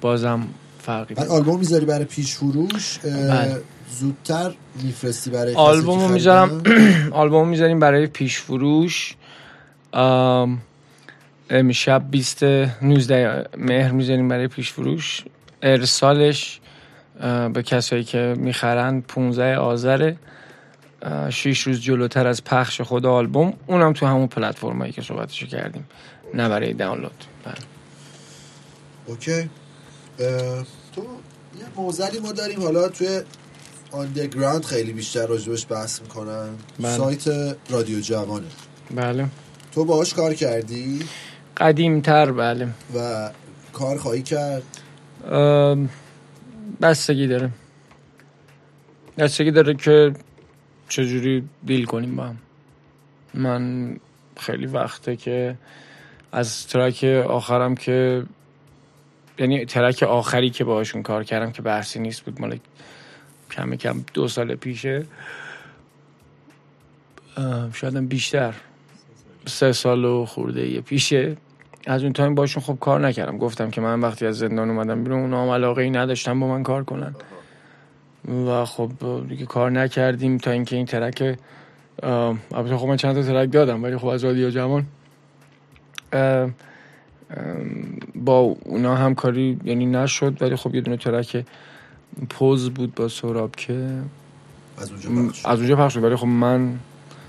[0.00, 0.48] بازم
[0.82, 2.98] فرقی بعد آلبوم می‌ذاری برای پیش فروش.
[3.90, 6.62] زودتر میفرستی برای آلبوم می‌ذارم.
[7.12, 9.14] آلبوم می‌ذاریم برای پیش فروش.
[11.50, 15.24] امشب 20 19 مهر می‌ذاریم برای پیش فروش.
[15.62, 16.60] ارسالش
[17.52, 20.12] به کسایی که می‌خرن 15 آذر.
[21.30, 23.52] 6 روز جلوتر از پخش خود آلبوم.
[23.66, 25.88] اونم تو همون پلتفرمایی که صحبتشو کردیم.
[26.34, 27.24] نه برای دانلود.
[27.44, 27.54] بله.
[29.06, 29.50] OK.
[30.92, 31.02] تو
[31.58, 32.62] یه معضلی ما داریم.
[32.62, 33.20] حالا توی
[33.96, 36.48] underground خیلی بیشتر راجبش بحث می‌کنن.
[36.80, 36.96] بله.
[36.96, 38.46] سایت رادیو جوانه.
[38.90, 39.26] بله.
[39.72, 41.00] تو باهاش کار کردی؟
[41.56, 42.68] قدیمتر بله.
[42.94, 43.30] و
[43.72, 44.62] کار خواهی کرد؟
[46.80, 47.50] بستگی داره.
[49.18, 50.12] بستگی داره که
[50.88, 52.38] چجوری دیل کنیم با هم.
[53.34, 53.96] من
[54.36, 55.56] خیلی وقته که
[56.32, 58.22] از ترک آخرم که
[59.38, 62.58] یعنی ترک آخری که باهاشون کار کردم که بحثی نیست بود مال
[63.50, 65.04] کم کم دو سال پیشه
[67.72, 68.54] شاید بیشتر.
[69.46, 71.36] سه سال و خورده یه پیشه.
[71.86, 73.38] از اون تایم باشون خب کار نکردم.
[73.38, 76.84] گفتم که من وقتی از زندان اومدم بیرون اونها علاقه ای نداشتم با من کار
[76.84, 77.14] کنن.
[78.28, 78.90] و خب
[79.28, 81.38] دیگه کار نکردیم تا اینکه این track
[82.02, 84.86] البته خب من چند تا track دادم ولی خب از رادیو جوان
[88.14, 91.44] با اونا همکاری یعنی نشد ولی خب یه دونه track
[92.28, 93.88] پوز بود با سهراب که
[94.78, 96.78] از اونجا پخش از اونجا پخش شد ولی خب من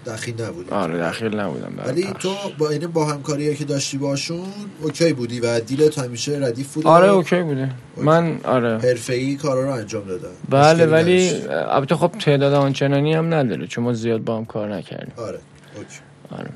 [0.06, 0.70] دخیل نبودی.
[0.70, 4.48] آره دخیل نبودم ولی تو با این با همکاری که داشتی باشون
[4.82, 8.78] OK بودی و deal ت همیشه ردیف بود آره OK بوده من آره.
[8.78, 10.30] حرفه‌ای کارا رو انجام دادم.
[10.50, 15.14] بله ولی البته خب تعداد آنچنانی هم نداره چون ما زیاد با هم کار نکردیم.
[15.18, 15.40] آره
[15.76, 15.99] OK.
[16.32, 16.50] آره.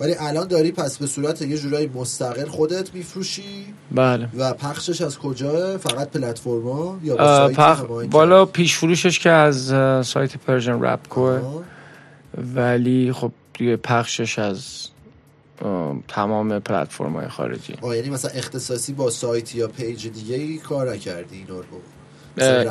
[0.00, 4.28] ولی الان داری پس به صورت یه جورایی مستقل خودت میفروشی؟ بله.
[4.38, 7.82] و پخشش از کجا؟ فقط پلتفرما یا با پخ...
[8.10, 9.66] بالا پیش فروشش که از
[10.06, 11.40] سایت Persian Rap Co ئه.
[12.54, 14.88] ولی خب دیگه پخشش از
[16.08, 17.74] تمام پلتفرم های خارجی.
[17.82, 21.80] آه یعنی مثلا اختصاصی با سایت یا پیج دیگه ای کار نکردی این آلبوم؟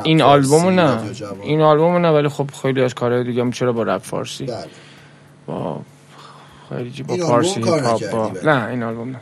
[0.04, 1.00] این آلبومو نه.
[1.42, 4.66] این آلبومو نه ولی خب خیلی از کارهای دیگه هم چرا با رپ فارسی؟ بله.
[5.46, 5.80] با
[6.68, 7.82] خیلی با این فارسی کار
[8.12, 8.32] با...
[8.44, 9.20] نه این آلبوم نه.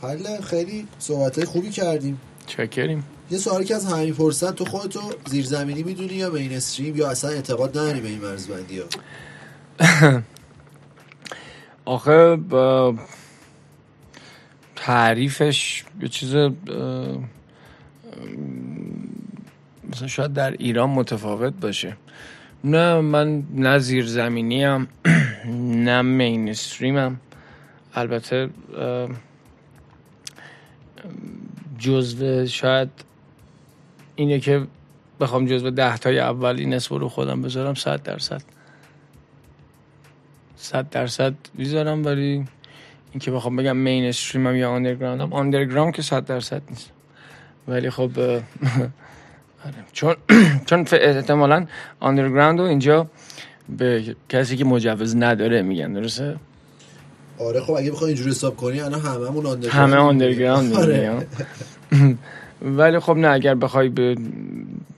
[0.00, 2.20] حالا خیلی صحبت خوبی کردیم.
[2.46, 3.04] چکریم.
[3.30, 7.30] یه سوالی که از همین فرصت تو خودتو زیرزمینی می‌دونی یا مین استریم یا اصلا
[7.30, 8.86] اعتقاد نداری به این مرزبندی ها؟
[11.84, 12.94] آخه با
[14.76, 16.34] تعریفش یه چیز
[19.90, 21.96] مثلا شاید در ایران متفاوت باشه.
[22.64, 24.88] نه من نه زیر زمینی هم
[25.86, 27.20] نه مین استریم هم
[27.94, 28.50] البته
[31.78, 32.88] جزو شاید
[34.16, 34.66] اینه که
[35.20, 38.42] بخوام جزو ده تای اول این اسم رو خودم بذارم صد درصد.
[40.56, 42.44] صد درصد می‌ذارم ولی
[43.10, 45.20] اینکه بخوام بگم مین استریم یا آندرگراند
[45.76, 46.92] هم که صد درصد نیست.
[47.68, 48.10] ولی خب
[49.92, 50.16] چون
[50.66, 51.66] چون احتمالا
[52.00, 53.06] underground رو اینجا
[53.78, 56.36] به کسی که مجوز نداره میگن درسته؟
[57.38, 61.26] آره خب اگه بخوای اینجوری حساب کنی الان هممون underground همه underground آره.
[62.78, 64.16] ولی خب نه اگر بخوای به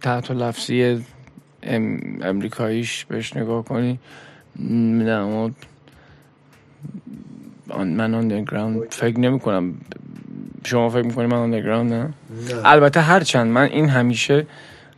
[0.03, 1.05] تحت لفظی
[2.23, 3.99] امریکاییش بهش نگاه کنی
[4.59, 5.51] نه
[7.77, 9.75] من underground فکر نمی کنم
[10.65, 12.11] شما فکر می‌کنی من underground نه؟, نه
[12.65, 14.47] البته هرچند من این همیشه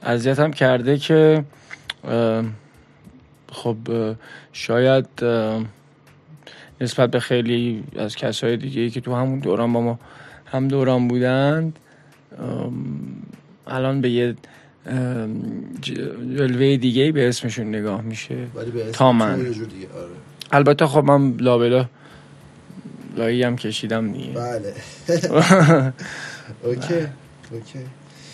[0.03, 1.45] اذیتم کرده که
[3.53, 3.77] خب
[4.53, 5.07] شاید
[6.81, 9.99] نسبت به خیلی از کسای دیگه که تو همون دوران با ما
[10.47, 11.79] هم دوران بودند
[13.67, 14.35] الان به یه
[16.37, 18.47] جلوه دیگه به اسمشون نگاه میشه
[18.93, 19.55] تا من آره.
[20.53, 21.87] البته خب من لابلا
[23.17, 24.33] لایی هم کشیدم دیگه.
[24.33, 24.75] بله.
[26.65, 26.95] اوکی
[27.53, 27.79] اوکی.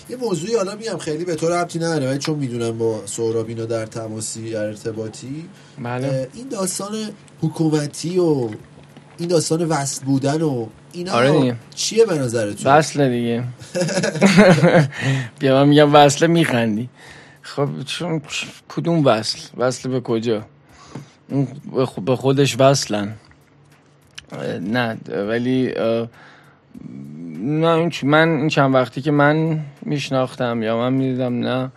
[0.08, 3.64] یه موضوعی حالا میگم خیلی به تو ربطی نداره ولی چون می‌دونم با سهراب اینا
[3.64, 5.44] در تماسی در ارتباطی
[5.82, 6.28] بله.
[6.34, 6.94] این داستان
[7.42, 8.48] حکومتی و
[9.18, 13.44] این داستان وصل بودن و اینا آره چیه به نظرتون؟ وصله دیگه.
[15.40, 16.88] بیا من میگم وصله میخندی.
[17.42, 18.22] خب چون
[18.68, 20.46] کدوم وصل؟ وصل به کجا؟
[21.28, 21.48] اون
[22.06, 23.14] به خودش وصلن.
[24.60, 25.74] نه ولی
[27.38, 31.70] نه من این چند وقتی که من میشناختم یا من می‌دیدم نه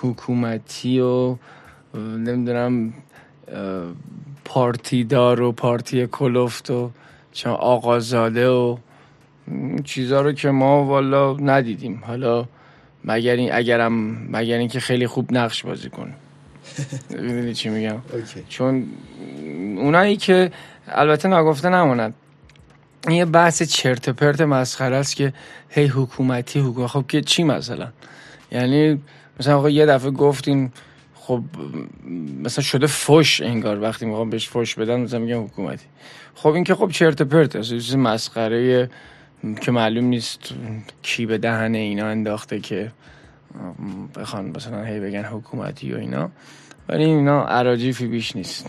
[0.00, 1.36] حکومتی و
[1.98, 2.92] نمی‌دونم
[4.44, 6.90] پارتیدار و پارتی کلفت و
[7.32, 8.76] چون آقازاده و
[9.84, 12.02] چیزا رو که ما والا ندیدیم.
[12.06, 12.46] حالا
[13.04, 13.92] مگر این اگرم
[14.30, 16.12] مگر اینکه خیلی خوب نقش بازی کنه
[17.10, 17.98] می‌دونی چی میگم.
[18.48, 18.86] چون
[19.76, 20.50] اونایی که
[20.88, 22.14] البته ناگفته نماند.
[23.10, 25.32] یه بحث چرت پرت مسخره است که
[25.68, 26.88] هی حکومتی حکومت.
[26.88, 27.88] خب که چی مثلا؟
[28.52, 29.00] یعنی
[29.40, 30.72] مثلا آقا یه دفعه گفتیم
[31.14, 31.42] خب
[32.42, 33.80] مثلا شده فش انگار.
[33.80, 35.86] وقتی می‌خوام بهش فش بدن مثلا میگم حکومتی.
[36.34, 37.70] خب این که خب چرت پرت است.
[37.70, 38.90] چیز مسخره
[39.60, 40.38] که معلوم نیست
[41.02, 42.92] کی به دهن اینا انداخته که
[44.16, 46.30] بخوان مثلا هی بگن حکومتی و اینا.
[46.88, 48.66] ولی اینا اراجیفی بیش نیست.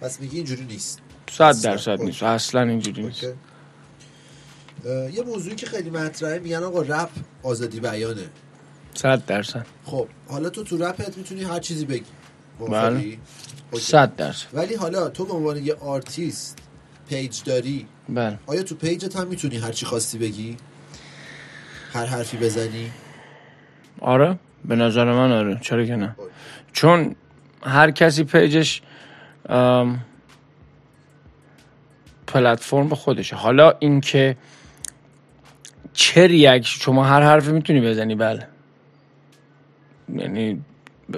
[0.00, 1.00] پس میگی اینجوری نیست.
[1.30, 2.22] صد درصد نیست.
[2.22, 3.26] اصلا اینجوری نیست.
[5.12, 7.10] یه موضوعی که خیلی مطرحه میگن آقا رپ
[7.42, 8.24] آزادی بیانه.
[8.94, 9.66] صد درصد.
[9.84, 12.04] خب حالا تو تو رپت می‌تونی هر چیزی بگی.
[12.70, 13.18] بله.
[13.80, 14.46] صد درصد.
[14.52, 16.58] ولی حالا تو به عنوان یه آرتیست
[17.08, 17.86] پیج داری.
[18.08, 18.38] بله.
[18.46, 20.56] آیا تو پیجت هم می‌تونی هر چی خواستی بگی؟
[21.92, 22.90] هر حرفی بزنی؟
[24.00, 24.38] آره.
[24.64, 25.58] به نظر من آره.
[25.62, 26.16] چرا که نه.
[26.74, 27.14] چون
[27.62, 28.82] هر کسی پیجش
[32.26, 33.36] پلتفرم خودشه.
[33.36, 34.36] حالا اینکه
[35.92, 38.46] چه reaction شما هر حرفی می‌تونی بزنی بله.
[40.14, 40.62] یعنی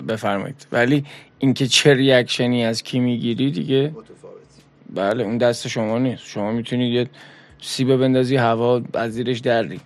[0.09, 0.66] بفرمایید.
[0.73, 1.05] ولی
[1.39, 3.95] اینکه چه ریاکشنی از کی می‌گیری دیگه؟
[4.95, 6.27] بله اون دست شما نیست.
[6.27, 7.09] شما می‌تونید یه
[7.61, 9.81] سیب بندازی هوا از زیرش دری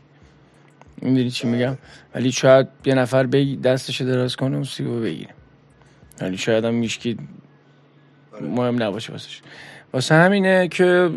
[1.02, 1.78] می‌دونی چی میگم؟
[2.14, 5.34] ولی شاید یه نفر بگی دستش دراز کنه و سیبو بگیره.
[6.20, 7.16] ولی شاید هم میشکی
[8.40, 9.40] مهم نباشه واسش.
[9.92, 11.10] واسه همینه که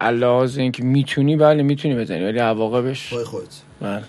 [0.00, 3.48] علاوه اینکه می‌تونی بله می‌تونی بزنی ولی عواقبش خود
[3.80, 4.02] بله.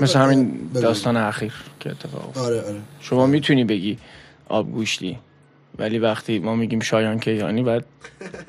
[0.00, 2.80] مثل همین داستان اخیر که اتفاق آره آره.
[3.00, 3.98] شما می‌تونی بگی
[4.48, 5.18] آب گوشتی
[5.78, 7.84] ولی وقتی ما میگیم شایان کیانی باید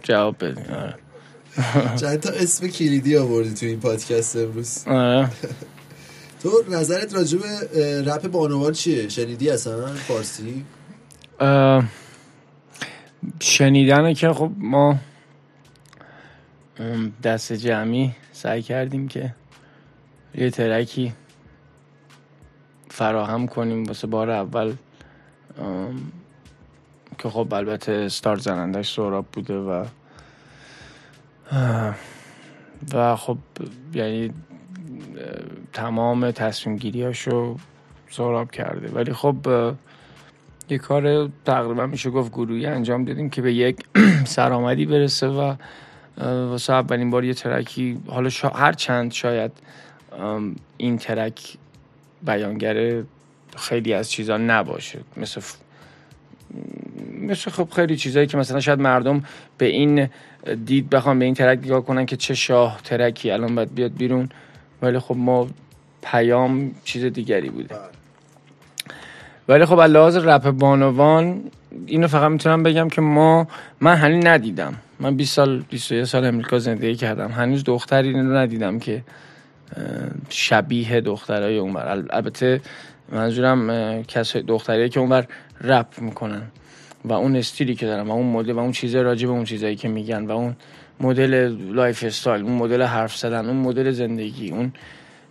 [0.04, 0.62] جواب بدی.
[0.62, 0.96] آره.
[2.02, 4.88] چند تا اسم کلیدی آوردی تو این پادکست امروز.
[4.88, 5.30] آره.
[6.44, 10.66] تو نظرت راجع به رپ بانوان چیه؟ شنیدی اصلا فارسی؟
[13.40, 15.00] شنیدنه که خب ما
[17.24, 19.36] دست جمعی سعی کردیم که
[20.36, 21.14] یه ترکی
[22.90, 24.74] فراهم کنیم واسه بار اول.
[27.18, 29.86] که خب البته استارت زنندش سوراب بوده و
[32.94, 33.38] و خب
[33.94, 34.34] یعنی
[35.74, 37.56] تمام تصمیم گیریاشو
[38.10, 38.88] سوراب کرده.
[38.88, 39.36] ولی خب
[40.70, 43.86] یه کار تقریبا میشه گفت گروهی انجام دادیم که به یک
[44.36, 45.56] سرآمدی برسه و
[46.22, 49.52] واسه اولین بار یه ترکی حالا هر چند شاید
[50.78, 51.58] این ترک
[52.26, 53.04] بیانگر
[53.58, 55.00] خیلی از چیزا نباشه.
[55.18, 55.42] مثل
[57.22, 59.24] مثل خب خیلی چیزایی که مثلا شاید مردم
[59.58, 60.10] به این
[60.66, 64.30] دید بخوام به این ترک نگاه کنن که چه شاه ترکی الان باید بیاد بیرون.
[64.82, 65.48] ولی خب ما
[66.04, 67.76] پیام چیز دیگری بوده.
[69.48, 71.44] ولی خب لحاظ رپ بانوان
[71.86, 73.48] اینو فقط می‌تونم بگم که ما
[73.82, 74.76] من هنوز ندیدم.
[75.00, 77.32] من 20 سال 21 سال امریکا زندگی کردم.
[77.32, 79.04] هنوز دختری رو ندیدم که
[80.30, 82.62] شبیه دخترای اونور البته
[83.12, 85.28] منظورم کسای دختری که اونور
[85.62, 86.42] رپ می‌کنن.
[87.06, 89.76] و اون استیلی که دارن و اون مدل و اون چیزای راجع به اون چیزایی
[89.76, 90.56] که میگن و اون
[91.00, 94.72] مدل lifestyle اون مدل حرف زدن اون مدل زندگی اون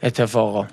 [0.02, 0.66] اتفاقا.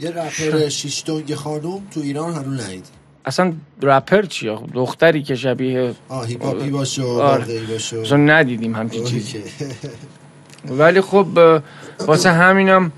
[0.00, 2.86] یه رپر شیش‌دونگ خانوم تو ایران هنوز ندید
[3.26, 3.52] اصلا
[3.82, 7.60] رپر چیه؟ دختری که شبیه آه هیپاپی باشه آره.
[7.98, 9.38] باشه ندیدیم همچین چیزی.
[10.68, 11.26] ولی خب
[12.06, 12.92] واسه همینم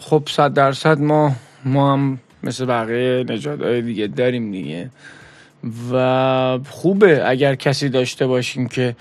[0.00, 1.32] خب صد درصد ما
[1.64, 4.90] ما هم مثل بقیه نجات دیگه داریم دیگه.
[5.92, 8.96] و خوبه اگر کسی داشته باشیم که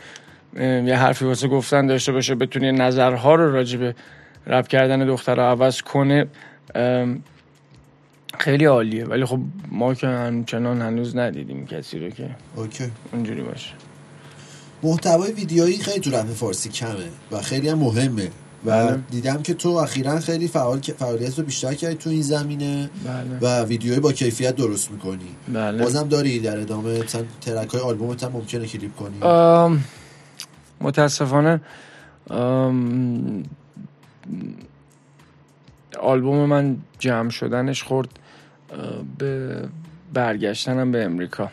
[0.59, 3.95] یه حرفی واسه گفتن داشته باشه بتونه نظرها رو راجع به
[4.47, 6.27] رب کردن دختر رو عوض کنه
[8.39, 9.05] خیلی عالیه.
[9.05, 9.39] ولی خب
[9.71, 12.91] ما که همچنان هنوز ندیدیم کسی رو که اوکی.
[13.13, 13.73] اونجوری باشه.
[14.83, 18.29] محتوای ویدیویی خیلی تو رپ فارسی کمه و خیلی هم مهمه.
[18.65, 18.99] و بله.
[19.11, 23.39] دیدم که تو اخیرا خیلی فعال فعالیت رو بیشتر کردی تو این زمینه بله.
[23.41, 25.83] و ویدیوی با کیفیت درست می‌کنی بله.
[25.83, 27.03] بازم داری در ادامه
[27.41, 29.19] ترک های آلبومت هم ممکنه کلیپ کنی
[30.81, 31.61] متاسفانه
[35.99, 38.09] آلبوم من جمع شدنش خورد
[39.17, 39.61] به
[40.13, 41.51] برگشتنم به امریکا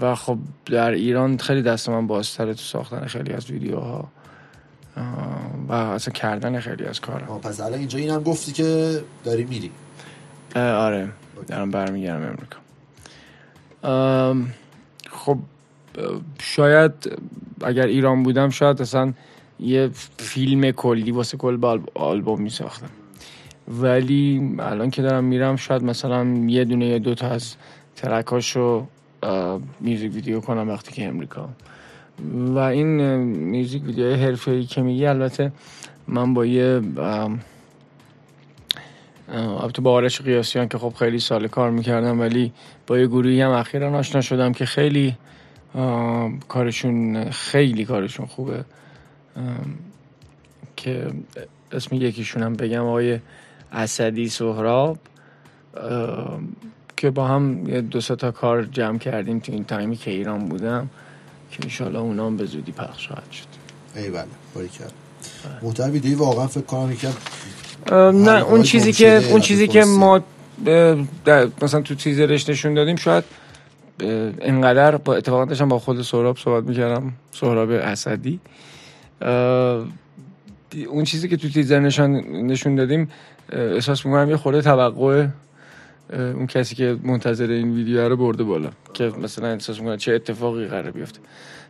[0.00, 4.08] و خب در ایران خیلی دست من بازتره تو ساختن خیلی از ویدیوها
[5.68, 9.70] و اصلا کردن خیلی از کارها پس الان اینجا اینم گفتی که داری میری.
[10.56, 11.08] آره.
[11.48, 12.58] دارم برمیگردم امریکا.
[15.10, 15.38] خب
[16.40, 16.92] شاید
[17.64, 19.12] اگر ایران بودم شاید اصلا
[19.60, 22.90] یه فیلم کلی واسه کل آلبوم می ساختم
[23.68, 27.54] ولی الان که دارم میرم شاید مثلا یه دونه یه دوتا از
[27.96, 28.86] ترکاشو
[29.80, 31.48] میوزیک ویدیو کنم وقتی که امریکا.
[32.54, 35.52] و این میوزیک ویدیوهای حرفه ای که میگی البته
[36.08, 36.80] من با یه
[39.28, 42.52] البته با آرش قیاسیان که خب خیلی سال کار می‌کردم ولی
[42.86, 45.16] با یه گروهی هم اخیرا آشنا شدم که خیلی
[46.48, 48.64] کارشون خیلی کارشون خوبه.
[50.76, 51.06] که
[51.72, 53.20] اسم یکیشون هم بگم آقای
[53.72, 54.98] اسدی سهراب.
[56.96, 60.90] که با هم یه دو تا کار جمع کردیم تو این تایمی که ایران بودم.
[61.50, 63.46] که انشالله اونا هم به زودی پخش خواهد شد.
[63.96, 64.24] ای بله
[64.54, 64.92] باری کرد.
[65.62, 67.12] محتوی ویدیوی واقعا فکر کنم یکم
[68.26, 70.20] نه اون چیزی که اون چیزی که ما
[71.62, 73.24] مثلا تو تیزرش نشون دادیم شاید
[74.40, 78.40] انقدر با اتفاقا داشتم با خود سهراب صحبت می‌کردم سهراب اسدی.
[80.88, 82.16] اون چیزی که تو تیزر نشون
[82.46, 83.10] نشون دادیم
[83.52, 85.26] احساس می‌کنم یه خورده توقع
[86.12, 90.66] اون کسی که منتظر این ویدیو رو برده بالا که مثلا احساس می‌کنه چه اتفاقی
[90.66, 91.20] قرار بیفته.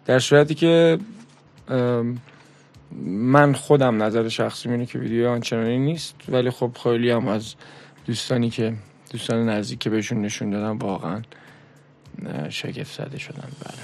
[0.06, 0.98] در صورتی که
[3.06, 7.54] من خودم نظر شخصی اینه که ویدیو آنچنانی نیست ولی خب خیلی هم از
[8.06, 8.74] دوستانی که
[9.10, 11.22] دوستان نزدیک که بهشون نشون دادم واقعا
[12.48, 13.48] شگفت زده شدن.
[13.64, 13.78] بله.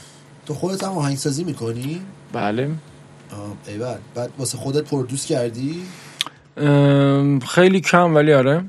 [0.46, 2.02] تو خودت هم آهنگسازی می‌کنی؟
[2.32, 2.70] بله.
[3.66, 5.82] ایول بعد واسه خودت پردوس کردی؟
[7.48, 8.64] خیلی کم ولی آره.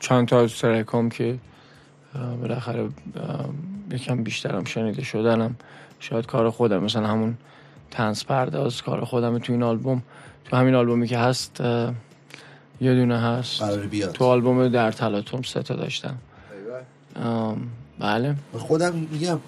[0.00, 1.38] چند تا از ترکام که
[2.40, 2.88] بالاخره
[3.90, 5.56] یکم بیشترم شنیده شدنم
[6.00, 7.36] شاید کار خودم مثلا همون
[7.90, 10.02] تنس پرداز کار خودم تو این آلبوم
[10.44, 11.60] تو همین آلبومی که هست
[12.80, 13.62] یه دونه هست.
[13.62, 14.12] بیاد.
[14.12, 16.18] تو آلبوم در تلاتوم سه تا داشتم.
[17.98, 18.34] بله.
[18.58, 19.38] خودم میگم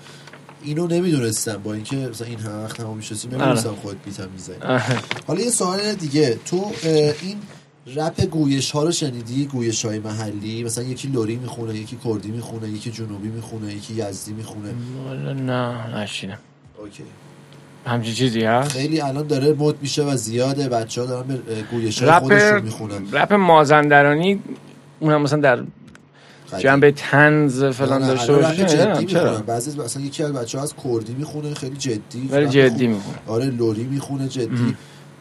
[0.63, 3.79] اینو نمی‌دونستم با اینکه مثلا این هم وقت تمام میشستیم نمی‌دونستم آره.
[3.79, 4.57] خود بیتم می‌زنی
[5.27, 6.39] حالا یه سوال دیگه.
[6.47, 6.73] تو
[7.23, 7.39] این
[7.95, 12.69] رپ گویش ها رو شنیدی؟ گویش های محلی؟ مثلا یکی لوری می‌خونه یکی کردی می‌خونه
[12.69, 14.75] یکی جنوبی می‌خونه یکی یزدی می‌خونه.
[15.33, 16.39] نه نشینم.
[16.79, 17.03] اوکی.
[17.87, 20.69] همچین چیزی هست؟ خیلی الان داره مد میشه و زیاده.
[20.69, 21.39] بچه ها دارن
[21.71, 23.13] گویش های خودشون می‌خونن.
[23.13, 24.41] رپ مازندرانی
[25.01, 25.65] اونم مثلا در
[26.59, 29.43] جنبه تنز فلان داشته باشه.
[29.47, 32.29] بعضی مثلا یکی از بچه‌ها از کردی می‌خونه خیلی جدی.
[32.31, 33.19] ولی جدی می‌خونه.
[33.27, 34.77] آره لوری می‌خونه جدی.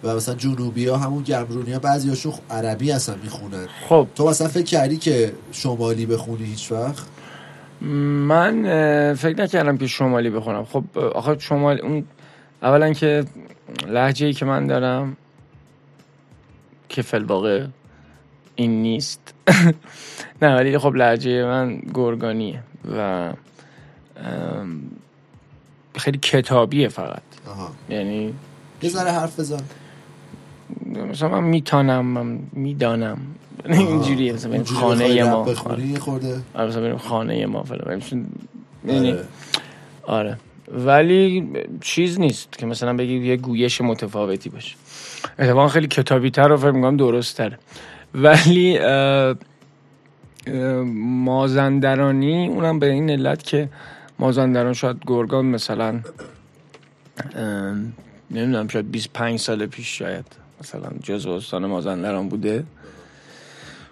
[0.05, 3.67] و مثلا جنوبی ها همون گمرونی ها بعضی هاشون عربی اصلا می‌خونن.
[3.89, 4.07] خب.
[4.15, 7.05] تو مثلا فکر کردی که شمالی بخونی هیچ وقت؟
[7.81, 8.63] من
[9.13, 10.65] فکر نکردم که شمالی بخونم.
[10.65, 12.03] خب آخه شمال اون
[12.63, 13.25] اولا که
[13.87, 15.17] لحجه ای که من دارم
[16.89, 17.65] که فلواقع
[18.55, 19.33] این نیست.
[20.41, 22.63] نه ولی خب لحجه من گرگانیه
[22.97, 23.33] و
[25.97, 27.21] خیلی کتابیه فقط.
[27.89, 28.33] یعنی
[28.81, 29.61] یه ذره حرف بزن.
[31.11, 33.17] مثلا من میتانم من می‌دانم.
[33.69, 38.01] اینجوریه مثلا خانه ما بخونی خورده؟ آره مثلا خانه ما فلان.
[38.87, 39.25] یعنی آره.
[40.03, 40.37] آره.
[40.71, 41.49] ولی
[41.81, 44.75] چیز نیست که مثلا بگی یه گویش متفاوتی باشه.
[45.39, 47.59] اتفاقا خیلی کتابی تر و فکر می‌کنم درست تره
[48.15, 48.79] ولی
[51.25, 53.69] مازندرانی اونم به این علت که
[54.19, 55.99] مازندران شاید گرگان مثلا
[58.31, 60.44] نمی‌دونم شاید 25 سال پیش شاید.
[60.59, 62.63] مثلا جزو استان مازندران بوده.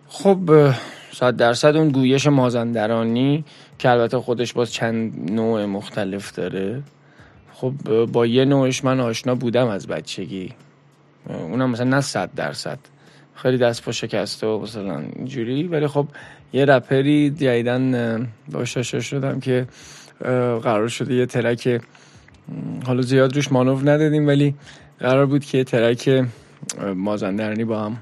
[0.07, 0.71] خب
[1.13, 3.45] صد درصد اون گویش مازندرانی
[3.79, 6.83] که البته خودش باز چند نوع مختلف داره.
[7.53, 10.53] خب با یه نوعش من آشنا بودم از بچگی.
[11.27, 12.79] اونم مثلا نه صد درصد.
[13.35, 15.63] خیلی دست پا شکسته و مثلا اینجوری.
[15.63, 16.07] ولی خب
[16.53, 19.67] یه رپری جدیدن باش شدم که
[20.63, 21.81] قرار شده یه ترک
[22.85, 24.55] حالا زیاد روش مانور ندادیم ولی
[24.99, 26.25] قرار بود که یه ترک
[26.95, 27.97] مازندرانی با هم.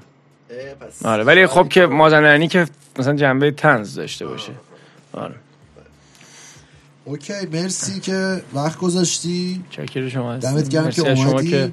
[1.04, 2.66] آره ولی خب که مازندرانی که
[2.98, 4.52] مثلا جنبه تنز داشته باشه.
[5.12, 5.34] آره.
[7.04, 9.64] اوکی مرسی که وقت گذاشتی.
[9.70, 11.72] چکر شما دمت گرم که اومدی شما که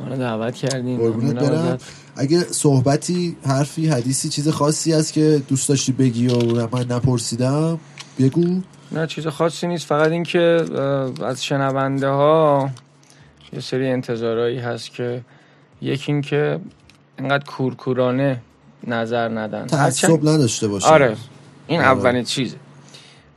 [0.00, 1.78] ما دعوت کردین.
[2.16, 7.78] اگه صحبتی حرفی حدیثی چیز خاصی هست که دوست داشتی بگی و من نپرسیدم
[8.18, 8.60] بگو.
[8.92, 9.86] نه چیز خاصی نیست.
[9.86, 10.64] فقط اینکه
[11.24, 12.70] از شنونده ها
[13.52, 15.20] یه سری انتظارایی هست که
[15.82, 16.60] یکی اینکه
[17.18, 18.40] اینقدر کورکورانه
[18.86, 19.66] نظر ندن.
[19.66, 21.16] تعصب نداشته باشه آره
[21.66, 21.88] این آره.
[21.88, 22.56] اولین چیزه.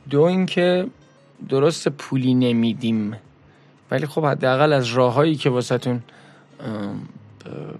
[0.09, 0.87] دو اینکه
[1.49, 3.15] درست پولی نمیدیم.
[3.91, 6.03] ولی خب حداقل از راههایی که واسهتون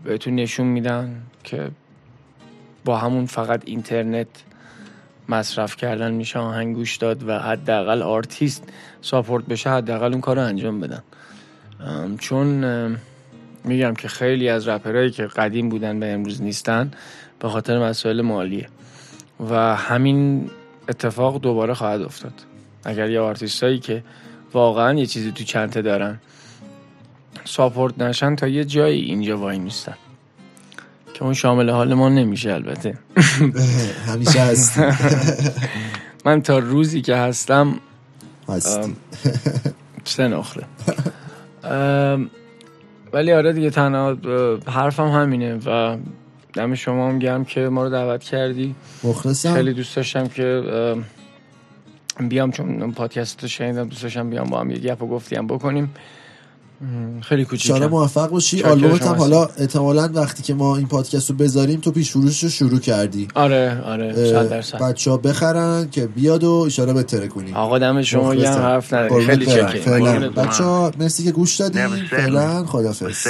[0.03, 1.71] بهتون نشون میدن که
[2.85, 4.27] با همون فقط اینترنت
[5.29, 8.63] مصرف کردن میشه آهنگ گوش داد و حداقل آرتیست
[9.01, 11.03] ساپورت بشه حداقل اون کار رو انجام بدن.
[12.19, 12.63] چون
[13.63, 16.91] میگم که خیلی از رپرهایی که قدیم بودن به امروز نیستن
[17.39, 18.67] به خاطر مسائل مالیه.
[19.49, 20.49] و همین
[20.89, 22.33] اتفاق دوباره خواهد افتاد.
[22.85, 24.03] اگر یه آرتیستایی که
[24.53, 26.19] واقعا یه چیزی تو چنته دارن
[27.45, 29.95] ساپورت نشن تا یه جایی اینجا وای میستن.
[31.13, 32.97] که اون شامل حال ما نمیشه البته.
[34.11, 34.79] همیشه هست.
[36.25, 37.79] من تا روزی که هستم
[38.49, 38.95] هستی.
[40.03, 40.63] سه نخره
[43.13, 44.17] ولی آره دیگه تنها
[44.67, 45.97] حرفم همینه و
[46.53, 48.75] دم شما هم گرم که ما رو دعوت کردی.
[49.03, 49.53] مخلصم.
[49.53, 50.63] خیلی دوست داشتم که
[52.29, 55.93] بیام چون پادکست رو شنیدم دوست داشتم بیام با هم یه گپ گفتیم بکنیم.
[57.21, 58.63] خیلی کوچیکه شاره موفق باشی.
[58.63, 62.49] آلبومت هم حالا احتمالاً وقتی که ما این پادکست رو بذاریم تو پیش فروش رو
[62.49, 63.27] شروع کردی.
[63.35, 64.81] آره آره صد درصد.
[64.81, 69.25] بچه ها بخرن که بیاد و اشاره بتره کنی آقا دم شما گرم حرف نداری
[69.25, 70.29] خیلی چکه فعلا.
[70.29, 73.27] بچه ها مرسی که گوش دادیم فعلا خدافظ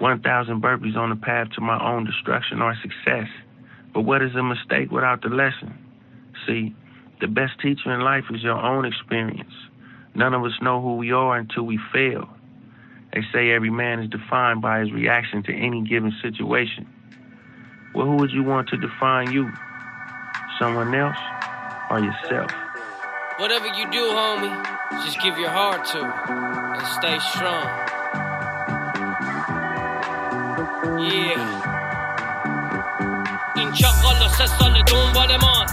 [0.00, 3.28] 1000 burpees on the path to my own destruction or success.
[3.94, 5.70] But what is a mistake without the lesson?
[6.46, 6.74] See,
[7.20, 9.56] the best teacher in life is your own experience.
[10.17, 12.29] None of us know who we are until we fail.
[13.13, 16.87] They say every man is defined by his reaction to any given situation.
[17.93, 19.51] Well, who would you want to define you?
[20.59, 21.17] Someone else
[21.89, 22.51] or yourself?
[23.37, 27.65] Whatever you do, homie, just give your heart to and stay strong.
[30.99, 31.73] Yeah.
[33.55, 35.65] این چاقال سه سال دنبال من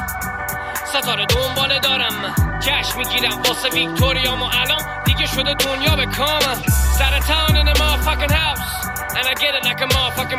[1.02, 2.14] ستاره دنباله دارم.
[2.16, 6.62] من جشن می‌گیرم واسه ویکتوریام و الان دیگه شده دنیا به کامم
[6.98, 8.88] سر تاون in ما fucking house.
[9.18, 9.82] And I get it like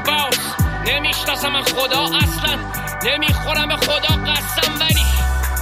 [0.09, 0.37] boss.
[0.87, 2.59] نمی‌شناسم خدا اصلا.
[3.05, 4.73] نمی‌خورم به خدا قسم.
[4.81, 5.05] ولی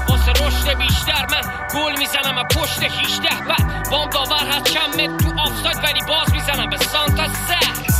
[0.08, 1.42] واسه رشد بیشتر من
[1.74, 6.70] گل می‌زنم از پشت 18 بعد بام داور هست چند تو آفساید ولی باز می‌زنم
[6.70, 7.94] به سانتا سر.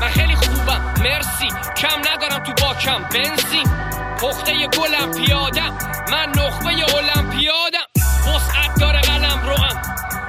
[0.00, 0.94] من خیلی خوبم.
[1.00, 1.48] مرسی.
[1.76, 3.02] کم ندارم تو باکم.
[3.02, 3.66] بنزین.
[4.22, 5.78] پخته گلم پیادم
[6.12, 7.86] من نخبه المپیادم
[8.22, 9.82] وسعت داره قلم روم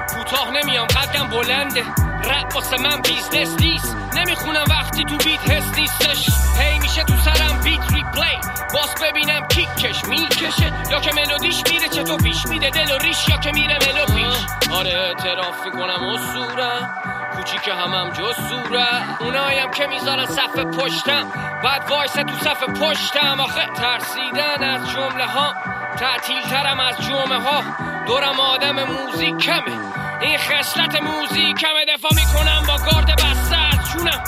[0.09, 1.84] کوتاه نمیام قدم بلنده.
[2.23, 3.95] رد واسه من بیزنس نیست.
[4.15, 6.30] نمی‌خونم وقتی تو بیت حس نیستش.
[6.59, 8.38] هی میشه تو سرم بیت ریپلی.
[8.73, 10.73] باز ببینم کیکش می‌کشه.
[10.91, 12.69] یا که ملودیش میره چطور پیش میده.
[12.69, 14.38] دل و ریش یا که میره ملو پیش.
[14.72, 21.31] آره اعتراف می‌کنم اصورم کوچیک همم جز سوره اونایم که می‌ذارن صف پشتم.
[21.63, 23.39] بعد وایس تو صف پشتم.
[23.39, 25.53] آخه ترسیدن از جمله ها.
[25.99, 27.63] تعطیل ترم از جمعه ها.
[28.05, 29.77] دورم آدم موزیک کمه
[30.22, 34.23] این خصلت موزیک کمه دفاع می‌کنم با گارد بسته از جونم.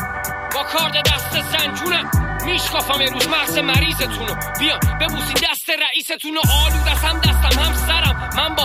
[0.55, 7.19] با کارد دست زنجونم میشکافم روز مغز مریضتونو بیان ببوسین دست رئیستونو آلود از هم
[7.19, 8.29] دستم هم سرم.
[8.37, 8.63] من با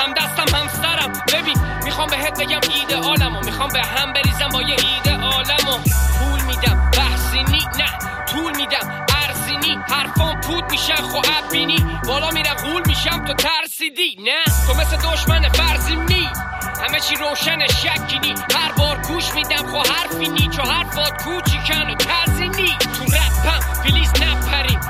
[0.00, 1.12] هم دستم هم سرم.
[1.32, 2.60] ببین می‌خوام بهت بگم
[3.02, 5.78] عالمو می‌خوام به هم بریزم با یه ایده عالمو
[6.18, 7.98] پول میدم بحثی نی نه.
[8.26, 11.20] طول میدم ارزینی حرفان پود میشن خو
[11.52, 11.98] بینی.
[12.06, 16.28] بالا میره غول میشم تو ترسیدی نه؟ تو مثل دشمن فرضی می
[16.88, 20.48] همه چی روشن شکینی هر بار گوش میدم خو حرفی نی.
[20.48, 21.94] چو حرفات کوچیکن و
[22.54, 24.80] تزینی تو رپم پلیز نپریم.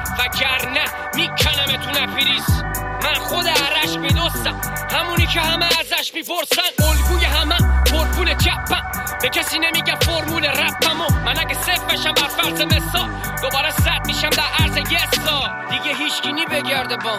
[0.74, 0.84] نه.
[1.14, 2.62] می‌کنم تو نپریز
[3.02, 4.60] من خود عرش میدوستم.
[4.90, 6.62] همونی که همه ازش می‌پرسن.
[6.88, 8.82] الگوی همه پرپول چپم.
[9.22, 13.10] به کسی نمیگم فرمول رپمو من اگه صفر بشم بر فرض مثال
[13.42, 15.50] دوباره صد میشم در عرض یه سال.
[15.70, 17.18] دیگه هیچکی بگرده با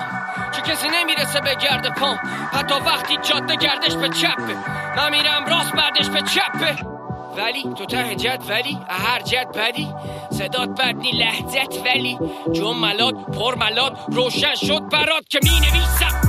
[0.51, 2.19] چه کسی نمی‌رسه به گرد پام.
[2.53, 4.55] حتی وقتی جاده گردش به چپه.
[4.97, 6.94] من میرم راست بردش به چپه.
[7.37, 9.87] ولی تو ته جد ولی هر جد بدی.
[10.31, 12.19] صدات بد نی لحظت ولی.
[12.53, 16.21] جملات پرملات روشن شد برات که می نویسم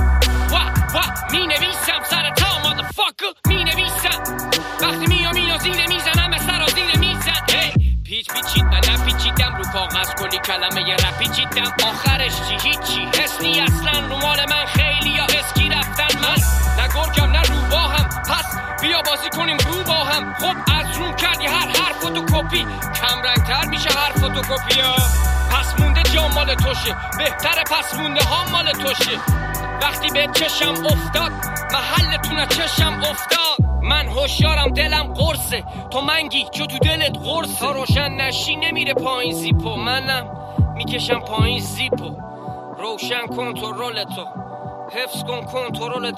[0.51, 0.55] و
[0.97, 1.01] و
[1.31, 4.23] می نویسم سر تا مادفاکر می نویسم
[4.81, 7.33] وقتی میام اینو زیر می‌زنم به سر زیر میزن.
[8.05, 11.73] پیچ پیچید من نپیچیدم رو کاغذ کلی کلمه یه رپیچیدم.
[11.87, 13.21] آخرش چی؟ هیچی.
[13.23, 14.17] حس اصلا رو
[14.49, 15.25] من خیلی یا
[18.81, 20.33] بیا بازی کنیم رو با هم.
[20.33, 22.65] خب از روم کردی هر هر فوتوکپی
[23.01, 24.95] کم رنگتر میشه هر فوتوکپی ها.
[25.51, 26.95] پس مونده جا مال توشه.
[27.17, 29.19] بهتر پس مونده ها مال توشه.
[29.81, 31.31] وقتی به چشم افتاد
[31.73, 33.67] محلتون چشم افتاد.
[33.81, 35.63] من هوشیارم دلم قرصه.
[35.91, 37.59] تو منگی چو تو دلت قرصه.
[37.59, 39.75] تا روشن نشی نمیره پایین زیپو.
[39.75, 40.25] منم
[40.75, 42.17] می‌کشم پایین زیپو.
[42.77, 44.25] روشن کنترل تو.
[44.93, 46.15] حفظ کن کنترل تو.